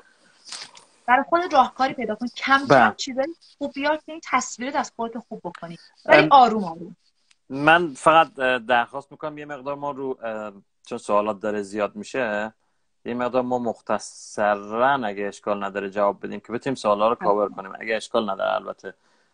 برای 1.05 1.23
خود 1.29 1.53
راهکاری 1.53 1.93
پیدا 1.93 2.15
کن. 2.15 2.27
کم 2.27 2.59
کم 2.59 2.65
بله. 2.65 2.95
چیزایی 2.95 3.35
خوب 3.57 3.73
بیار 3.73 3.97
که 3.97 4.11
این 4.11 4.21
تصویرت 4.23 4.75
از 4.75 4.91
خودت 4.95 5.19
خوب 5.19 5.41
بکنی. 5.43 5.77
ولی 6.05 6.27
آروم 6.31 6.63
آروم. 6.63 6.95
من 7.49 7.93
فقط 7.93 8.33
درخواست 8.67 9.11
می‌کنم 9.11 9.37
یه 9.37 9.45
مقدار 9.45 9.75
ما 9.75 9.91
رو 9.91 10.17
چون 10.85 10.97
سوالات 10.97 11.39
داره 11.39 11.61
زیاد 11.61 11.95
میشه 11.95 12.53
یه 13.05 13.13
مقدار 13.13 13.41
ما 13.41 13.59
مختصرا 13.59 14.93
اگه 14.93 15.27
اشکال 15.27 15.63
نداره 15.63 15.89
جواب 15.89 16.25
بدیم 16.25 16.39
که 16.39 16.53
بتونیم 16.53 16.75
سوالا 16.75 17.09
رو 17.09 17.15
کاور 17.15 17.49
کنیم. 17.49 17.71
اگه 17.79 17.95
اشکال 17.95 18.29
نداره 18.29 18.55
البته. 18.55 18.93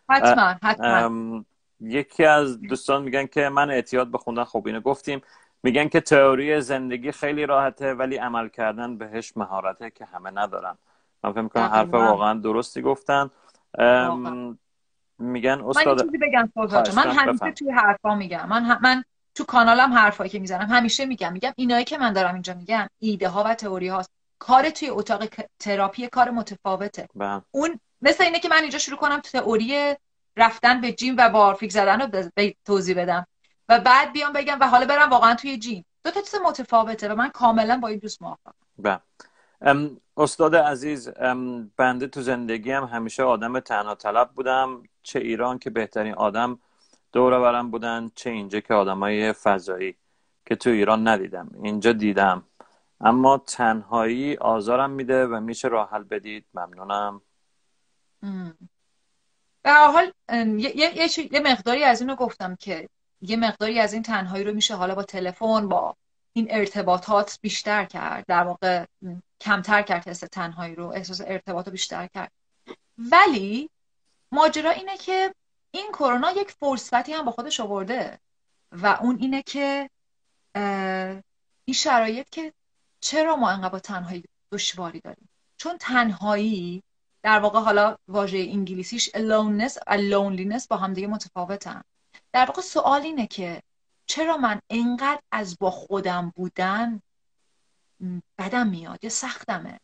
حتما 0.09 0.55
حتما. 0.63 1.43
یکی 1.79 2.25
از 2.25 2.61
دوستان 2.61 3.03
میگن 3.03 3.25
که 3.25 3.49
من 3.49 3.71
اعتیاد 3.71 4.07
به 4.07 4.17
خوندن 4.17 4.43
خب 4.43 4.63
اینو 4.65 4.79
گفتیم. 4.79 5.21
میگن 5.63 5.87
که 5.87 6.01
تئوری 6.01 6.61
زندگی 6.61 7.11
خیلی 7.11 7.45
راحته 7.45 7.93
ولی 7.93 8.17
عمل 8.17 8.47
کردن 8.47 8.97
بهش 8.97 9.37
مهارته 9.37 9.89
که 9.89 10.05
همه 10.05 10.31
ندارن. 10.31 10.77
من 11.23 11.31
فکر 11.31 11.41
می‌کنم 11.41 11.63
حرف 11.63 11.93
واقعا 11.93 12.33
درستی 12.33 12.81
گفتن. 12.81 13.29
میگن 15.21 15.61
استاد 15.65 16.01
من 16.01 16.05
چیزی 16.05 16.17
بگم 16.17 16.49
من 16.95 17.11
همیشه 17.11 17.51
توی 17.51 17.71
حرفا 17.71 18.15
میگم. 18.15 18.49
من 18.49 18.79
من 18.81 19.03
تو 19.35 19.43
کانالم 19.43 19.93
حرفایی 19.93 20.29
که 20.29 20.39
می‌زنم 20.39 20.67
همیشه 20.67 21.05
میگم. 21.05 21.33
میگم 21.33 21.53
اینایی 21.55 21.85
که 21.85 21.97
من 21.97 22.13
دارم 22.13 22.33
اینجا 22.33 22.53
میگم 22.53 22.87
ایده 22.99 23.29
ها 23.29 23.43
و 23.43 23.55
تئوری 23.55 23.87
هاست 23.87 24.11
کار 24.39 24.69
توی 24.69 24.89
اتاق 24.89 25.23
تراپی 25.59 26.07
کار 26.07 26.29
متفاوته. 26.29 27.07
بله. 27.15 27.41
اون 27.51 27.79
مثل 28.01 28.23
اینه 28.23 28.39
که 28.39 28.49
من 28.49 28.61
اینجا 28.61 28.79
شروع 28.79 28.97
کنم 28.97 29.19
تئوری 29.19 29.95
رفتن 30.37 30.81
به 30.81 30.91
جیم 30.91 31.15
و 31.17 31.29
بارفیک 31.29 31.71
زدن 31.71 32.01
رو 32.01 32.29
توضیح 32.65 33.01
بدم. 33.01 33.27
و 33.69 33.79
بعد 33.79 34.13
بیام 34.13 34.33
بگم 34.33 34.57
و 34.61 34.67
حالا 34.67 34.85
برم 34.85 35.09
واقعا 35.09 35.35
توی 35.35 35.57
جیم. 35.57 35.85
دو 36.03 36.11
تا 36.11 36.21
چیز 36.21 36.35
متفاوته 36.45 37.09
و 37.09 37.15
من 37.15 37.29
کاملا 37.29 37.77
با 37.77 37.87
این 37.87 37.99
دوست 37.99 38.21
موافقم. 38.21 38.53
بله. 38.77 38.99
استاد 40.17 40.55
عزیز 40.55 41.09
بنده 41.77 42.07
تو 42.07 42.21
زندگی 42.21 42.71
هم 42.71 42.83
همیشه 42.83 43.23
آدم 43.23 43.59
تنها 43.59 43.95
طلب 43.95 44.29
بودم. 44.35 44.83
چه 45.03 45.19
ایران 45.19 45.59
که 45.59 45.69
بهترین 45.69 46.13
آدم 46.13 46.59
دور 47.11 47.39
برم 47.39 47.71
بودن 47.71 48.11
چه 48.15 48.29
اینجا 48.29 48.59
که 48.59 48.73
های 48.73 49.33
فضایی 49.33 49.95
که 50.45 50.55
تو 50.55 50.69
ایران 50.69 51.07
ندیدم 51.07 51.51
اینجا 51.63 51.91
دیدم. 51.91 52.43
اما 53.01 53.37
تنهایی 53.37 54.37
آزارم 54.37 54.89
میده 54.89 55.27
و 55.27 55.39
میشه 55.39 55.67
راه 55.67 55.89
حل 55.89 56.03
بدید. 56.03 56.45
ممنونم. 56.53 57.21
به 59.61 59.71
حال 59.71 60.11
یه،, 60.29 60.77
یه،, 60.77 61.33
یه 61.33 61.39
مقداری 61.39 61.83
از 61.83 62.01
اینو 62.01 62.15
گفتم 62.15 62.55
که 62.55 62.89
یه 63.21 63.37
مقداری 63.37 63.79
از 63.79 63.93
این 63.93 64.03
تنهایی 64.03 64.43
رو 64.43 64.53
میشه 64.53 64.75
حالا 64.75 64.95
با 64.95 65.03
تلفن 65.03 65.67
با 65.67 65.95
این 66.33 66.47
ارتباطات 66.49 67.39
بیشتر 67.41 67.85
کرد. 67.85 68.25
در 68.27 68.43
واقع 68.43 68.85
کمتر 69.41 69.81
کرد 69.81 70.07
حس 70.07 70.19
تنهایی 70.19 70.75
رو 70.75 70.87
احساس 70.87 71.21
ارتباط 71.21 71.65
رو 71.65 71.71
بیشتر 71.71 72.07
کرد. 72.07 72.31
ولی 72.97 73.69
ماجرا 74.31 74.69
اینه 74.71 74.97
که 74.97 75.35
این 75.71 75.91
کرونا 75.93 76.31
یک 76.31 76.51
فرصتی 76.51 77.13
هم 77.13 77.25
با 77.25 77.31
خودش 77.31 77.59
آورده 77.59 78.19
و 78.71 78.87
اون 78.87 79.17
اینه 79.19 79.41
که 79.41 79.89
این 81.65 81.75
شرایط 81.75 82.29
که 82.29 82.53
چرا 83.01 83.35
ما 83.35 83.49
انقدر 83.49 83.69
با 83.69 83.79
تنهایی 83.79 84.23
دشواری 84.51 84.99
داریم؟ 84.99 85.29
چون 85.57 85.77
تنهایی 85.77 86.83
در 87.23 87.39
واقع 87.39 87.59
حالا 87.59 87.97
واژه 88.07 88.37
انگلیسیش 88.37 89.09
aloneness 89.09 89.77
و 89.87 89.97
loneliness 89.97 90.67
با 90.67 90.77
هم 90.77 90.93
دیگه 90.93 91.07
متفاوتن. 91.07 91.81
در 92.33 92.45
واقع 92.45 92.61
سوال 92.61 93.01
اینه 93.01 93.27
که 93.27 93.61
چرا 94.05 94.37
من 94.37 94.61
انقدر 94.69 95.21
از 95.31 95.57
با 95.59 95.71
خودم 95.71 96.33
بودن 96.35 97.01
بدم 98.37 98.67
میاد 98.67 99.03
یا 99.03 99.09
سختمه. 99.09 99.79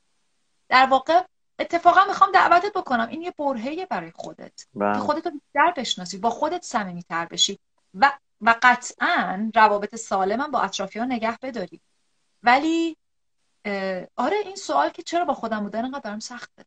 در 0.69 0.85
واقع 0.85 1.23
اتفاقا 1.59 2.05
می‌خوام 2.07 2.31
دعوتت 2.31 2.73
بکنم. 2.73 3.07
این 3.07 3.21
یه 3.21 3.33
برهه 3.37 3.85
برای 3.85 4.11
خودت. 4.15 4.67
بله. 4.73 4.93
که 4.93 4.99
خودت 4.99 5.25
رو 5.25 5.31
بیشتر 5.31 5.73
بشناسی. 5.77 6.17
با 6.17 6.29
خودت 6.29 6.63
صمیمیتر 6.63 7.25
بشی. 7.25 7.59
و 7.93 8.11
و 8.41 8.55
قطعا 8.61 9.51
روابط 9.55 9.95
سالم 9.95 10.51
با 10.51 10.61
اطرافیان 10.61 11.11
نگه 11.11 11.37
بداری. 11.41 11.81
ولی 12.43 12.97
آره 14.15 14.37
این 14.45 14.55
سوال 14.55 14.89
که 14.89 15.03
چرا 15.03 15.25
با 15.25 15.33
خودم 15.33 15.59
بودن 15.59 15.85
انقدر 15.85 15.99
برام 15.99 16.19
سخته؟ 16.19 16.65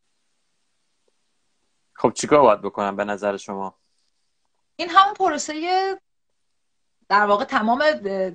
خب 1.92 2.12
چیکار 2.12 2.40
باید 2.40 2.61
بکنم 2.61 2.96
به 2.96 3.05
نظر 3.05 3.36
شما؟ 3.36 3.74
این 4.76 4.90
همون 4.90 5.14
پروسه 5.14 5.55
در 7.11 7.26
واقع 7.26 7.44
تمام 7.44 7.82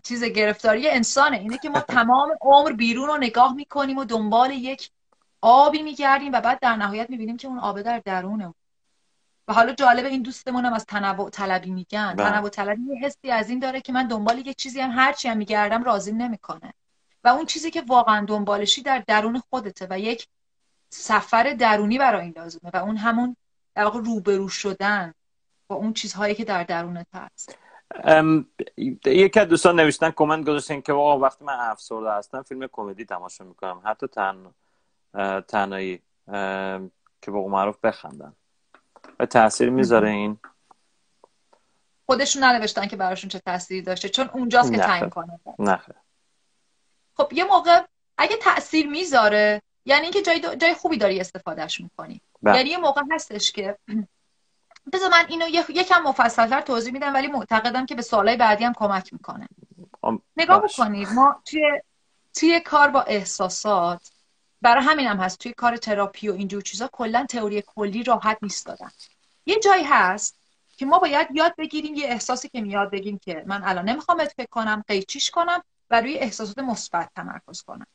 چیز 0.04 0.24
گرفتاری 0.24 0.90
انسانه. 0.90 1.38
اینه 1.38 1.58
که 1.58 1.70
ما 1.70 1.80
تمام 1.80 2.38
عمر 2.42 2.72
بیرون 2.72 3.08
رو 3.08 3.18
نگاه 3.18 3.54
می‌کنیم 3.54 3.98
و 3.98 4.06
دنبال 4.06 4.52
یک 4.52 4.90
آبی 5.42 5.82
میگردیم 5.82 6.32
و 6.34 6.42
بعد 6.42 6.60
در 6.60 6.76
نهایت 6.76 7.10
می‌بینیم 7.10 7.38
که 7.38 7.48
اون 7.48 7.60
آبه 7.60 7.84
در 7.84 8.00
درونه 8.06 8.54
و 9.48 9.54
حالا 9.54 9.74
جالب 9.74 10.06
این 10.06 10.22
دوستمونم 10.22 10.74
از 10.74 10.86
تنوع 10.86 11.30
طلبی 11.30 11.72
میگن. 11.72 12.14
بله. 12.14 12.30
تنوع 12.30 12.50
طلبی 12.50 12.82
یه 12.82 13.06
حسی 13.06 13.32
از 13.32 13.50
این 13.50 13.60
داره 13.60 13.82
که 13.82 13.94
من 13.94 14.08
دنبال 14.08 14.48
یه 14.48 14.54
چیزی 14.54 14.80
هم 14.80 14.92
هرچی 14.92 15.28
هم 15.28 15.38
میگردم 15.38 15.84
راضی 15.84 16.12
نمی‌کنه. 16.12 16.74
و 17.24 17.28
اون 17.28 17.46
چیزی 17.46 17.72
که 17.72 17.84
واقعا 17.88 18.26
دنبالشی 18.26 18.82
در 18.82 19.04
درون 19.08 19.42
خودته 19.50 19.88
و 19.90 20.00
یک 20.00 20.28
سفر 20.90 21.44
درونی 21.54 21.98
برای 21.98 22.22
این 22.22 22.34
لازمه. 22.38 22.72
و 22.74 22.78
اون 22.78 22.98
همون 22.98 23.36
در 23.76 23.84
واقع 23.84 24.00
روبرو 24.00 24.50
شدن 24.50 25.14
با 25.68 25.76
اون 25.76 25.94
چیزهایی 25.94 26.36
که 26.36 26.46
در 26.46 26.64
درونت 26.64 27.08
هست. 27.14 27.58
یکی 29.06 29.40
از 29.40 29.48
دوستان 29.48 29.80
نوشتن 29.80 30.12
کامنت 30.12 30.48
گذاشتن 30.48 30.82
که 30.82 30.94
واقعا 30.94 31.20
وقتی 31.20 31.46
من 31.46 31.54
افسرده 31.60 32.12
هستم 32.12 32.42
فیلم 32.42 32.68
کمدی 32.72 33.06
تماشا 33.06 33.44
می‌کنم. 33.44 33.82
حتی 33.86 34.08
تن 34.08 34.54
تنهایی 35.48 36.02
که 37.22 37.32
به 37.32 37.48
معروف 37.48 37.78
بخندن. 37.84 38.34
و 39.20 39.26
تاثیر 39.26 39.70
می‌ذاره 39.70 40.10
این. 40.10 40.38
خودشون 42.06 42.44
ننوشتن 42.44 42.88
که 42.88 42.96
براشون 42.96 43.30
چه 43.30 43.40
تاثیری 43.40 43.82
داشته 43.82 44.10
چون 44.10 44.30
اونجاست 44.34 44.72
که 44.72 44.78
تعیین 44.78 45.10
کنه. 45.10 45.40
نه 45.60 45.82
خب 47.18 47.34
یه 47.34 47.44
موقع 47.44 47.84
اگه 48.18 48.38
تاثیر 48.38 48.88
می‌ذاره 48.88 49.62
یعنی 49.86 50.04
اینکه 50.04 50.22
جای, 50.22 50.58
جای 50.58 50.74
خوبی 50.74 50.98
داری 50.98 51.20
استفادهش 51.20 51.82
می‌کنی. 51.82 52.22
بله. 52.44 52.58
یعنی 52.58 52.70
یه 52.70 52.78
موقع 52.78 53.02
هستش 53.12 53.52
که 53.52 53.78
بذار 54.94 55.10
من 55.10 55.26
اینو 55.30 55.48
یکم 55.70 56.02
مفصلتر 56.02 56.62
توضیح 56.62 56.94
میدم 56.94 57.14
ولی 57.14 57.28
معتقدم 57.28 57.86
که 57.86 57.96
به 57.96 58.02
سوالای 58.02 58.38
بعدی 58.38 58.64
هم 58.64 58.74
کمک 58.74 59.14
می‌کنه. 59.14 59.48
نگاه 60.38 60.62
بکنید 60.62 61.10
ما 61.10 61.42
توی 61.46 61.82
توی 62.34 62.60
کار 62.60 62.88
با 62.88 63.02
احساسات 63.02 64.12
برای 64.62 64.84
همین 64.84 65.08
هم 65.08 65.18
هست 65.18 65.40
توی 65.40 65.54
کار 65.54 65.78
تراپی 65.78 66.30
و 66.30 66.34
اینجور 66.34 66.62
چیزا 66.62 66.90
کلا 66.92 67.26
تئوری 67.30 67.64
کلی 67.68 68.04
راحت 68.04 68.38
نیست 68.42 68.66
دادن. 68.66 68.92
یه 69.46 69.60
جایی 69.60 69.84
هست 69.84 70.40
که 70.78 70.86
ما 70.86 71.00
باید 71.00 71.28
یاد 71.34 71.56
بگیریم 71.58 71.96
یه 71.96 72.08
احساسی 72.08 72.50
که 72.50 72.62
میاد 72.62 72.92
بگیم 72.92 73.18
که 73.18 73.44
من 73.48 73.64
الان 73.64 73.90
نمی‌خوام 73.90 74.26
فکر 74.26 74.48
کنم 74.52 74.84
قیچیش 74.88 75.32
کنم 75.32 75.64
و 75.90 76.02
روی 76.02 76.18
احساسات 76.18 76.60
مثبت 76.60 77.10
تمرکز 77.16 77.62
کنم. 77.62 77.88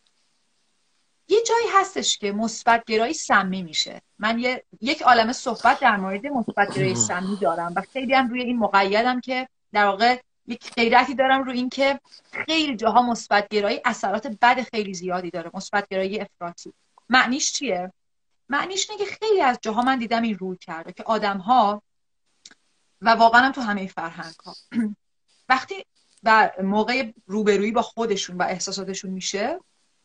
یه 1.30 1.42
جایی 1.42 1.66
هستش 1.74 2.18
که 2.18 2.32
مثبت 2.32 2.84
گرایی 2.84 3.14
سمی 3.14 3.62
میشه. 3.62 4.02
من 4.18 4.38
یه 4.38 4.64
یک 4.80 5.02
عالم 5.02 5.32
صحبت 5.32 5.80
در 5.80 5.96
مورد 5.96 6.26
مثبت 6.26 6.74
گرایی 6.74 6.94
سمی 6.94 7.36
دارم 7.36 7.72
و 7.76 7.82
خیلی 7.92 8.14
هم 8.14 8.28
روی 8.28 8.42
این 8.42 8.58
مقیدم 8.58 9.20
که 9.20 9.48
در 9.72 9.86
واقع 9.86 10.20
یک 10.46 10.74
غیرتی 10.74 11.14
دارم 11.14 11.42
رو 11.42 11.52
اینکه 11.52 12.00
خیلی 12.46 12.76
جاها 12.76 13.02
مثبت 13.02 13.48
گرایی 13.48 13.80
اثرات 13.84 14.26
بد 14.26 14.62
خیلی 14.62 14.94
زیادی 14.94 15.30
داره 15.30 15.50
مثبت 15.54 15.88
گرایی 15.88 16.20
افراطی. 16.20 16.72
معنیش 17.08 17.52
چیه؟ 17.52 17.92
معنیش 18.48 18.90
اینه 18.90 19.04
که 19.04 19.10
خیلی 19.10 19.40
از 19.40 19.58
جاها 19.62 19.82
من 19.82 19.98
دیدم 19.98 20.22
این 20.22 20.38
روی 20.38 20.56
کرده 20.56 20.92
که 20.92 21.02
آدم 21.02 21.38
ها 21.38 21.82
و 23.00 23.10
واقعا 23.10 23.40
هم 23.40 23.52
تو 23.52 23.60
همه 23.60 23.86
فرهنگ 23.86 24.34
ها 24.44 24.54
وقتی 25.48 25.84
در 26.24 26.62
موقع 26.62 27.12
روبرویی 27.26 27.72
با 27.72 27.82
خودشون 27.82 28.36
و 28.36 28.42
احساساتشون 28.42 29.10
میشه 29.10 29.60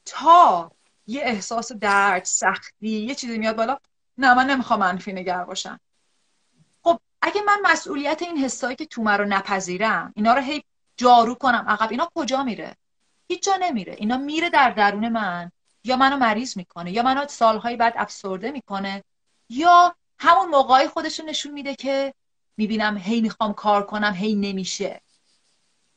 تا 0.05 0.71
یه 1.07 1.21
احساس 1.23 1.71
درد 1.71 2.23
سختی 2.23 2.89
یه 2.89 3.15
چیزی 3.15 3.37
میاد 3.37 3.55
بالا. 3.55 3.77
نه 4.17 4.33
من 4.33 4.49
نمی‌خوام 4.49 4.79
منفی 4.79 5.13
نگر 5.13 5.43
باشم. 5.43 5.79
خب 6.83 6.99
اگه 7.21 7.41
من 7.41 7.57
مسئولیت 7.63 8.21
این 8.21 8.37
حسایی 8.37 8.75
که 8.75 8.85
تو 8.85 9.03
رو 9.07 9.25
نپذیرم 9.25 10.13
اینا 10.15 10.33
رو 10.33 10.41
هی 10.41 10.63
جارو 10.97 11.35
کنم 11.35 11.65
عقب 11.67 11.91
اینا 11.91 12.09
کجا 12.15 12.43
میره؟ 12.43 12.75
هیچ 13.27 13.43
جا 13.43 13.57
نمیره. 13.61 13.95
اینا 13.97 14.17
میره 14.17 14.49
در 14.49 14.69
درون 14.69 15.09
من. 15.09 15.51
یا 15.83 15.97
منو 15.97 16.17
مریض 16.17 16.57
می‌کنه 16.57 16.91
یا 16.91 17.03
منو 17.03 17.27
سالهای 17.27 17.75
بعد 17.75 17.93
افسرده 17.97 18.51
می‌کنه. 18.51 19.03
یا 19.49 19.95
همون 20.19 20.49
موقعی 20.49 20.87
خودش 20.87 21.19
نشون 21.19 21.51
میده 21.51 21.75
که 21.75 22.13
می‌بینم 22.57 22.97
هی 22.97 23.21
می‌خوام 23.21 23.53
کار 23.53 23.85
کنم 23.85 24.13
هی 24.13 24.35
نمیشه. 24.35 25.01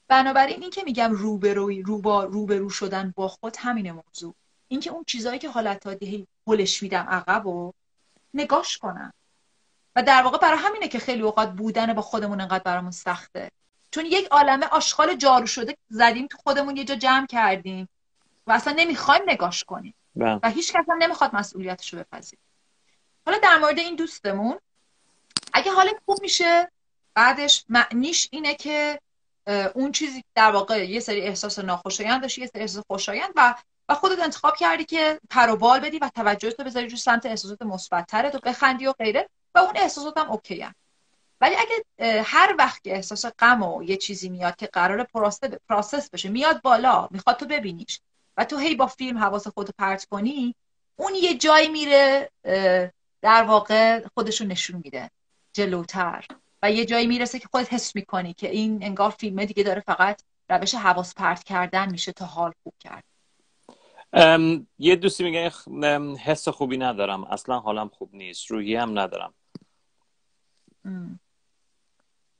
بنابراین 0.08 0.62
این 0.62 0.70
که 0.70 0.82
میگم 0.84 1.12
روبروی 1.12 1.82
رو 1.82 1.98
با 1.98 2.24
روبرو 2.24 2.70
شدن 2.70 3.12
با 3.16 3.28
خود 3.28 3.56
همین 3.58 3.92
موضوع. 3.92 4.34
اینکه 4.68 4.90
اون 4.90 5.04
چیزهایی 5.06 5.38
که 5.38 5.48
حالت 5.48 5.86
هی 5.86 6.26
هلش 6.46 6.82
میدم 6.82 7.06
عقب 7.08 7.46
و 7.46 7.72
نگاش 8.34 8.78
کنم 8.78 9.12
و 9.96 10.02
در 10.02 10.22
واقع 10.22 10.38
برای 10.38 10.58
همینه 10.58 10.88
که 10.88 10.98
خیلی 10.98 11.22
اوقات 11.22 11.52
بودن 11.52 11.92
با 11.92 12.02
خودمون 12.02 12.40
انقدر 12.40 12.64
برامون 12.64 12.90
سخته. 12.90 13.50
چون 13.90 14.06
یک 14.06 14.28
عالمه 14.30 14.66
آشغال 14.66 15.14
جارو 15.14 15.46
شده 15.46 15.76
زدیم 15.88 16.26
تو 16.26 16.38
خودمون 16.38 16.76
یه 16.76 16.84
جا 16.84 16.94
جمع 16.94 17.26
کردیم 17.26 17.88
و 18.46 18.52
اصلا 18.52 18.74
نمی‌خوایم 18.76 19.22
نگاش 19.26 19.64
کنیم. 19.64 19.94
بله. 20.16 20.40
و 20.42 20.50
هیچ 20.50 20.72
کس 20.72 20.84
هم 20.88 21.02
نمی‌خواد 21.02 21.34
مسئولیتش 21.34 21.94
رو 21.94 21.98
بپذیر 21.98 22.38
حالا 23.26 23.38
در 23.38 23.58
مورد 23.58 23.78
این 23.78 23.96
دوستمون 23.96 24.58
اگه 25.52 25.72
حال 25.72 25.90
خوب 26.06 26.18
میشه 26.20 26.70
بعدش 27.14 27.64
معنیش 27.68 28.28
اینه 28.32 28.54
که 28.54 29.00
اون 29.74 29.92
چیزی 29.92 30.24
در 30.34 30.50
واقع 30.50 30.90
یه 30.90 31.00
سری 31.00 31.20
احساس 31.20 31.58
ناخوشایند 31.58 32.22
داشتی 32.22 32.40
یه 32.40 32.46
سری 32.46 32.60
احساس 32.62 32.84
خوشایند 32.86 33.32
و 33.36 33.54
و 33.88 33.94
خودت 33.94 34.18
انتخاب 34.18 34.56
کردی 34.56 34.84
که 34.84 35.20
پر 35.30 35.56
بدی 35.56 35.98
و 35.98 36.10
توجهت 36.14 36.60
رو 36.60 36.64
بذاری 36.64 36.88
رو 36.88 36.96
سمت 36.96 37.26
احساسات 37.26 37.62
مثبت‌تر 37.62 38.30
تو 38.30 38.38
بخندی 38.38 38.86
و 38.86 38.92
غیره 38.92 39.28
و 39.54 39.58
اون 39.58 39.76
احساسات 39.76 40.18
هم 40.18 40.30
اوکی 40.30 40.60
هم. 40.60 40.74
ولی 41.40 41.56
اگه 41.56 41.84
هر 42.22 42.54
وقت 42.58 42.84
که 42.84 42.94
احساس 42.94 43.26
غم 43.26 43.62
و 43.62 43.82
یه 43.82 43.96
چیزی 43.96 44.28
میاد 44.28 44.56
که 44.56 44.66
قرار 44.66 45.06
process 45.68 46.10
بشه 46.10 46.28
میاد 46.28 46.62
بالا 46.62 47.08
می‌خواد 47.10 47.36
تو 47.36 47.46
ببینیش 47.46 48.00
و 48.36 48.44
تو 48.44 48.58
هی 48.58 48.74
با 48.74 48.86
فیلم 48.86 49.18
حواس 49.18 49.48
خودتو 49.48 49.72
پرت 49.78 50.04
کنی 50.04 50.54
اون 50.96 51.14
یه 51.14 51.34
جایی 51.34 51.68
میره 51.68 52.30
در 53.22 53.42
واقع 53.42 54.06
خودشو 54.14 54.44
نشون 54.44 54.80
میده 54.84 55.10
جلوتر 55.52 56.24
و 56.62 56.70
یه 56.70 56.84
جایی 56.84 57.06
می‌رسه 57.06 57.38
که 57.38 57.48
خودت 57.50 57.72
حس 57.72 57.96
می‌کنی 57.96 58.34
که 58.34 58.50
این 58.50 58.84
انگار 58.84 59.10
فیلمه 59.10 59.46
دیگه 59.46 59.62
داره 59.62 59.80
فقط 59.80 60.22
روش 60.50 60.74
حواس 60.74 61.14
پرت 61.14 61.44
کردن 61.44 61.90
میشه 61.90 62.12
تا 62.12 62.24
حال 62.24 62.52
خوب 62.62 62.74
کرد 62.80 63.04
یه 64.78 64.96
دوستی 64.96 65.24
میگه 65.24 65.52
حس 66.24 66.48
خوبی 66.48 66.76
ندارم. 66.76 67.24
اصلا 67.24 67.58
حالم 67.58 67.88
خوب 67.88 68.14
نیست. 68.14 68.50
روحی 68.50 68.74
هم 68.74 68.98
ندارم. 68.98 69.34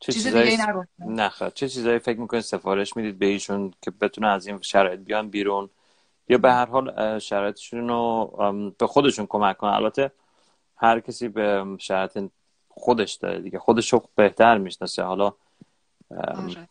چه 0.01 0.13
چیزایی 0.13 0.57
نه 0.99 1.31
چه 1.55 1.69
چیزایی 1.69 1.99
فکر 1.99 2.21
می‌کنید 2.21 2.43
سفارش 2.43 2.97
می‌دید 2.97 3.19
به 3.19 3.27
ایشون 3.27 3.75
که 3.83 3.91
بتونه 3.91 4.29
از 4.29 4.47
این 4.47 4.61
شرایط 4.61 5.01
بیان 5.01 5.31
بیرون؟ 5.31 5.71
یا 6.29 6.39
به 6.39 6.53
هر 6.53 6.67
حال 6.67 7.19
شرایطشون 7.19 7.89
رو 7.89 8.75
به 8.79 8.87
خودشون 8.87 9.27
کمک 9.27 9.57
کنن؟ 9.57 9.71
البته 9.71 10.13
هر 10.77 11.01
کسی 11.01 11.29
به 11.29 11.77
شرایط 11.79 12.31
خودش 12.69 13.15
داره 13.15 13.41
دیگه. 13.41 13.59
خودش 13.59 13.93
رو 13.93 14.09
بهتر 14.15 14.59
می‌شناسه. 14.59 15.03
حالا 15.03 15.33
آره. 16.11 16.69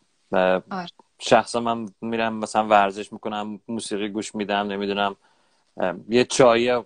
آره. 0.70 0.86
شخصا 1.18 1.60
من 1.60 1.88
میرم 2.00 2.34
مثلا 2.34 2.66
ورزش 2.66 3.12
می‌کنم 3.12 3.60
موسیقی 3.68 4.08
گوش 4.08 4.34
میدم 4.34 4.66
نمی‌دونم 4.66 5.16
یه 6.08 6.24
چای 6.24 6.82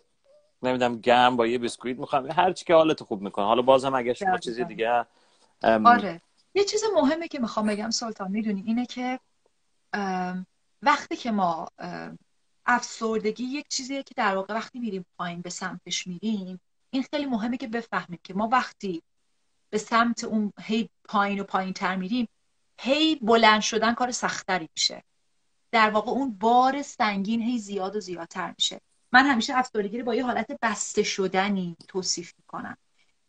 نمی‌دونم 0.62 1.00
گرم 1.00 1.36
با 1.36 1.46
یه 1.46 1.58
بسکویت 1.58 1.98
می‌خوام 1.98 2.30
هر 2.30 2.52
چی 2.52 2.64
که 2.64 2.74
حالت 2.74 3.02
خوب 3.02 3.20
می‌کنه. 3.20 3.44
حالا 3.44 3.62
بازم 3.62 3.94
اگه 3.94 4.14
شما 4.14 4.38
چیزی 4.38 4.64
دیگه 4.64 5.06
آره. 5.62 6.20
یه 6.54 6.64
چیز 6.64 6.84
مهمه 6.94 7.28
که 7.28 7.38
می‌خوام 7.38 7.66
بگم 7.66 7.90
سلطان 7.90 8.30
می‌دونی 8.30 8.62
اینه 8.66 8.86
که 8.86 9.20
وقتی 10.82 11.16
که 11.16 11.30
ما 11.30 11.68
افسردگی 12.66 13.44
یک 13.44 13.68
چیزیه 13.68 14.02
که 14.02 14.14
در 14.16 14.36
واقع 14.36 14.54
وقتی 14.54 14.78
میریم 14.78 15.06
پایین 15.18 15.40
به 15.40 15.50
سمتش 15.50 16.06
میریم 16.06 16.60
این 16.90 17.02
خیلی 17.02 17.26
مهمه 17.26 17.56
که 17.56 17.66
بفهمیم 17.66 18.18
که 18.24 18.34
ما 18.34 18.48
وقتی 18.52 19.02
به 19.70 19.78
سمت 19.78 20.24
اون 20.24 20.52
هی 20.60 20.88
پایین 21.04 21.40
و 21.40 21.44
پایین 21.44 21.72
تر 21.72 21.96
میریم 21.96 22.28
هی 22.84 23.14
بلند 23.14 23.60
شدن 23.60 23.94
کار 23.94 24.10
سختری 24.10 24.68
میشه. 24.76 25.02
در 25.72 25.90
واقع 25.90 26.10
اون 26.10 26.38
بار 26.40 26.82
سنگین 26.82 27.42
هی 27.42 27.58
زیاد 27.58 27.96
و 27.96 28.00
زیادتر 28.00 28.54
میشه. 28.58 28.80
من 29.12 29.26
همیشه 29.26 29.58
افسردگی 29.58 29.98
رو 29.98 30.04
با 30.04 30.14
یه 30.14 30.24
حالت 30.24 30.46
بسته 30.62 31.02
شدنی 31.02 31.76
توصیف 31.88 32.32
می‌کنم. 32.38 32.76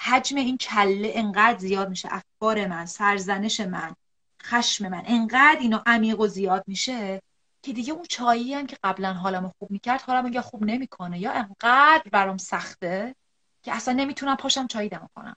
حجم 0.01 0.37
این 0.37 0.57
کله 0.57 1.11
انقدر 1.15 1.57
زیاد 1.57 1.89
میشه. 1.89 2.09
افکار 2.11 2.67
من 2.67 2.85
سرزنش 2.85 3.59
من 3.59 3.95
خشم 4.43 4.87
من 4.87 5.03
انقدر 5.05 5.57
اینو 5.59 5.79
عمیق 5.85 6.19
و 6.19 6.27
زیاد 6.27 6.63
میشه 6.67 7.21
که 7.61 7.73
دیگه 7.73 7.93
اون 7.93 8.05
چایی 8.09 8.53
هم 8.53 8.67
که 8.67 8.77
قبلا 8.83 9.13
حالمو 9.13 9.51
خوب 9.59 9.71
می‌کرد 9.71 10.01
حالمو 10.01 10.29
یا 10.29 10.41
خوب 10.41 10.63
نمی‌کنه 10.65 11.19
یا 11.19 11.31
انقدر 11.31 12.03
برام 12.11 12.37
سخته 12.37 13.15
که 13.63 13.75
اصلا 13.75 13.93
نمی‌تونم 13.93 14.35
پاشم 14.35 14.67
چایی 14.67 14.89
دم 14.89 15.09
کنم. 15.15 15.35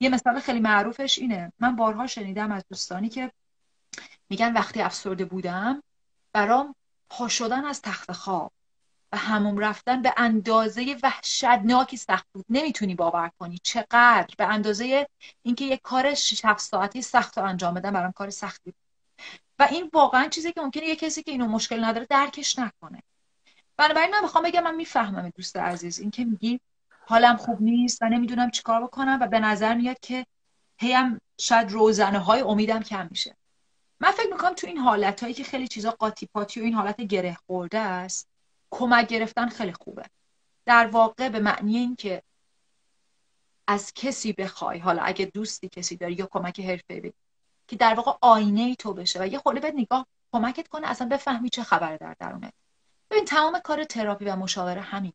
یه 0.00 0.08
مثال 0.08 0.40
خیلی 0.40 0.60
معروفش 0.60 1.18
اینه. 1.18 1.52
من 1.58 1.76
بارها 1.76 2.06
شنیدم 2.06 2.52
از 2.52 2.64
دوستانی 2.68 3.08
که 3.08 3.32
میگن 4.30 4.52
وقتی 4.52 4.80
افسرده 4.80 5.24
بودم 5.24 5.82
برام 6.32 6.74
پا 7.10 7.28
شدن 7.28 7.64
از 7.64 7.82
تخت 7.82 8.12
خواب 8.12 8.52
و 9.12 9.16
هموم 9.16 9.58
رفتن 9.58 10.02
به 10.02 10.14
اندازه 10.16 10.96
وحشتناکی 11.02 11.96
سخت 11.96 12.26
بود. 12.32 12.44
نمی‌تونی 12.48 12.94
باور 12.94 13.30
کنی 13.38 13.58
چقدر. 13.62 14.34
به 14.38 14.44
اندازه 14.44 15.08
اینکه 15.42 15.64
یه 15.64 15.76
کار 15.76 16.14
6 16.14 16.56
ساعتی 16.56 17.02
سخت 17.02 17.38
رو 17.38 17.44
انجام 17.44 17.74
بدم 17.74 17.92
برام 17.92 18.12
کار 18.12 18.30
سختی 18.30 18.70
بود. 18.70 18.80
و 19.58 19.68
این 19.70 19.90
واقعا 19.92 20.28
چیزی 20.28 20.52
که 20.52 20.60
ممکنه 20.60 20.84
یه 20.84 20.96
کسی 20.96 21.22
که 21.22 21.30
اینو 21.30 21.46
مشکل 21.46 21.84
نداره 21.84 22.06
درکش 22.10 22.58
نکنه. 22.58 23.02
بنابراین 23.76 24.10
من 24.10 24.22
می‌خوام 24.22 24.44
بگم 24.44 24.62
من 24.62 24.74
می‌فهمم 24.74 25.28
دوست 25.36 25.56
عزیز 25.56 25.98
این 25.98 26.10
که 26.10 26.24
میگی 26.24 26.60
حالم 27.06 27.36
خوب 27.36 27.62
نیست 27.62 28.02
و 28.02 28.08
نمی‌دونم 28.08 28.50
چیکار 28.50 28.82
بکنم 28.82 29.18
و 29.20 29.26
به 29.26 29.40
نظر 29.40 29.74
میاد 29.74 30.00
که 30.02 30.26
هیم 30.78 31.20
شاید 31.38 31.70
روزنه 31.70 32.18
های 32.18 32.40
امیدم 32.40 32.82
کم 32.82 33.08
میشه. 33.10 33.36
من 34.00 34.10
فکر 34.10 34.32
می‌کنم 34.32 34.54
تو 34.54 34.66
این 34.66 34.78
حالت 34.78 35.22
هایی 35.22 35.34
که 35.34 35.44
خیلی 35.44 35.68
چیزا 35.68 35.90
قاطی 35.90 36.26
پاتی 36.26 36.60
و 36.60 36.64
این 36.64 36.74
حالت 36.74 37.00
گره 37.00 37.34
خورده 37.46 37.78
است 37.78 38.28
کمک 38.70 39.08
گرفتن 39.08 39.48
خیلی 39.48 39.72
خوبه. 39.72 40.04
در 40.66 40.86
واقع 40.86 41.28
به 41.28 41.40
معنی 41.40 41.76
این 41.76 41.96
که 41.96 42.22
از 43.66 43.92
کسی 43.94 44.32
بخوای 44.32 44.78
حالا 44.78 45.02
اگه 45.02 45.24
دوستی 45.24 45.68
کسی 45.68 45.96
داری 45.96 46.14
یا 46.14 46.28
کمک 46.32 46.60
حرفه 46.60 47.00
بگی 47.00 47.14
که 47.68 47.76
در 47.76 47.94
واقع 47.94 48.12
آینه 48.20 48.60
ای 48.60 48.76
تو 48.76 48.94
بشه 48.94 49.20
و 49.22 49.26
یه 49.26 49.38
خورده 49.38 49.60
بهت 49.60 49.74
نگاه 49.74 50.06
کمکت 50.32 50.68
کنه 50.68 50.88
اصلا 50.88 51.08
بفهمی 51.08 51.50
چه 51.50 51.62
خبره 51.62 51.96
در 51.96 52.16
درونت. 52.18 52.52
ببین 53.10 53.24
تمام 53.24 53.58
کار 53.58 53.84
تراپی 53.84 54.24
و 54.24 54.36
مشاوره 54.36 54.80
همین. 54.80 55.12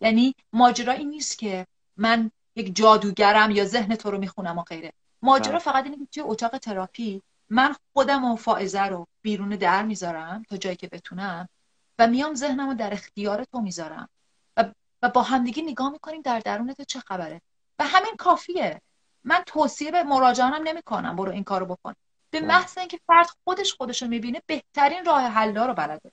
یعنی 0.00 0.34
ماجرا 0.52 0.92
این 0.92 1.08
نیست 1.08 1.38
که 1.38 1.66
من 1.96 2.30
یک 2.56 2.76
جادوگرم 2.76 3.50
یا 3.50 3.64
ذهن 3.64 3.96
تو 3.96 4.10
رو 4.10 4.18
می‌خونم 4.18 4.58
و 4.58 4.62
غیره. 4.62 4.92
ماجرا 5.22 5.50
بله. 5.50 5.58
فقط 5.58 5.84
اینه 5.84 5.96
که 5.96 6.06
توی 6.06 6.22
اتاق 6.22 6.58
تراپی 6.58 7.22
من 7.50 7.76
خودم 7.92 8.24
و 8.24 8.36
فائزه 8.36 8.82
رو 8.82 9.06
بیرون 9.22 9.48
در 9.48 9.82
می‌ذارم 9.82 10.42
تا 10.42 10.56
جایی 10.56 10.76
که 10.76 10.88
بتونم 10.88 11.48
و 11.98 12.06
میام 12.06 12.34
ذهنم 12.34 12.68
رو 12.68 12.74
در 12.74 12.92
اختیار 12.92 13.44
تو 13.44 13.60
می‌ذارم. 13.60 14.08
و, 14.56 14.64
و 15.02 15.08
با 15.08 15.22
همدیگه 15.22 15.62
نگاه 15.62 15.90
می‌کنیم 15.90 16.22
در 16.22 16.38
درون 16.38 16.74
تو 16.74 16.84
چه 16.84 17.00
خبره. 17.00 17.40
و 17.78 17.84
همین 17.84 18.16
کافیه. 18.18 18.80
من 19.24 19.42
توصیه 19.46 19.90
به 19.90 20.02
مراجعانم 20.02 20.68
نمی‌کنم. 20.68 21.16
برو 21.16 21.32
این 21.32 21.44
کارو 21.44 21.66
بکن. 21.66 21.94
به 22.30 22.40
بله. 22.40 22.48
محض 22.48 22.78
اینکه 22.78 23.00
فرد 23.06 23.26
خودش 23.44 23.74
خودش 23.74 24.02
رو 24.02 24.08
می‌بینه 24.08 24.42
بهترین 24.46 25.04
راه 25.04 25.22
حلا 25.22 25.66
رو 25.66 25.74
بلده 25.74 26.10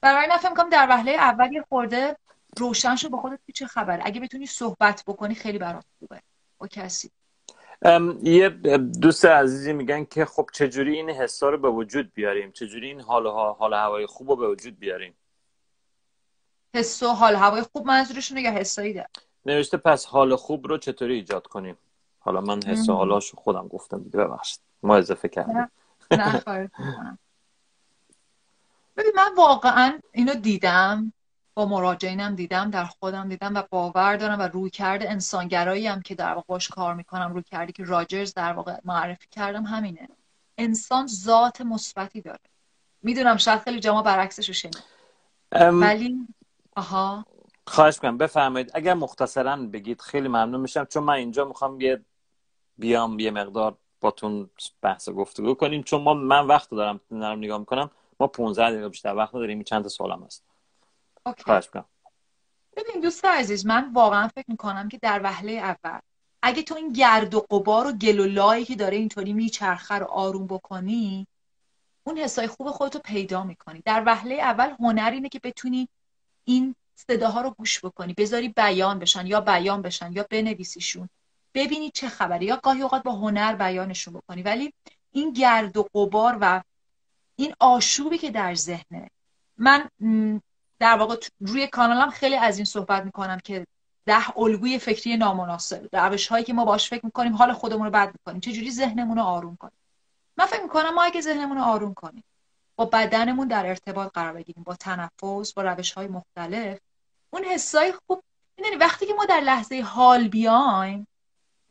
برای 0.00 0.26
من 0.26 0.36
فکر 0.36 0.68
در 0.72 0.86
وهله 0.90 1.12
اول 1.12 1.52
یه 1.52 1.64
خورده 1.68 2.16
روشن 2.56 2.96
شو 2.96 3.08
با 3.08 3.20
خودت 3.20 3.40
چه 3.54 3.66
خبره. 3.66 4.02
اگه 4.06 4.20
بتونی 4.20 4.46
صحبت 4.46 5.02
بکنی 5.06 5.34
خیلی 5.34 5.58
برات 5.58 5.84
خوبه. 5.98 6.22
با 6.58 6.66
کسی. 6.66 7.10
یه 8.22 8.48
دوست 9.02 9.24
عزیزی 9.24 9.72
میگن 9.72 10.04
که 10.04 10.24
خب 10.24 10.48
چجوری 10.52 10.96
این 10.96 11.10
حسا 11.10 11.50
رو 11.50 11.58
به 11.58 11.68
وجود 11.68 12.14
بیاریم؟ 12.14 12.52
چجوری 12.52 12.86
این 12.86 13.00
حال 13.00 13.26
حال 13.26 13.74
هوای 13.74 14.06
خوب 14.06 14.30
رو 14.30 14.36
به 14.36 14.48
وجود 14.48 14.78
بیاریم؟ 14.78 15.14
حس 16.74 17.02
و 17.02 17.08
حال 17.08 17.34
هوای 17.34 17.62
خوب 17.62 17.86
منظورشونه 17.86 18.42
یا 18.42 18.50
حسایی 18.50 18.92
ده 18.92 19.08
نوشته 19.46 19.76
پس 19.76 20.06
حال 20.06 20.36
خوب 20.36 20.66
رو 20.66 20.78
چطوری 20.78 21.14
ایجاد 21.14 21.46
کنیم؟ 21.46 21.78
حالا 22.18 22.40
من 22.40 22.62
حس 22.62 22.88
و 22.88 22.92
حالاشو 22.92 23.36
خودم 23.36 23.68
گفتم 23.68 24.02
دیگه 24.02 24.16
ببخشید. 24.16 24.60
ما 24.82 24.96
اضافه 24.96 25.28
کردیم. 25.28 25.70
نه 26.10 26.70
ببین 28.96 29.12
من 29.16 29.34
واقعا 29.36 29.98
اینو 30.12 30.34
دیدم. 30.34 31.12
با 31.54 31.66
مراجعینم 31.66 32.34
دیدم 32.34 32.70
در 32.70 32.84
خودم 32.84 33.28
دیدم 33.28 33.54
و 33.54 33.62
باور 33.70 34.16
دارم 34.16 34.38
و 34.38 34.42
روی 34.42 34.70
کرده 34.70 35.10
انسانگرایی 35.10 35.86
هم 35.86 36.02
که 36.02 36.14
در 36.14 36.34
واقع 36.34 36.58
کار 36.70 36.94
می‌کنم 36.94 37.32
روی 37.32 37.42
کردی 37.42 37.72
که 37.72 37.84
راجرز 37.84 38.34
در 38.34 38.52
واقع 38.52 38.76
معرفی 38.84 39.26
کردم 39.30 39.62
همینه. 39.62 40.08
انسان 40.58 41.06
ذات 41.06 41.60
مثبتی 41.60 42.20
داره. 42.20 42.38
می‌دونم 43.02 43.36
شاید 43.36 43.60
خیلی 43.60 43.80
جما 43.80 44.02
برعکسش 44.02 44.48
رو 44.48 44.54
شنید. 44.54 44.82
ولی 45.52 46.16
آها. 46.76 47.24
خواهش 47.66 47.98
کنم 47.98 48.18
بفرمایید. 48.18 48.70
اگر 48.74 48.94
مختصرا 48.94 49.56
بگید 49.56 50.00
خیلی 50.00 50.28
ممنون 50.28 50.60
میشم 50.60 50.84
چون 50.84 51.02
من 51.02 51.14
اینجا 51.14 51.44
می‌خوام 51.44 51.80
یه 51.80 52.04
بیام 52.78 53.18
یه 53.18 53.30
مقدار 53.30 53.76
باتون 54.00 54.50
بحث 54.82 55.08
گفتگو 55.08 55.54
کنیم. 55.54 55.82
چون 55.82 56.02
ما 56.02 56.14
من 56.14 56.46
وقت 56.46 56.70
دارم 56.70 57.00
نرم 57.10 57.38
نگاه 57.38 57.58
می‌کنم. 57.58 57.90
ما 58.20 58.26
15 58.26 58.70
دقیقه 58.70 58.88
بیشتر 58.88 59.14
وقت 59.14 59.32
داریم 59.32 59.62
چند 59.62 59.82
تا 59.82 59.88
سوالم 59.88 60.22
هست. 60.22 60.44
خواهش 61.24 61.68
ببین 62.76 63.00
دوست 63.02 63.24
عزیز 63.24 63.66
من 63.66 63.92
واقعا 63.92 64.28
فکر 64.28 64.44
می‌کنم 64.48 64.88
که 64.88 64.98
در 65.02 65.20
وهله 65.24 65.52
اول 65.52 65.98
اگه 66.42 66.62
تو 66.62 66.74
این 66.74 66.92
گرد 66.92 67.34
و 67.34 67.40
قبار 67.40 67.86
و 67.86 67.92
گل 67.92 68.20
و 68.20 68.24
لایی 68.24 68.64
که 68.64 68.74
داره 68.74 68.96
اینطوری 68.96 69.32
میچرخه 69.32 69.94
رو 69.94 70.06
آروم 70.06 70.46
بکنی 70.46 71.26
اون 72.04 72.18
حسای 72.18 72.46
خوب 72.46 72.70
خودتو 72.70 72.98
پیدا 72.98 73.44
می‌کنی. 73.44 73.82
در 73.84 74.02
وهله 74.06 74.34
اول 74.34 74.74
هنر 74.80 75.10
اینه 75.10 75.28
که 75.28 75.40
بتونی 75.42 75.88
این 76.44 76.74
صداها 76.94 77.40
رو 77.40 77.50
گوش 77.50 77.84
بکنی. 77.84 78.14
بذاری 78.14 78.48
بیان 78.48 78.98
بشن 78.98 79.26
یا 79.26 79.40
بیان 79.40 79.82
بشن 79.82 80.12
یا 80.12 80.26
بنویسیشون. 80.30 81.08
ببینی 81.54 81.90
چه 81.90 82.08
خبره. 82.08 82.44
یا 82.44 82.60
گاهی 82.62 82.82
اوقات 82.82 83.02
با 83.02 83.12
هنر 83.12 83.54
بیانشون 83.54 84.14
بکنی. 84.14 84.42
ولی 84.42 84.72
این 85.12 85.32
گرد 85.32 85.76
و 85.76 85.88
قبار 85.94 86.38
و 86.40 86.62
این 87.36 87.54
آشوبی 87.60 88.18
که 88.18 88.30
در 88.30 88.54
ذهنه 88.54 89.10
من 89.58 89.88
در 90.78 90.96
واقع 90.96 91.16
روی 91.40 91.66
کانالم 91.66 92.10
خیلی 92.10 92.36
از 92.36 92.58
این 92.58 92.64
صحبت 92.64 93.04
می‌کنم 93.04 93.38
که 93.38 93.66
ده 94.06 94.38
الگوی 94.38 94.78
فکری 94.78 95.16
نامناسب. 95.16 95.96
روش 95.96 96.26
هایی 96.26 96.44
که 96.44 96.52
ما 96.52 96.64
باش 96.64 96.88
فکر 96.90 97.06
می‌کنیم 97.06 97.36
حال 97.36 97.52
خودمون 97.52 97.84
رو 97.84 97.90
بد 97.90 98.08
می‌کنیم. 98.12 98.40
چجوری 98.40 98.70
ذهنمون 98.70 99.16
رو 99.16 99.22
آروم 99.22 99.56
کنیم؟ 99.56 99.78
من 100.36 100.46
فکر 100.46 100.62
می‌کنم 100.62 100.94
ما 100.94 101.02
اگه 101.02 101.20
ذهنمون 101.20 101.56
رو 101.56 101.62
آروم 101.62 101.94
کنیم 101.94 102.24
با 102.76 102.84
بدنمون 102.84 103.48
در 103.48 103.66
ارتباط 103.66 104.12
قرار 104.12 104.32
بگیریم 104.32 104.64
با 104.64 104.74
تنفس 104.74 105.52
با 105.52 105.62
روش 105.62 105.92
های 105.92 106.06
مختلف 106.06 106.78
اون 107.30 107.44
حسای 107.44 107.92
خوب 108.06 108.22
می‌دونی 108.56 108.76
وقتی 108.76 109.06
که 109.06 109.14
ما 109.14 109.24
در 109.24 109.40
لحظه 109.40 109.80
حال 109.80 110.28
بیایم 110.28 111.06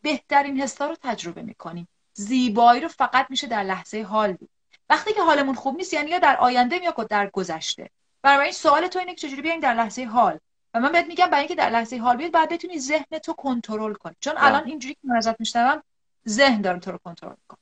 بهترین 0.02 0.62
حسا 0.62 0.88
رو 0.88 0.96
تجربه 1.02 1.42
می‌کنیم. 1.42 1.88
زیبایی 2.14 2.82
رو 2.82 2.88
فقط 2.88 3.28
میشه 3.30 3.48
در 3.48 3.64
لحظه 3.64 4.04
حال 4.04 4.34
بود 4.34 4.50
وقتی 4.90 5.14
که 5.14 5.22
حالمون 5.24 5.56
خوب 5.56 5.76
نیست 5.76 5.94
یعنی 5.94 6.12
یا 6.12 6.20
در 6.20 6.38
آینده 6.38 6.76
یا 6.76 6.92
در 6.92 7.30
گذشته. 7.30 7.90
برای 8.24 8.52
سوال 8.52 8.88
تو 8.88 9.00
اینه 9.00 9.16
که 9.16 9.28
چجوری 9.28 9.42
بیایم 9.42 9.60
در 9.60 9.74
لحظه 9.74 10.04
حال؟ 10.04 10.40
و 10.74 10.80
من 10.80 10.92
بهت 10.92 11.08
میگم 11.08 11.26
برای 11.26 11.40
اینکه 11.40 11.56
در 11.56 11.70
لحظه 11.70 11.98
حال 11.98 12.18
بیاد 12.18 12.32
بعد 12.32 12.54
بتونی 12.54 12.80
ذهن 12.80 13.20
تو 13.24 13.34
کنترل 13.34 13.94
کنی. 13.94 14.16
چون 14.20 14.34
الان 14.38 14.66
اینجوری 14.66 14.94
که 14.94 15.00
من 15.04 15.16
ازت 15.16 15.40
میشنوم 15.40 15.84
ذهن 16.28 16.62
داره 16.62 16.80
تو 16.80 16.92
رو 16.92 16.98
کنترل 16.98 17.36
کنه 17.48 17.60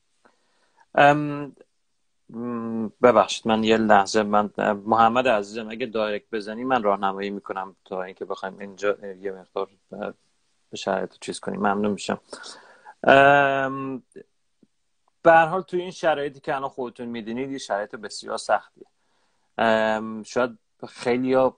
ببخشید 3.01 3.47
من 3.47 3.63
یه 3.63 3.77
لحظه 3.77 4.23
من 4.23 4.49
محمد 4.85 5.27
عزیزم 5.27 5.69
اگه 5.69 5.85
دایرکت 5.85 6.25
بزنی 6.31 6.63
من 6.63 6.83
راهنمایی 6.83 7.29
می‌کنم 7.29 7.75
تا 7.85 8.03
اینکه 8.03 8.25
بخوایم 8.25 8.59
اینجا 8.59 8.97
یه 9.21 9.31
مقدار 9.31 9.69
به 10.69 10.77
شرایط 10.77 11.13
چیز 11.21 11.39
کنیم. 11.39 11.59
ممنون 11.59 11.91
میشم. 11.91 12.19
به 15.23 15.33
حال 15.33 15.61
توی 15.61 15.81
این 15.81 15.91
شرایطی 15.91 16.39
که 16.39 16.55
الان 16.55 16.69
خودتون 16.69 17.07
می‌دونید 17.07 17.51
یه 17.51 17.57
شرایط 17.57 17.95
بسیار 17.95 18.37
سختیه. 18.37 18.85
شاید 20.25 20.57
خیلی 20.87 21.33
ها 21.33 21.57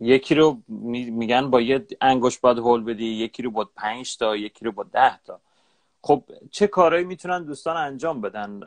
یکی 0.00 0.34
رو 0.34 0.62
میگن 0.68 1.50
با 1.50 1.60
یه 1.60 1.86
انگوش 2.00 2.38
باید 2.38 2.58
هول 2.58 2.84
بدی 2.84 3.04
یکی 3.04 3.42
رو 3.42 3.50
با 3.50 3.70
پنج 3.76 4.16
تا 4.16 4.36
یکی 4.36 4.64
رو 4.64 4.72
با 4.72 4.82
ده 4.82 5.18
تا. 5.22 5.40
خب 6.02 6.24
چه 6.50 6.66
کارهایی 6.66 7.04
می‌تونن 7.04 7.44
دوستان 7.44 7.76
انجام 7.76 8.20
بدن 8.20 8.60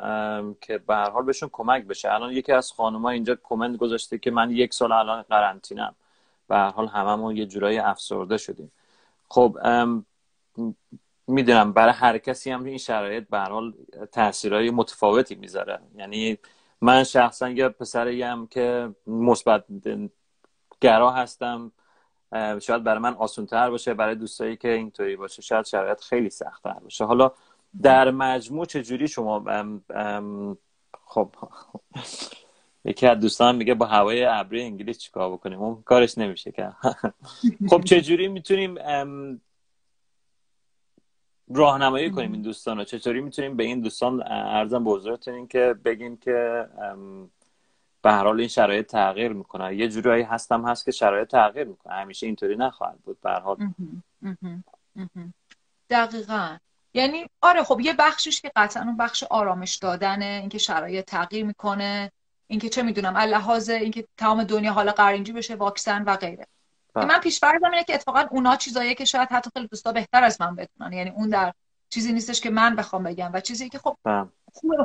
که 0.62 0.78
به 0.78 0.96
هر 0.96 1.10
حال 1.10 1.26
بهشون 1.26 1.50
کمک 1.52 1.84
بشه؟ 1.84 2.14
الان 2.14 2.32
یکی 2.32 2.52
از 2.52 2.72
خانوما 2.72 3.10
اینجا 3.10 3.36
کامنت 3.36 3.78
گذاشته 3.78 4.18
که 4.18 4.32
من 4.32 4.52
یک 4.52 4.74
سال 4.74 4.92
الان 4.92 5.22
قرنطینم 5.22 5.96
به 6.48 6.56
هر 6.56 6.70
حال 6.70 6.88
هممون 6.88 7.38
یه 7.38 7.46
جورایی 7.46 7.78
افسرده 7.78 8.38
شدیم. 8.38 8.72
خب 9.30 9.58
می‌دونم 11.28 11.74
برای 11.74 11.94
هر 11.94 12.18
کسی 12.18 12.52
هم 12.52 12.64
این 12.64 12.78
شرایط 12.78 13.28
به 13.30 13.38
هر 13.38 13.50
حال 13.50 13.74
تاثیرهای 14.12 14.70
متفاوتی 14.70 15.36
می‌ذاره. 15.36 15.80
یعنی 15.96 16.38
من 16.82 17.04
شخصا 17.04 17.50
یه 17.50 17.70
پسری 17.70 18.22
هم 18.22 18.48
که 18.48 18.96
مثبت 19.08 19.66
گرا 20.82 21.12
هستم 21.12 21.72
شاید 22.62 22.84
برای 22.84 23.00
من 23.00 23.14
آسونتر 23.14 23.70
باشه 23.70 23.94
برای 23.94 24.16
دوستایی 24.16 24.58
که 24.58 24.72
اینطوری 24.72 25.16
باشه 25.16 25.42
شاید 25.42 25.66
شرایط 25.66 26.02
خیلی 26.02 26.30
سختتر 26.30 26.74
باشه. 26.74 27.06
حالا 27.06 27.32
در 27.82 28.12
مجموع 28.12 28.66
چجوری 28.66 29.08
شما 29.08 29.46
خب 31.06 31.36
یکی 32.86 33.08
از 33.08 33.20
دوستان 33.20 33.56
میگه 33.56 33.74
با 33.74 33.86
هوای 33.86 34.26
ابری 34.26 34.64
انگلیس 34.64 34.98
چیکار 34.98 35.32
بکنیم؟ 35.32 35.60
اون 35.60 35.84
کارش 35.84 36.18
نمیشه 36.18 36.52
که. 36.52 36.72
خب 37.70 37.82
چجوری 37.82 38.28
می‌تونیم 38.28 38.76
راهنمایی 41.50 42.12
کنیم 42.12 42.32
این 42.32 42.42
دوستان 42.42 42.78
رو 42.78 42.84
چطوری 42.84 43.22
می‌تونیم 43.22 43.58
به 43.58 43.64
این 43.64 43.82
دوستان 43.82 44.24
ارزم 44.28 44.84
به 44.84 45.48
که 45.48 45.76
بگیم 45.86 46.18
که 46.18 46.68
به 48.02 48.12
هر 48.12 48.24
حال 48.24 48.40
این 48.40 48.48
شرایط 48.48 48.88
تغییر 48.88 49.34
می‌کنه. 49.34 49.76
یه 49.76 49.88
جورایی 49.88 50.24
هستم 50.24 50.66
هست 50.66 50.86
که 50.86 50.92
شرایط 50.92 51.28
تغییر 51.28 51.68
می‌کنه. 51.68 51.94
همیشه 51.94 52.26
اینطوری 52.26 52.56
نخواهد 52.56 53.00
بود 53.06 53.22
به 53.22 53.32
حال. 53.32 53.58
دقیقا. 55.90 56.58
یعنی 56.94 57.26
آره 57.42 57.64
خب 57.64 57.80
یه 57.80 57.94
بخشش 58.00 58.42
که 58.42 58.52
قطعا 58.56 58.84
اون 58.84 58.98
بخش 58.98 59.24
آرامش 59.24 59.76
دادنه 59.76 60.26
اینکه 60.26 60.58
شرایط 60.58 61.06
تغییر 61.06 61.46
می‌کنه 61.46 62.12
اینکه 62.48 62.70
چه 62.70 62.84
می‌دونم 62.84 63.14
اللحاظ 63.16 63.70
اینکه 63.70 64.08
تمام 64.18 64.44
دنیا 64.44 64.74
حالا 64.74 64.92
قرنجی 64.92 65.32
بشه 65.32 65.56
واکسن 65.56 66.04
و 66.04 66.16
غیره. 66.16 66.48
من 67.06 67.20
پیش 67.20 67.44
اینه 67.44 67.84
که 67.84 67.94
اتفاقا 67.94 68.26
اونا 68.32 68.56
چیزایی 68.56 68.96
که 68.96 69.06
شاید 69.06 69.30
حتی 69.32 69.50
خیلی 69.54 69.68
دوستا 69.68 69.92
بهتر 69.92 70.24
از 70.24 70.42
من 70.42 70.56
بدونن 70.56 70.94
یعنی 70.94 71.10
اون 71.10 71.30
در 71.30 71.54
چیزی 71.90 72.14
نیستش 72.14 72.42
که 72.42 72.50
من 72.50 72.76
بخوام 72.76 73.04
بگم 73.04 73.32
و 73.34 73.40
چیزی 73.42 73.70
که 73.70 73.80
خب 73.80 73.98
بله. 74.04 74.28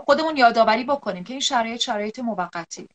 خودمون 0.05 0.37
یادآوری 0.37 0.85
بکنیم 0.85 1.25
که 1.25 1.33
این 1.33 1.41
شرایط 1.41 1.81
شرایط 1.81 2.19
موقتی. 2.19 2.89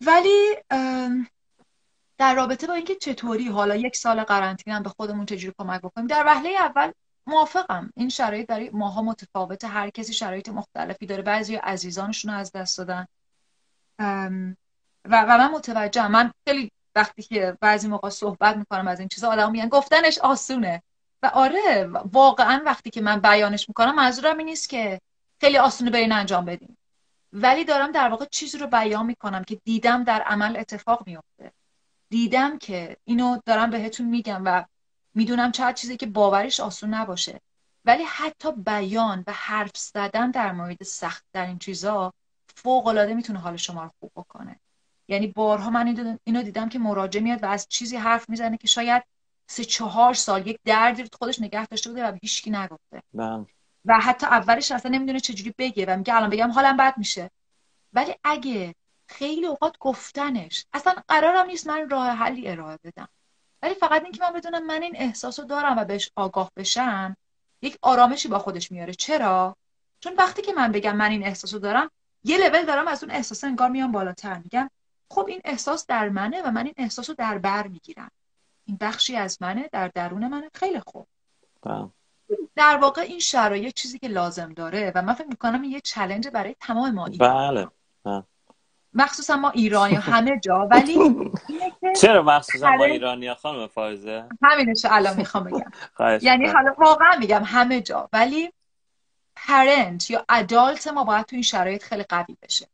ولی 0.00 0.56
در 2.18 2.34
رابطه 2.34 2.66
با 2.66 2.74
اینکه 2.74 2.94
چطوری 2.94 3.48
حالا 3.48 3.76
یک 3.76 3.96
سال 3.96 4.24
قرنطینه 4.24 4.80
به 4.80 4.88
خودمون 4.88 5.26
چجوری 5.26 5.54
کمک 5.58 5.80
بکنیم 5.80 6.06
در 6.06 6.24
وهله 6.26 6.50
اول 6.50 6.92
موافقم. 7.26 7.90
این 7.96 8.08
شرایط 8.08 8.46
برای 8.46 8.70
ماها 8.70 9.02
متفاوته. 9.02 9.68
هر 9.68 9.90
کسی 9.90 10.12
شرایط 10.12 10.48
مختلفی 10.48 11.06
داره. 11.06 11.22
بعضی 11.22 11.54
عزیزانشون 11.54 12.30
رو 12.30 12.38
از 12.38 12.52
دست 12.52 12.78
دادن. 12.78 13.06
و, 15.04 15.22
و 15.22 15.38
من 15.38 15.50
متوجه 15.50 16.08
من 16.08 16.32
خیلی 16.48 16.72
وقتی 16.94 17.22
که 17.22 17.58
بعضی 17.60 17.88
موقع 17.88 18.08
صحبت 18.08 18.56
می‌کنم 18.56 18.88
از 18.88 18.98
این 18.98 19.08
چیزا 19.08 19.28
آدم 19.28 19.50
میگن 19.50 19.68
گفتنش 19.68 20.18
آسونه. 20.18 20.82
و 21.22 21.26
آره 21.26 21.90
واقعا 22.12 22.62
وقتی 22.66 22.90
که 22.90 23.00
من 23.00 23.20
بیانش 23.20 23.68
می‌کنم 23.68 23.94
منظورم 23.94 24.38
این 24.38 24.46
نیست 24.46 24.68
که 24.68 25.00
خیلی 25.40 25.58
آسونه 25.58 25.90
برین 25.90 26.12
انجام 26.12 26.44
بدیم 26.44 26.76
ولی 27.32 27.64
دارم 27.64 27.92
در 27.92 28.08
واقع 28.08 28.24
چیزی 28.30 28.58
رو 28.58 28.66
بیان 28.66 29.06
می‌کنم 29.06 29.44
که 29.44 29.60
دیدم 29.64 30.04
در 30.04 30.22
عمل 30.22 30.56
اتفاق 30.56 31.06
میفته 31.06 31.52
دیدم 32.08 32.58
که 32.58 32.96
اینو 33.04 33.38
دارم 33.46 33.70
بهتون 33.70 34.06
میگم 34.06 34.42
و 34.44 34.64
می‌دونم 35.14 35.52
چقدر 35.52 35.72
چیزی 35.72 35.96
که 35.96 36.06
باورش 36.06 36.60
آسون 36.60 36.94
نباشه. 36.94 37.40
ولی 37.84 38.02
حتی 38.04 38.52
بیان 38.52 39.24
و 39.26 39.32
حرف 39.32 39.76
زدن 39.76 40.30
در 40.30 40.52
مورد 40.52 40.82
سخت 40.82 41.24
در 41.32 41.46
این 41.46 41.58
چیزا 41.58 42.12
فوق 42.56 42.86
العاده 42.86 43.14
می‌تونه 43.14 43.38
حال 43.38 43.56
شما 43.56 43.82
رو 43.82 43.90
خوب 44.00 44.12
بکنه. 44.16 44.60
یعنی 45.10 45.26
بارها 45.26 45.70
من 45.70 46.18
اینو 46.24 46.42
دیدم 46.42 46.68
که 46.68 46.78
مراجع 46.78 47.20
میاد 47.20 47.42
و 47.42 47.46
از 47.46 47.68
چیزی 47.68 47.96
حرف 47.96 48.28
می‌زنه 48.28 48.56
که 48.56 48.66
شاید 48.66 49.02
سه 49.46 49.64
چهار 49.64 50.14
سال 50.14 50.46
یک 50.46 50.58
دردی 50.64 51.02
رو 51.02 51.08
خودش 51.18 51.40
نگه 51.40 51.66
داشته 51.66 51.90
بوده 51.90 52.06
و 52.06 52.18
هیچکی 52.22 52.50
نگفته. 52.50 53.02
بله. 53.14 53.46
و 53.84 54.00
حتی 54.00 54.26
اولش 54.26 54.72
اصلا 54.72 54.90
نمی‌دونه 54.90 55.20
چجوری 55.20 55.54
بگه 55.58 55.86
و 55.86 55.96
میگه 55.96 56.16
الان 56.16 56.30
بگم 56.30 56.50
حالم 56.50 56.76
بد 56.76 56.98
میشه. 56.98 57.30
ولی 57.92 58.14
اگه 58.24 58.74
خیلی 59.06 59.46
اوقات 59.46 59.78
گفتنش 59.78 60.64
اصلا 60.72 60.94
قرارم 61.08 61.46
نیست 61.46 61.66
من 61.66 61.90
راه 61.90 62.08
حلی 62.08 62.48
ارائه 62.48 62.78
بدم. 62.84 63.08
ولی 63.62 63.74
فقط 63.74 64.02
اینکه 64.02 64.22
من 64.22 64.32
بدونم 64.32 64.66
من 64.66 64.82
این 64.82 64.96
احساس 64.96 65.40
رو 65.40 65.46
دارم 65.46 65.78
و 65.78 65.84
بهش 65.84 66.10
آگاه 66.16 66.50
بشم 66.56 67.16
یک 67.62 67.78
آرامشی 67.82 68.28
با 68.28 68.38
خودش 68.38 68.72
میاره. 68.72 68.94
چرا؟ 68.94 69.56
چون 70.00 70.14
وقتی 70.14 70.42
که 70.42 70.52
من 70.52 70.72
بگم 70.72 70.96
من 70.96 71.10
این 71.10 71.26
احساس 71.26 71.54
رو 71.54 71.60
دارم 71.60 71.90
یه 72.24 72.38
لول 72.38 72.64
دارم 72.64 72.88
از 72.88 73.04
اون 73.04 73.12
احساس 73.12 73.44
انگار 73.44 73.70
میام 73.70 73.92
بالاتر. 73.92 74.40
میگم 74.44 74.70
خب 75.10 75.26
این 75.28 75.40
احساس 75.44 75.86
در 75.86 76.08
منه 76.08 76.42
و 76.42 76.50
من 76.50 76.64
این 76.64 76.74
احساس 76.76 77.08
رو 77.10 77.16
در 77.18 77.38
بر 77.38 77.66
می‌گیرم. 77.66 78.10
این 78.64 78.78
بخشی 78.80 79.16
از 79.16 79.42
منه 79.42 79.68
در 79.72 79.88
درون 79.88 80.28
منه. 80.28 80.50
خیلی 80.54 80.80
خوب. 80.80 81.06
بله. 81.62 81.88
در 82.56 82.76
واقع 82.76 83.02
این 83.02 83.18
شرایط 83.18 83.74
چیزی 83.74 83.98
که 83.98 84.08
لازم 84.08 84.52
داره 84.52 84.92
و 84.94 85.02
من 85.02 85.14
فکر 85.14 85.26
می‌کنم 85.26 85.62
این 85.62 85.70
یه 85.70 85.80
چلنج 85.80 86.28
برای 86.28 86.56
تمام 86.60 86.90
ما 86.90 87.08
بله 87.20 87.68
مخصوصا 88.94 89.36
ما 89.36 89.50
ایرانی 89.50 89.94
همه 89.94 90.40
جا. 90.44 90.68
ولی 90.70 90.96
چرا 92.00 92.22
مخصوصا 92.22 92.70
ما 92.70 92.84
ایرانی 92.84 93.34
خانم 93.34 93.66
فایزه؟ 93.66 94.28
همینش 94.42 94.84
الان 94.90 95.16
می‌خوام 95.16 95.44
بگم. 95.44 95.72
یعنی 96.22 96.46
حالا 96.46 96.74
واقعا 96.78 97.16
میگم 97.18 97.42
همه 97.44 97.80
جا. 97.80 98.08
ولی 98.12 98.52
پرنت 99.36 100.10
یا 100.10 100.24
ادالت 100.28 100.88
ما 100.88 101.04
باید 101.04 101.26
تو 101.26 101.36
این 101.36 101.42
شرایط 101.42 101.82
خیلی 101.82 102.02
قوی 102.02 102.36
بشه. 102.42 102.66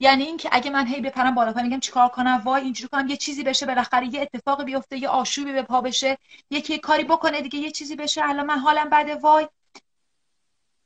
یعنی 0.00 0.24
اینکه 0.24 0.48
اگه 0.52 0.70
من 0.70 0.86
هی 0.86 1.00
بپرم 1.00 1.34
بالا 1.34 1.52
پایین 1.52 1.68
میگم 1.68 1.80
چیکار 1.80 2.08
کنم؟ 2.08 2.42
وای 2.44 2.62
اینجوری 2.62 2.88
کنم 2.88 3.08
یه 3.08 3.16
چیزی 3.16 3.42
بشه 3.42 3.66
بالاخره 3.66 4.14
یه 4.14 4.20
اتفاقی 4.20 4.64
بیفته 4.64 4.98
یه 4.98 5.08
آشوبی 5.08 5.52
به 5.52 5.62
پا 5.62 5.80
بشه 5.80 6.18
یکی 6.50 6.78
کاری 6.78 7.04
بکنه 7.04 7.40
دیگه 7.40 7.58
یه 7.58 7.70
چیزی 7.70 7.96
بشه 7.96 8.24
الان 8.24 8.46
من 8.46 8.58
حالم 8.58 8.90
بده 8.90 9.14
وای. 9.14 9.48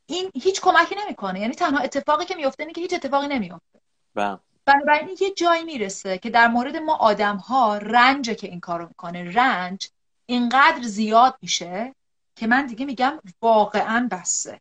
این 0.06 0.30
هیچ 0.34 0.60
کمکی 0.60 0.94
نمی‌کنه. 1.04 1.40
یعنی 1.40 1.54
تنها 1.54 1.78
اتفاقی 1.78 2.24
که 2.24 2.34
میفته 2.34 2.62
اینه 2.62 2.72
که 2.72 2.80
هیچ 2.80 2.94
اتفاقی 2.94 3.28
نمیفته 3.28 3.80
بله. 4.14 4.38
بنابراین 4.64 5.16
یه 5.20 5.30
جایی 5.30 5.64
می‌رسه 5.64 6.18
که 6.18 6.30
در 6.30 6.48
مورد 6.48 6.76
ما 6.76 6.96
آدم 6.96 7.36
ها 7.36 7.76
رنج 7.76 8.30
که 8.30 8.48
این 8.48 8.60
کارو 8.60 8.88
می‌کنه 8.88 9.32
رنج 9.32 9.88
اینقدر 10.26 10.82
زیاد 10.82 11.38
میشه 11.42 11.94
که 12.36 12.46
من 12.46 12.66
دیگه 12.66 12.86
میگم 12.86 13.20
واقعا 13.42 14.08
بسه. 14.10 14.60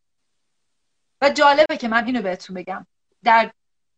و 1.22 1.30
جالبه 1.30 1.78
که 1.78 1.88
من 1.88 2.06
اینو 2.06 2.22
بهتون 2.22 2.56
بگم. 2.56 2.88
در 3.24 3.52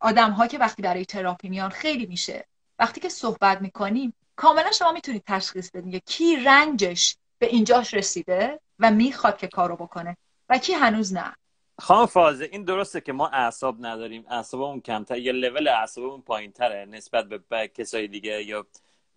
آدم 0.04 0.32
ها 0.32 0.48
که 0.48 0.58
وقتی 0.58 0.82
برای 0.82 1.06
تراپی 1.06 1.50
میان 1.50 1.70
خیلی 1.70 2.06
میشه. 2.06 2.48
وقتی 2.80 3.02
که 3.02 3.10
صحبت 3.10 3.62
می‌کنیم 3.62 4.14
کاملا 4.36 4.72
شما 4.72 4.92
می‌تونید 4.92 5.24
تشخیص 5.28 5.72
بدین 5.72 6.00
کی 6.00 6.36
رنجش 6.36 7.16
به 7.40 7.46
اینجاش 7.46 7.94
رسیده 7.94 8.60
و 8.80 8.92
می‌خواد 8.92 9.38
که 9.38 9.48
کارو 9.48 9.76
بکنه 9.76 10.18
و 10.50 10.58
کی 10.58 10.74
هنوز 10.74 11.14
نه. 11.14 11.36
خانم 11.80 12.06
فازه 12.06 12.50
این 12.52 12.64
درسته 12.64 13.02
که 13.02 13.14
ما 13.14 13.28
اعصاب 13.28 13.86
نداریم. 13.86 14.26
اعصابمون 14.30 14.82
کمتر 14.82 15.18
یا 15.18 15.32
لول 15.32 15.68
اعصابمون 15.68 16.22
پایینتره 16.22 16.86
نسبت 16.86 17.26
به 17.26 17.68
کسای 17.68 18.08
دیگه 18.08 18.44
یا 18.44 18.68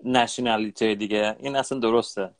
نشنالیتی 0.04 0.94
دیگه. 0.94 1.36
این 1.38 1.56
اصلا 1.56 1.78
درسته. 1.78 2.34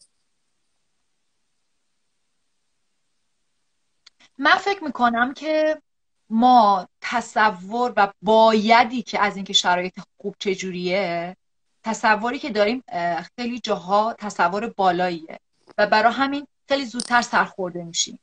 من 4.39 4.55
فکر 4.55 4.85
می‌کنم 4.85 5.35
که 5.35 5.83
ما 6.31 6.89
تصور 7.01 7.93
و 7.97 8.13
بایدی 8.23 9.03
که 9.03 9.21
از 9.21 9.37
اینکه 9.37 9.53
شرایط 9.53 10.01
خوب 10.21 10.37
چجوریه 10.39 11.37
تصوری 11.85 12.39
که 12.39 12.51
داریم 12.51 12.85
خیلی 13.37 13.61
جاها 13.61 14.15
تصور 14.19 14.67
بالاییه 14.67 15.39
و 15.79 15.87
برای 15.87 16.13
همین 16.13 16.47
خیلی 16.69 16.85
زودتر 16.85 17.23
سرخورده 17.23 17.85
میشیم. 17.85 18.19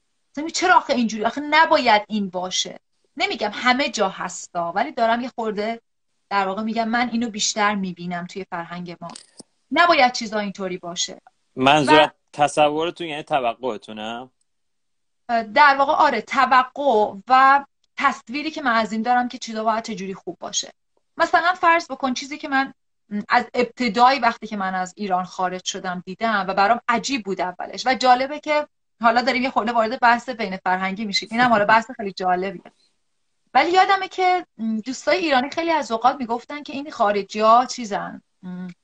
چرا 0.53 0.75
آخه 0.75 0.93
اینجوری؟ 0.93 1.25
آخه 1.25 1.41
نباید 1.41 2.01
این 2.07 2.29
باشه. 2.29 2.79
نمیگم 3.17 3.51
همه 3.53 3.89
جا 3.89 4.09
هستا 4.09 4.71
ولی 4.71 4.91
دارم 4.91 5.21
یه 5.21 5.31
خورده 5.35 5.81
در 6.29 6.47
واقع 6.47 6.61
میگم 6.61 6.89
من 6.89 7.09
اینو 7.09 7.29
بیشتر 7.29 7.75
می‌بینم 7.75 8.27
توی 8.27 8.45
فرهنگ 8.49 8.97
ما. 9.01 9.07
نباید 9.71 10.11
چیزا 10.11 10.39
اینطوری 10.39 10.77
باشه. 10.77 11.21
منظور 11.55 12.03
و... 12.03 12.07
تصورتون 12.33 13.07
یعنی 13.07 13.23
توقعتونه 13.23 14.29
در 15.27 15.75
واقع 15.77 15.93
آره 15.93 16.21
توقع 16.21 17.15
و 17.27 17.65
تصویری 17.97 18.51
که 18.51 18.61
من 18.61 18.75
از 18.75 18.91
این 18.91 19.01
دارم 19.01 19.27
که 19.27 19.37
چیزا 19.37 19.63
باید 19.63 19.83
چجوری 19.83 20.13
خوب 20.13 20.37
باشه. 20.39 20.71
مثلا 21.17 21.53
فرض 21.53 21.87
بکن 21.91 22.13
چیزی 22.13 22.37
که 22.37 22.47
من 22.47 22.73
از 23.29 23.45
ابتدای 23.53 24.19
وقتی 24.19 24.47
که 24.47 24.57
من 24.57 24.75
از 24.75 24.93
ایران 24.97 25.23
خارج 25.23 25.65
شدم 25.65 26.03
دیدم 26.05 26.45
و 26.47 26.53
برام 26.53 26.79
عجیب 26.87 27.23
بود 27.23 27.41
اولش. 27.41 27.87
و 27.87 27.93
جالبه 27.93 28.39
که 28.39 28.67
حالا 29.01 29.21
داریم 29.21 29.43
یه 29.43 29.49
خورده 29.49 29.71
وارد 29.71 29.99
بحث 29.99 30.29
بین 30.29 30.57
فرهنگی 30.57 31.05
میشیم. 31.05 31.29
اینم 31.31 31.49
حالا 31.49 31.65
بحث 31.65 31.91
خیلی 31.97 32.11
جالبیه. 32.11 32.71
ولی 33.53 33.71
یادمه 33.71 34.07
که 34.07 34.45
دوستای 34.85 35.17
ایرانی 35.17 35.49
خیلی 35.49 35.71
از 35.71 35.91
اوقات 35.91 36.15
می‌گفتن 36.19 36.63
که 36.63 36.73
این 36.73 36.91
خارجی 36.91 37.39
ها 37.39 37.65
چیزن 37.65 38.21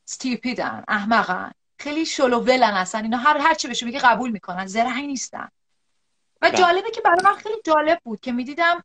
ستیپیدن 0.06 0.84
احمقن. 0.88 1.52
خیلی 1.80 2.06
شلو 2.06 2.40
ولن 2.40 2.74
اصلا 2.74 3.02
اینا 3.02 3.18
هر 3.18 3.38
هر 3.38 3.54
چی 3.54 3.68
بشه 3.68 3.86
میگه 3.86 4.00
قبول 4.00 4.30
می‌کنن. 4.32 4.66
زرهی 4.66 5.08
نیستن. 5.08 5.50
و 6.42 6.50
بله. 6.50 6.58
جالبه 6.58 6.92
که 6.92 7.02
برای 7.02 7.20
من 7.24 7.34
خیلی 7.34 7.56
جالب 7.66 8.00
بود 8.04 8.20
که 8.20 8.32
می‌دیدم 8.32 8.84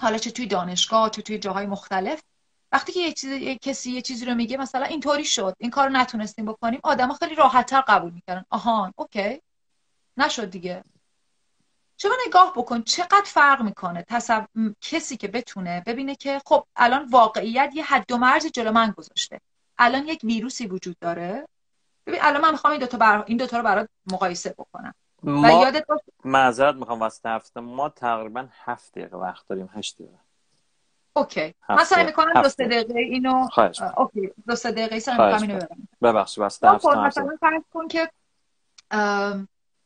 حالا 0.00 0.18
چه 0.18 0.30
توی 0.30 0.46
دانشگاه 0.46 1.10
چه 1.10 1.22
توی 1.22 1.38
جاهای 1.38 1.66
مختلف. 1.66 2.22
وقتی 2.72 2.92
که 2.92 3.00
یه 3.00 3.12
چیز 3.12 3.58
کسی 3.62 3.90
یه 3.90 4.02
چیزی 4.02 4.24
رو 4.24 4.34
میگه 4.34 4.56
مثلا 4.56 4.84
اینطوری 4.84 5.24
شد 5.24 5.56
این 5.58 5.70
کار 5.70 5.88
نتونستیم 5.88 6.44
بکنیم 6.44 6.80
آدما 6.82 7.14
خیلی 7.14 7.34
راحتتر 7.34 7.80
قبول 7.80 8.12
می‌کردن. 8.12 8.44
آهان 8.50 8.92
اوکی. 8.96 9.42
نشد 10.16 10.50
دیگه. 10.50 10.84
شما 11.98 12.12
نگاه 12.26 12.52
بکن 12.56 12.82
چقدر 12.82 13.24
فرق 13.24 13.62
می‌کنه 13.62 14.04
تصو... 14.08 14.46
کسی 14.80 15.16
که 15.16 15.28
بتونه 15.28 15.82
ببینه 15.86 16.14
که 16.16 16.40
خب 16.46 16.66
الان 16.76 17.08
واقعیت 17.08 17.70
یه 17.74 17.84
حد 17.84 18.12
و 18.12 18.16
مرز 18.16 18.46
جلو 18.46 18.72
من 18.72 18.90
گذاشته. 18.90 19.40
الان 19.78 20.08
یک 20.08 20.20
ویروسی 20.24 20.66
وجود 20.66 20.96
داره. 21.00 21.48
ببین 22.06 22.20
الان 22.22 22.42
من 22.42 22.50
می‌خوام 22.50 22.70
این 22.70 22.80
دوتا 22.80 22.98
بر... 22.98 23.24
این 23.26 23.36
دوتا 23.36 23.56
رو 23.56 23.62
برات 23.62 23.88
مقایسه 24.12 24.54
بکنم. 24.58 24.94
ما... 25.24 25.50
یادت 25.50 25.86
باشه 25.86 26.04
معذرت 26.24 26.74
می‌خوام 26.74 27.00
واسه 27.00 27.28
وقته 27.28 27.60
ما 27.60 27.88
تقریبا 27.88 28.48
هفت 28.64 28.92
دقیقه 28.92 29.16
وقت 29.16 29.48
داریم 29.48 29.70
هشت 29.74 29.94
دقیقه. 29.98 30.18
OK. 31.16 31.54
من 31.68 31.84
سعی 31.84 32.04
می‌کنم 32.04 32.42
دو 32.42 32.48
سه 32.48 32.64
دقیقه. 32.64 33.00
اینو 33.00 33.48
OK. 33.96 34.30
دو 34.46 34.56
سه 34.56 34.70
دقیقه 34.70 34.98
سعی 34.98 35.14
می‌کنم 35.14 35.42
اینو 35.42 35.54
ببرم. 35.54 35.88
ببخشید 36.02 36.38
واسه 36.38 36.70
وقته 36.70 36.98
مثلا 36.98 37.36
فرض 37.40 37.62
کن 37.72 37.88
که 37.88 38.10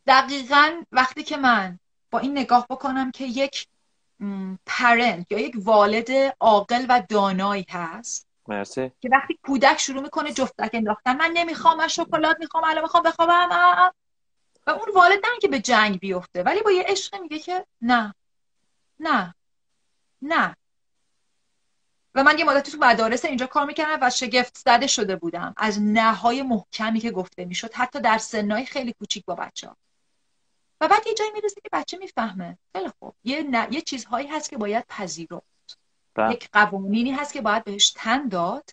دقیقا 0.06 0.82
وقتی 0.92 1.22
که 1.22 1.36
من 1.36 1.78
با 2.10 2.18
این 2.18 2.38
نگاه 2.38 2.66
بکنم 2.70 3.10
که 3.10 3.24
یک 3.24 3.66
parent 4.66 5.32
یا 5.32 5.38
یک 5.38 5.54
والد 5.64 6.10
عاقل 6.40 6.86
و 6.88 7.02
دانایی 7.08 7.66
هست 7.70 8.28
مرسی. 8.48 8.92
که 9.00 9.08
وقتی 9.12 9.38
کودک 9.42 9.78
شروع 9.78 10.02
می‌کنه 10.02 10.32
جفتک 10.32 10.70
انداختن 10.72 11.16
من 11.16 11.30
نمی‌خوام 11.34 11.76
من 11.76 11.88
شکلات 11.88 12.36
می‌خوام 12.40 12.64
الان 12.64 12.82
می‌خوام 12.82 13.02
بخوابم 13.02 13.48
و 14.68 14.70
اون 14.70 14.88
والد 14.94 15.26
نه 15.26 15.38
که 15.40 15.48
به 15.48 15.60
جنگ 15.60 15.98
بیفته 15.98 16.42
ولی 16.42 16.62
با 16.62 16.70
یه 16.70 16.84
عشق 16.88 17.20
میگه 17.20 17.38
که 17.38 17.66
نه 17.80 18.14
نه 19.00 19.34
نه. 20.22 20.56
و 22.14 22.24
من 22.24 22.38
یه 22.38 22.44
مدتی 22.44 22.72
تو 22.72 22.78
مدارس 22.80 23.24
اینجا 23.24 23.46
کار 23.46 23.66
می‌کردم 23.66 24.06
و 24.06 24.10
شگفت 24.10 24.58
زده 24.58 24.86
شده 24.86 25.16
بودم 25.16 25.54
از 25.56 25.82
نهای 25.82 26.42
محکمی 26.42 27.00
که 27.00 27.10
گفته 27.10 27.44
می‌شد 27.44 27.74
حتی 27.74 28.00
در 28.00 28.18
سنهای 28.18 28.66
خیلی 28.66 28.92
کوچیک 28.92 29.24
با 29.24 29.34
بچه 29.34 29.68
ها 29.68 29.76
و 30.80 30.88
بعد 30.88 31.06
یه 31.06 31.14
جایی 31.14 31.30
می‌رسه 31.30 31.60
که 31.60 31.68
بچه 31.72 31.98
می‌فهمه. 31.98 32.58
خیلی 32.72 32.90
خوب. 32.98 33.14
یه, 33.24 33.42
ن... 33.42 33.72
یه 33.72 33.80
چیزهایی 33.80 34.26
هست 34.28 34.50
که 34.50 34.56
باید 34.56 34.86
پذیرفت. 34.88 35.78
بله. 36.14 36.32
یک 36.32 36.48
قوانینی 36.52 37.10
هست 37.10 37.32
که 37.32 37.40
باید 37.40 37.64
بهش 37.64 37.90
تن 37.90 38.28
داد. 38.28 38.70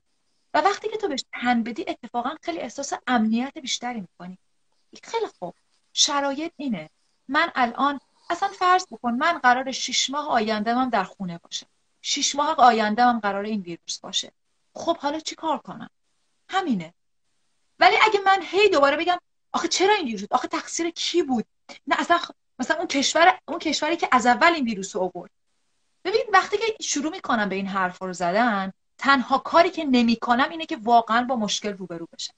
و 0.53 0.61
وقتی 0.61 0.89
که 0.89 0.97
تو 0.97 1.07
بهش 1.07 1.25
تن 1.33 1.63
بدی 1.63 1.85
اتفاقا 1.87 2.35
خیلی 2.41 2.59
احساس 2.59 2.93
امنیت 3.07 3.57
بیشتری 3.57 4.01
می‌کنی. 4.01 4.37
خیلی 5.03 5.27
خوب. 5.39 5.55
شرایط 5.97 6.53
اینه. 6.57 6.89
من 7.27 7.51
الان 7.55 7.99
اصلا 8.29 8.49
فرض 8.49 8.85
بکن 8.91 9.11
من 9.13 9.37
قرار 9.37 9.71
شش 9.71 10.09
ماه 10.09 10.27
آینده 10.27 10.75
من 10.75 10.89
در 10.89 11.03
خونه 11.03 11.37
باشه. 11.37 11.65
شش 12.01 12.35
ماه 12.35 12.55
آینده 12.55 13.03
هم 13.03 13.19
قرار 13.19 13.43
این 13.43 13.61
ویروس 13.61 13.99
باشه. 13.99 14.31
خب 14.73 14.97
حالا 14.97 15.19
چی 15.19 15.35
کار 15.35 15.57
کنم؟ 15.57 15.89
همینه. 16.49 16.93
ولی 17.79 17.95
اگه 18.01 18.19
من 18.25 18.39
هی 18.41 18.69
دوباره 18.69 18.97
بگم 18.97 19.17
آخه 19.53 19.67
چرا 19.67 19.93
این 19.93 20.17
شد 20.17 20.33
آخه 20.33 20.47
تقصیر 20.47 20.89
کی 20.89 21.23
بود؟ 21.23 21.45
نه 21.87 21.99
اصلا 21.99 22.19
مثلا 22.59 22.77
اون 22.77 22.87
کشور 22.87 23.39
اون 23.47 23.59
کشوری 23.59 23.97
که 23.97 24.09
از 24.11 24.25
اول 24.25 24.53
این 24.53 24.65
ویروس 24.65 24.95
رو 24.95 25.01
آورد. 25.01 25.31
ببین 26.03 26.21
وقتی 26.33 26.57
که 26.57 26.83
شروع 26.83 27.11
می‌کنم 27.11 27.49
به 27.49 27.55
این 27.55 27.67
حرف 27.67 28.01
رو 28.01 28.13
زدن 28.13 28.73
تنها 28.97 29.37
کاری 29.37 29.69
که 29.69 29.83
نمی‌کنم 29.83 30.49
اینه 30.49 30.65
که 30.65 30.77
واقعا 30.77 31.23
با 31.23 31.35
مشکل 31.35 31.73
روبرو 31.73 32.07
بشم. 32.13 32.33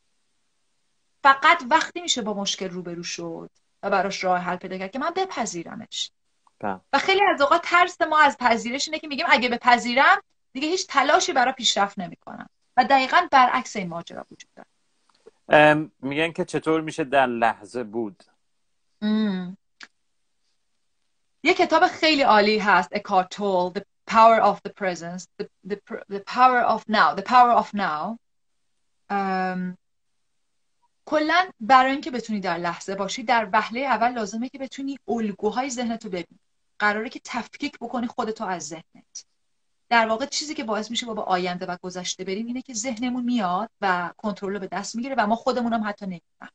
فقط 1.24 1.63
وقتی 1.70 2.01
میشه 2.01 2.22
با 2.22 2.34
مشکل 2.34 2.70
روبرو 2.70 3.03
شد 3.03 3.49
و 3.84 3.89
براش 3.89 4.24
راه 4.24 4.39
حل 4.39 4.55
پیدا 4.55 4.78
کرد 4.78 4.91
که 4.91 4.99
من 4.99 5.09
بپذیرمش. 5.15 6.11
بله. 6.59 6.80
و 6.93 6.97
خیلی 6.99 7.22
از 7.34 7.41
اوقات 7.41 7.61
ترس 7.63 8.01
ما 8.01 8.20
از 8.20 8.38
پذیرش 8.38 8.88
اینه 8.88 8.99
که 8.99 9.07
میگیم 9.07 9.26
اگه 9.30 9.49
بپذیرم 9.49 10.22
دیگه 10.53 10.68
هیچ 10.68 10.88
تلاشی 10.88 11.34
برای 11.34 11.53
پیشرفت 11.53 11.99
نمی‌کنم. 11.99 12.49
و 12.78 12.84
دقیقا 12.84 13.28
برعکس 13.32 13.76
این 13.76 13.88
ماجرا 13.88 14.26
وجود 14.32 14.49
داره. 14.55 15.89
میگن 16.01 16.32
که 16.32 16.45
چطور 16.45 16.82
میشه 16.82 17.03
در 17.03 17.26
لحظه 17.26 17.84
بود؟ 17.84 18.24
یه 21.43 21.53
کتاب 21.53 21.88
خیلی 21.88 22.22
عالی 22.22 22.59
هست 22.59 22.89
اکارتول 22.91 23.72
The 23.74 23.82
Power 24.11 24.41
of 24.41 24.57
the 24.68 24.74
Presence 24.74 25.26
the, 25.41 25.47
the, 25.70 25.78
the 26.09 26.20
Power 26.20 26.61
of 26.76 26.84
Now 26.89 27.15
The 27.15 27.24
Power 27.24 27.51
of 27.51 27.74
Now. 27.74 28.18
um, 29.09 29.78
کلا 31.08 31.49
برای 31.60 31.91
اینکه 31.91 32.12
بتونی 32.12 32.39
در 32.39 32.58
لحظه 32.58 32.95
باشی 32.95 33.24
در 33.24 33.49
وهله 33.53 33.80
اول 33.80 34.12
لازمه 34.12 34.49
که 34.49 34.58
بتونی 34.58 34.99
الگوهای 35.08 35.70
ذهنتو 35.70 36.10
ببینی. 36.10 36.39
قراره 36.80 37.10
که 37.10 37.22
تفکیک 37.24 37.80
بکنی 37.80 38.08
خودتو 38.08 38.45
از 38.45 38.68
ذهنت. 38.68 39.26
در 39.89 40.08
واقع 40.08 40.26
چیزی 40.26 40.53
که 40.53 40.64
باعث 40.64 40.91
میشه 40.91 41.05
با, 41.05 41.14
با 41.14 41.24
آینده 41.24 41.66
و 41.66 41.78
گذشته 41.82 42.24
بریم 42.24 42.45
اینه 42.45 42.62
که 42.62 42.74
ذهنمون 42.74 43.24
میاد 43.24 43.70
و 43.82 44.14
کنترل 44.18 44.53
رو 44.53 44.60
به 44.60 44.68
دست 44.68 44.95
می‌گیره 44.95 45.16
و 45.18 45.28
ما 45.28 45.36
خودمون 45.36 45.74
هم 45.74 45.84
حتی 45.84 46.05
نمی‌فهمیم. 46.05 46.53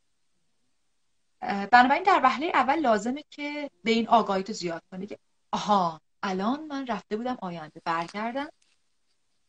بنابراین 1.71 2.03
در 2.03 2.21
وهله 2.23 2.47
اول 2.55 2.81
لازمه 2.81 3.25
که 3.31 3.71
به 3.85 3.91
این 3.91 4.09
آگاهی 4.09 4.43
تو 4.43 4.53
زیاد 4.53 4.83
کنی 4.91 5.07
که 5.07 5.19
آها 5.53 6.01
الان 6.23 6.67
من 6.67 6.87
رفته 6.87 7.17
بودم 7.17 7.39
آینده 7.41 7.81
برگردم 7.85 8.49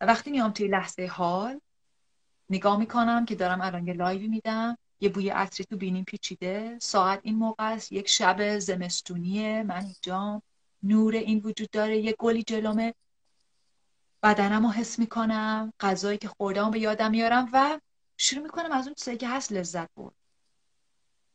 و 0.01 0.05
وقتی 0.05 0.31
میام 0.31 0.51
توی 0.51 0.67
لحظه 0.67 1.05
حال 1.05 1.61
نگاه 2.49 2.77
می‌کنم 2.79 3.25
که 3.25 3.35
دارم 3.35 3.61
الان 3.61 3.87
یه 3.87 3.93
لایوی 3.93 4.27
میدم 4.27 4.77
یه 5.03 5.09
بوی 5.09 5.29
عطری 5.29 5.65
تو 5.65 5.77
بینیم 5.77 6.03
پیچیده. 6.03 6.77
ساعت 6.81 7.19
این 7.23 7.35
موقع 7.35 7.73
است. 7.73 7.91
یک 7.91 8.09
شب 8.09 8.59
زمستونیه. 8.59 9.63
من 9.63 9.83
اینجا. 9.83 10.41
نور 10.83 11.15
این 11.15 11.39
وجود 11.39 11.69
داره. 11.69 11.97
یه 11.97 12.15
گلی 12.19 12.43
جلومه 12.43 12.93
بدنم 14.23 14.65
رو 14.65 14.71
حس 14.71 14.99
می‌کنم. 14.99 15.73
غذایی 15.79 16.17
که 16.17 16.27
خوردم 16.27 16.71
به 16.71 16.79
یادم 16.79 17.11
میارم 17.11 17.49
و 17.53 17.79
شروع 18.17 18.43
می‌کنم 18.43 18.71
از 18.71 18.85
اون 18.87 18.93
چیزایی 18.93 19.17
که 19.17 19.27
هست 19.27 19.51
لذت 19.51 19.89
برد 19.95 20.13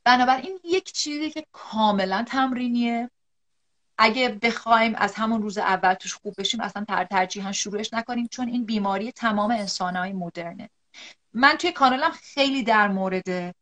بنابراین 0.04 0.60
یک 0.64 0.92
چیزی 0.92 1.30
که 1.30 1.44
کاملا 1.52 2.24
تمرینیه. 2.28 3.10
اگه 3.98 4.28
بخوایم 4.42 4.94
از 4.94 5.14
همون 5.14 5.42
روز 5.42 5.58
اول 5.58 5.94
توش 5.94 6.14
خوب 6.14 6.34
بشیم 6.38 6.60
اصلا 6.60 6.84
تر 6.84 7.04
ترجیحا 7.04 7.52
شروعش 7.52 7.94
نکنیم 7.94 8.28
چون 8.30 8.48
این 8.48 8.64
بیماری 8.64 9.12
تمام 9.12 9.50
انسانهای 9.50 10.12
مدرنه. 10.12 10.70
من 11.32 11.56
توی 11.56 11.72
کانالم 11.72 12.10
خیلی 12.10 12.62
در 12.62 12.88
مورد 12.88 13.54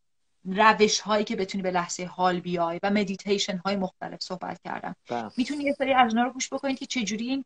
روش 0.47 0.99
هایی 0.99 1.25
که 1.25 1.35
بتونی 1.35 1.61
به 1.61 1.71
لحظه 1.71 2.05
حال 2.05 2.39
بیای 2.39 2.79
و 2.83 2.89
مدیتیشن 2.89 3.57
های 3.57 3.75
مختلف 3.75 4.21
صحبت 4.21 4.61
کردم 4.63 4.95
بله. 5.09 5.31
می‌تونی 5.37 5.63
یه 5.63 5.73
سری 5.73 5.93
از 5.93 6.15
رو 6.15 6.29
گوش 6.29 6.53
بکنید 6.53 6.79
که 6.79 6.85
چجوری 6.85 7.29
این 7.29 7.45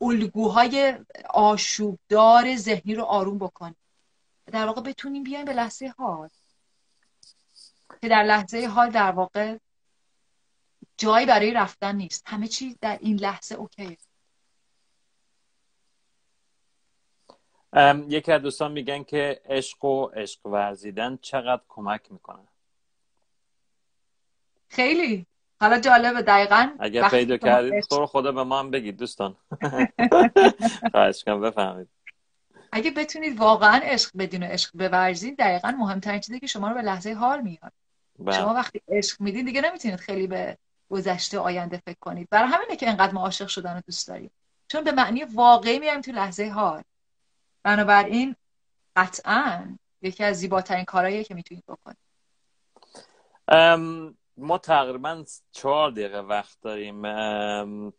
الگوهای 0.00 0.98
آشوبدار 1.30 2.56
ذهنی 2.56 2.94
رو 2.94 3.02
آروم 3.02 3.38
بکنید 3.38 3.76
در 4.46 4.66
واقع 4.66 4.80
بتونیم 4.80 5.22
بیایم 5.22 5.44
به 5.44 5.52
لحظه 5.52 5.92
حال. 5.98 6.28
که 8.00 8.08
در 8.08 8.22
لحظه 8.22 8.66
حال 8.66 8.90
در 8.90 9.10
واقع 9.10 9.58
جایی 10.96 11.26
برای 11.26 11.52
رفتن 11.52 11.96
نیست. 11.96 12.22
همه 12.26 12.48
چیز 12.48 12.76
در 12.80 12.98
این 13.00 13.16
لحظه 13.16 13.54
اوکیه. 13.54 13.98
یکی 18.08 18.32
از 18.32 18.42
دوستان 18.42 18.72
میگن 18.72 19.02
که 19.02 19.40
عشق 19.44 19.84
و 19.84 20.06
عشق 20.06 20.46
ورزیدن 20.46 21.18
چقدر 21.22 21.62
کمک 21.68 22.12
می‌کنه. 22.12 22.48
خیلی. 24.68 25.26
حالا 25.60 25.80
جالبه 25.80 26.22
دقیقا 26.22 26.70
اگر 26.78 27.08
پیدا 27.08 27.36
کردید 27.36 27.84
تو 27.90 28.06
خدا 28.06 28.32
به 28.32 28.44
ما 28.44 28.58
هم 28.58 28.70
بگید 28.70 28.96
دوستان. 28.96 29.36
خواهش 30.92 31.24
کنم 31.24 31.40
بفهمید 31.40 31.88
اگه 32.72 32.90
بتونید 32.90 33.38
واقعا 33.38 33.80
عشق 33.82 34.10
بدین 34.18 34.42
و 34.42 34.46
عشق 34.46 34.70
بورزید 34.72 35.38
دقیقا 35.38 35.70
مهمترین 35.70 36.20
چیزی 36.20 36.40
که 36.40 36.46
شما 36.46 36.68
رو 36.68 36.74
به 36.74 36.82
لحظه 36.82 37.12
حال 37.12 37.40
میاد 37.40 37.72
بله. 38.18 38.36
شما 38.36 38.54
وقتی 38.54 38.82
عشق 38.88 39.20
میدین 39.20 39.44
دیگه 39.44 39.60
نمی‌تونید 39.60 39.96
خیلی 39.96 40.26
به 40.26 40.56
گذشته 40.90 41.38
آینده 41.38 41.82
فکر 41.86 41.98
کنید. 42.00 42.28
برای 42.30 42.48
همینه 42.48 42.76
که 42.76 42.88
انقدر 42.88 43.12
ما 43.12 43.20
عاشق 43.20 43.46
شدن 43.46 43.74
رو 43.74 43.80
دوست 43.86 44.08
داریم. 44.08 44.30
چون 44.68 44.84
به 44.84 44.92
معنی 44.92 45.24
واقعی 45.24 45.78
میایم 45.78 46.00
تو 46.00 46.12
لحظه 46.12 46.48
حال. 46.48 46.82
بنابراین 47.62 48.36
قطعا 48.96 49.76
یکی 50.02 50.24
از 50.24 50.36
زیباترین 50.36 50.84
کارهاییه 50.84 51.24
که 51.24 51.34
می‌تونید 51.34 51.64
بکنید. 51.68 51.98
ما 54.36 54.58
تقریبا 54.58 55.24
چهار 55.52 55.90
دقیقه 55.90 56.18
وقت 56.18 56.58
داریم. 56.62 56.94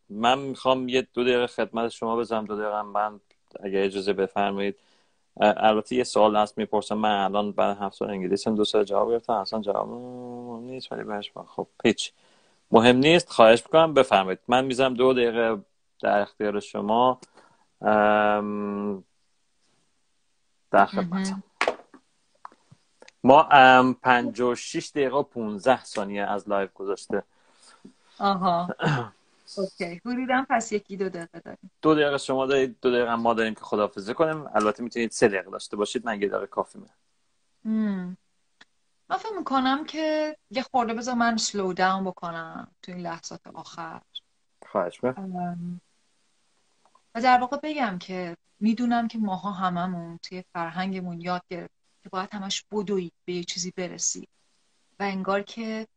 من 0.10 0.40
می‌خوام 0.40 0.90
یه 0.90 1.08
دو 1.14 1.24
دقیقه 1.24 1.48
خدمت 1.48 1.90
شما 1.90 2.16
بزنم 2.16 2.46
دو 2.46 2.56
دقیقه 2.56 2.82
من 2.82 3.20
اگر 3.64 3.84
اجازه 3.84 4.14
بفرمایید. 4.14 4.80
البته 5.38 5.96
یه 5.96 6.04
سوال 6.04 6.36
هست 6.36 6.58
می‌پرسم. 6.58 6.96
من 6.96 7.24
الان 7.24 7.52
بعد 7.52 7.78
هفت 7.78 7.96
سال 7.96 8.10
انگلیسی 8.10 8.52
دو 8.52 8.66
سال 8.66 8.84
جواب 8.84 9.12
گرفتم 9.12 9.34
اصلا 9.34 9.62
جواب 9.62 9.90
نیست 10.62 10.92
ولی 10.92 11.04
بهش 11.04 11.32
خب 11.48 11.68
پیچ 11.84 12.12
مهم 12.72 12.98
نیست 12.98 13.30
خواهش 13.30 13.64
می‌کنم 13.66 13.94
بفرمایید. 13.94 14.40
من 14.48 14.66
میزم 14.66 14.94
دو 14.94 15.14
دقیقه 15.14 15.62
در 16.02 16.20
اختیار 16.20 16.60
شما. 16.60 17.20
در 20.74 20.86
خدمتم 20.86 21.44
ما 23.24 23.44
پنجاه 24.02 24.42
و 24.42 24.56
شیش 24.56 24.90
دقیقه 24.90 25.16
و 25.16 25.24
پونزه 25.24 25.84
ثانیه 25.84 26.24
از 26.24 26.50
لایو 26.50 26.74
گذاشته. 26.74 27.24
آها. 28.20 28.76
okay. 29.58 30.02
حدودا 30.06 30.46
پس 30.50 30.72
یکی 30.72 30.98
دو 30.98 31.10
دقیقه 31.10 31.40
داریم. 31.40 31.72
دو 31.82 31.96
دقیقه 31.96 32.18
شما 32.18 32.46
دارید 32.46 32.78
دو 32.82 32.92
دقیقه 32.92 33.16
ما 33.16 33.34
داریم 33.34 33.54
که 33.54 33.62
خدافظی 33.62 34.14
کنیم. 34.14 34.48
البته 34.56 34.84
می‌تونید 34.84 35.12
سه 35.12 35.28
دقیقه 35.28 35.52
داشته 35.52 35.78
باشید. 35.78 36.06
من 36.06 36.22
یه 36.22 36.28
دقیقه 36.28 36.48
کافی 36.48 36.80
من 39.10 39.18
فکر 39.18 39.38
می‌کنم 39.38 39.86
که 39.86 40.38
یه 40.52 40.62
خورده 40.62 40.94
بذار 40.94 41.16
من 41.16 41.38
slow 41.38 41.74
down 41.74 42.04
بکنم 42.04 42.72
تو 42.82 42.92
این 42.92 43.02
لحظات 43.02 43.48
آخر. 43.48 44.02
خواهش 44.66 45.00
و 47.16 47.22
در 47.22 47.40
واقع 47.40 47.58
بگم 47.64 48.00
که 48.00 48.38
می‌دونم 48.60 49.08
که 49.08 49.18
ماها 49.18 49.52
هممون 49.52 50.18
توی 50.18 50.44
فرهنگمون 50.54 51.22
یاد 51.22 51.44
گرفت 51.50 51.74
که 52.04 52.10
باید 52.10 52.34
همش 52.34 52.64
بدوید 52.72 53.14
به 53.26 53.34
یه 53.34 53.44
چیزی 53.44 53.72
برسی. 53.72 54.28
و 55.00 55.04
انگار 55.04 55.42
که 55.42 55.88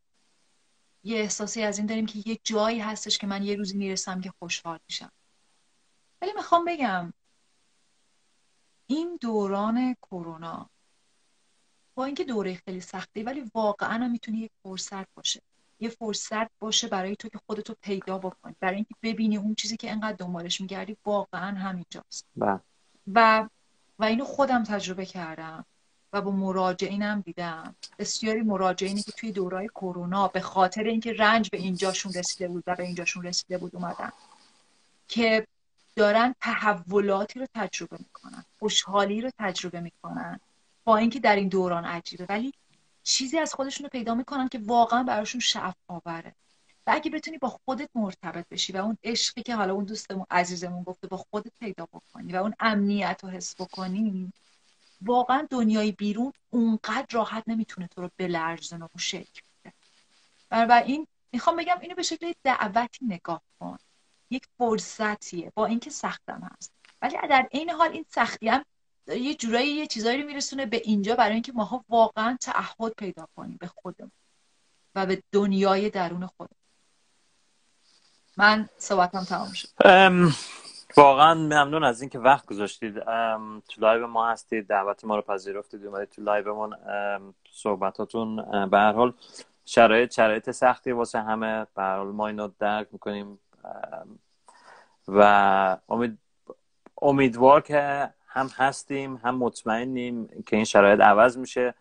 یه 1.03 1.17
احساسی 1.17 1.63
از 1.63 1.77
این 1.77 1.87
داریم 1.87 2.05
که 2.05 2.23
یه 2.25 2.39
جایی 2.43 2.79
هستش 2.79 3.17
که 3.17 3.27
من 3.27 3.43
یه 3.43 3.55
روزی 3.55 3.77
می‌رسم 3.77 4.21
که 4.21 4.31
خوشحال 4.39 4.79
میشم. 4.89 5.11
ولی 6.21 6.33
می‌خوام 6.33 6.65
بگم 6.65 7.13
این 8.87 9.17
دوران 9.21 9.93
کرونا 9.93 10.69
با 11.95 12.05
اینکه 12.05 12.23
دوره 12.23 12.55
خیلی 12.55 12.81
سختی 12.81 13.23
ولی 13.23 13.51
واقعا 13.53 13.93
هم 13.93 14.11
می‌تونه 14.11 14.37
یک 14.37 14.51
فرصت 14.63 15.13
باشه. 15.13 15.41
یه 15.79 15.89
فرصت 15.89 16.49
باشه 16.59 16.87
برای 16.87 17.15
تو 17.15 17.29
که 17.29 17.39
خودتو 17.45 17.75
پیدا 17.81 18.17
بکنی. 18.17 18.55
برای 18.59 18.75
اینکه 18.75 18.95
ببینی 19.03 19.37
اون 19.37 19.55
چیزی 19.55 19.77
که 19.77 19.91
انقدر 19.91 20.15
دنبالش 20.15 20.61
میگردی 20.61 20.97
واقعا 21.05 21.57
همینجاست. 21.57 22.25
بله. 22.35 22.59
و 23.13 23.47
و 23.99 24.03
اینو 24.03 24.25
خودم 24.25 24.63
تجربه 24.63 25.05
کردم 25.05 25.65
و 26.13 26.21
با 26.21 26.31
مراجعینم 26.31 27.21
دیدم. 27.21 27.75
بسیاری 27.99 28.41
مراجعینی 28.41 29.01
که 29.01 29.11
توی 29.11 29.31
دورای 29.31 29.67
کرونا 29.67 30.27
به 30.27 30.39
خاطر 30.39 30.83
اینکه 30.83 31.13
رنج 31.13 31.49
به 31.49 31.57
اینجاشون 31.57 32.13
رسیده 32.13 32.47
بود 32.47 32.63
و 32.67 32.75
به 32.75 32.83
اینجاشون 32.83 33.23
رسیده 33.23 33.57
بود 33.57 33.75
اومدن 33.75 34.11
که 35.07 35.47
دارن 35.95 36.35
تحولاتی 36.41 37.39
رو 37.39 37.47
تجربه 37.55 37.97
می‌کنن 37.99 38.45
خوشحالی 38.59 39.21
رو 39.21 39.31
تجربه 39.39 39.79
می‌کنن 39.79 40.39
با 40.83 40.97
اینکه 40.97 41.19
در 41.19 41.35
این 41.35 41.47
دوران 41.47 41.85
عجیبه. 41.85 42.25
ولی 42.29 42.53
چیزی 43.07 43.39
از 43.39 43.53
خودشون 43.53 43.83
رو 43.83 43.89
پیدا 43.89 44.15
می‌کنن 44.15 44.47
که 44.47 44.59
واقعا 44.65 45.03
براشون 45.03 45.41
شعف 45.41 45.75
آوره 45.87 46.35
و 46.87 46.91
اگه 46.93 47.11
بتونی 47.11 47.37
با 47.37 47.49
خودت 47.49 47.89
مرتبط 47.95 48.45
بشی 48.51 48.73
و 48.73 48.77
اون 48.77 48.97
عشقی 49.03 49.43
که 49.43 49.55
حالا 49.55 49.73
اون 49.73 49.85
دوستمون 49.85 50.25
عزیزمون 50.31 50.83
گفته 50.83 51.07
با 51.07 51.17
خودت 51.17 51.51
پیدا 51.59 51.85
بکنی 51.85 52.33
و 52.33 52.35
اون 52.35 52.53
امنیت 52.59 53.19
رو 53.23 53.29
حس 53.29 53.61
بکنی 53.61 54.33
واقعا 55.01 55.47
دنیای 55.49 55.91
بیرون 55.91 56.33
اونقدر 56.49 57.07
راحت 57.11 57.43
نمی‌تونه 57.47 57.87
تو 57.87 58.01
رو 58.01 58.09
بلرزن 58.17 58.81
و 58.81 58.87
شکل 58.97 59.41
بده. 60.51 60.73
این 60.73 61.07
می‌خوام 61.31 61.55
بگم 61.55 61.77
اینو 61.81 61.95
به 61.95 62.03
شکل 62.03 62.33
دعوتی 62.43 63.05
نگاه 63.05 63.41
کن. 63.59 63.77
یک 64.29 64.45
فرصتیه. 64.57 65.51
با 65.55 65.65
اینکه 65.65 65.89
سختم 65.89 66.49
هست. 66.51 66.73
ولی 67.01 67.17
در 67.29 67.47
عین 67.51 67.69
حال 67.69 67.91
این 67.91 68.05
سختی 68.09 68.47
هم 68.47 68.65
یه 69.07 69.35
جورایی 69.35 69.69
یه 69.69 69.87
چیزایی 69.87 70.21
رو 70.21 70.27
میرسونه 70.27 70.65
به 70.65 70.81
اینجا 70.83 71.15
برای 71.15 71.33
اینکه 71.33 71.51
ماها 71.51 71.85
واقعا 71.89 72.37
تعهد 72.41 72.93
پیدا 72.97 73.27
کنیم 73.35 73.57
به 73.59 73.67
خودمون 73.67 74.11
و 74.95 75.05
به 75.05 75.23
دنیای 75.31 75.89
درون 75.89 76.25
خودمون. 76.25 76.57
من 78.37 78.69
صحبتم 78.77 79.23
تمام 79.23 79.51
شد. 79.53 79.67
واقعا 80.97 81.33
ممنون 81.33 81.83
از 81.83 82.01
اینکه 82.01 82.19
وقت 82.19 82.45
گذاشتید. 82.45 82.99
تو 83.69 83.81
لایو 83.81 84.07
ما 84.07 84.29
هستید 84.29 84.67
دعوت 84.67 85.05
ما 85.05 85.15
رو 85.15 85.21
پذیرفتید 85.21 85.85
اومدید 85.85 86.09
تو 86.09 86.21
لایومون. 86.21 86.75
صحبتاتون 87.51 88.35
به 88.69 88.77
هر 88.77 88.91
حال 88.91 89.13
شرایط 89.65 90.13
شرایط 90.13 90.51
سختی 90.51 90.91
واسه 90.91 91.21
همه. 91.21 91.67
به 91.75 91.81
هر 91.81 91.97
حال 91.97 92.07
ما 92.07 92.27
اینو 92.27 92.49
درک 92.59 92.87
می‌کنیم. 92.91 93.39
و 95.07 95.77
امید 95.89 96.17
امیدوار 97.01 97.61
که 97.61 98.09
هم 98.37 98.49
هستیم 98.55 99.15
هم 99.23 99.35
مطمئنیم 99.35 100.43
که 100.45 100.55
این 100.55 100.65
شرایط 100.65 100.99
عوض 100.99 101.37
میشه. 101.37 101.73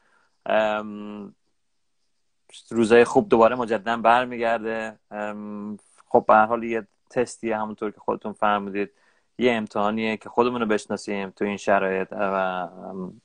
روزای 2.70 3.04
خوب 3.04 3.28
دوباره 3.28 3.56
مجددا 3.56 3.96
برمیگرده. 3.96 4.98
خب 6.08 6.24
به 6.28 6.34
هر 6.34 6.46
حال 6.46 6.64
یه 6.64 6.86
تستی 7.10 7.52
همونطور 7.52 7.90
که 7.90 8.00
خودتون 8.00 8.32
فرمودید. 8.32 8.90
یه 9.38 9.52
امتحانیه 9.52 10.16
که 10.16 10.28
خودمون 10.28 10.60
رو 10.60 10.66
بشناسیم 10.66 11.30
تو 11.30 11.44
این 11.44 11.56
شرایط. 11.56 12.12
و 12.12 12.68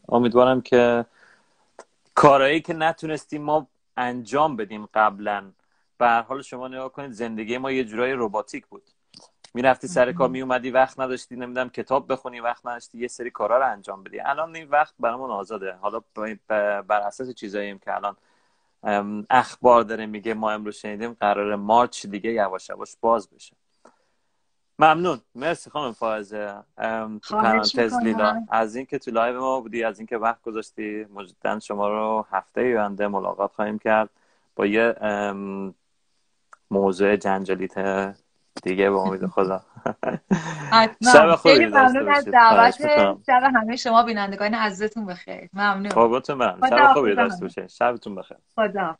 امیدوارم 0.10 0.62
که 0.62 1.06
کارهایی 2.16 2.62
که 2.62 2.74
نتونستیم 2.74 3.42
ما 3.42 3.68
انجام 3.98 4.56
بدیم 4.56 4.90
قبلا 4.94 5.52
به 5.98 6.06
هر 6.06 6.22
حال 6.22 6.42
شما 6.42 6.68
نگاه 6.68 6.92
کنید 6.92 7.12
زندگی 7.12 7.58
ما 7.58 7.72
یه 7.72 7.84
جورای 7.84 8.14
رباتیک 8.14 8.68
بود. 8.68 8.84
می‌رفتی 9.54 9.88
سر 9.88 10.12
کار 10.12 10.30
میومدی 10.30 10.72
وقت 10.72 11.00
نداشتی 11.00 11.36
نمی‌دونم 11.36 11.70
کتاب 11.70 12.12
بخونی 12.12 12.40
وقت 12.40 12.66
نداشتی 12.66 12.98
یه 12.98 13.08
سری 13.08 13.30
کارا 13.32 13.58
رو 13.58 13.72
انجام 13.72 14.04
بدی. 14.04 14.20
الان 14.20 14.56
این 14.56 14.70
وقت 14.70 14.94
برامون 15.00 15.32
آزاده. 15.32 15.74
حالا 15.74 16.02
بر 16.88 17.02
اساس 17.02 17.30
چیزاییم 17.30 17.80
که 17.80 17.96
الان 17.96 18.16
اخبار 19.30 19.84
داره 19.84 20.06
میگه 20.06 20.34
ما 20.34 20.52
امروز 20.52 20.76
شنیدیم 20.76 21.14
قراره 21.14 21.56
March 21.56 22.06
دیگه 22.06 22.32
یواش 22.32 22.70
یواش 22.70 22.96
باز 23.02 23.30
بشه. 23.30 23.56
ممنون. 24.80 25.22
مرسی 25.36 25.70
خانم 25.70 25.92
فائزه. 25.92 26.64
پرانتز 27.30 27.94
لیلا. 28.04 28.46
از 28.50 28.76
اینکه 28.76 29.00
تو 29.00 29.12
لایو 29.12 29.40
ما 29.40 29.62
بودی 29.62 29.84
از 29.84 30.00
اینکه 30.00 30.18
وقت 30.18 30.42
گذاشتی 30.42 31.06
مجددا 31.14 31.60
شما 31.60 31.90
رو 31.90 32.26
هفته 32.32 32.62
آینده 32.62 33.08
ملاقات 33.08 33.52
خواهیم 33.54 33.80
کرد 33.80 34.10
با 34.56 34.66
یه 34.66 34.96
موضوع 36.72 37.16
جنجالی 37.16 37.78
دیگه 38.64 38.90
به 38.90 38.96
امید 38.96 39.26
خدا. 39.26 39.62
شب 41.14 41.36
خیلی 41.36 41.66
ممنون 41.66 42.10
از 42.10 42.26
دعوت 42.26 42.76
شب 43.28 43.52
همه 43.56 43.76
شما 43.76 44.04
بینندگان 44.04 44.54
عزیزتون 44.54 45.06
بخیر. 45.06 45.50
ممنون. 45.54 45.90
قربونتون 45.90 46.38
برم 46.38 46.60
شب 46.70 46.94
خوبی 46.94 47.16
داشته 47.16 47.42
باشه 47.42 47.68
شبتون 47.68 48.16
بخیر. 48.16 48.38
خدا 48.56 48.98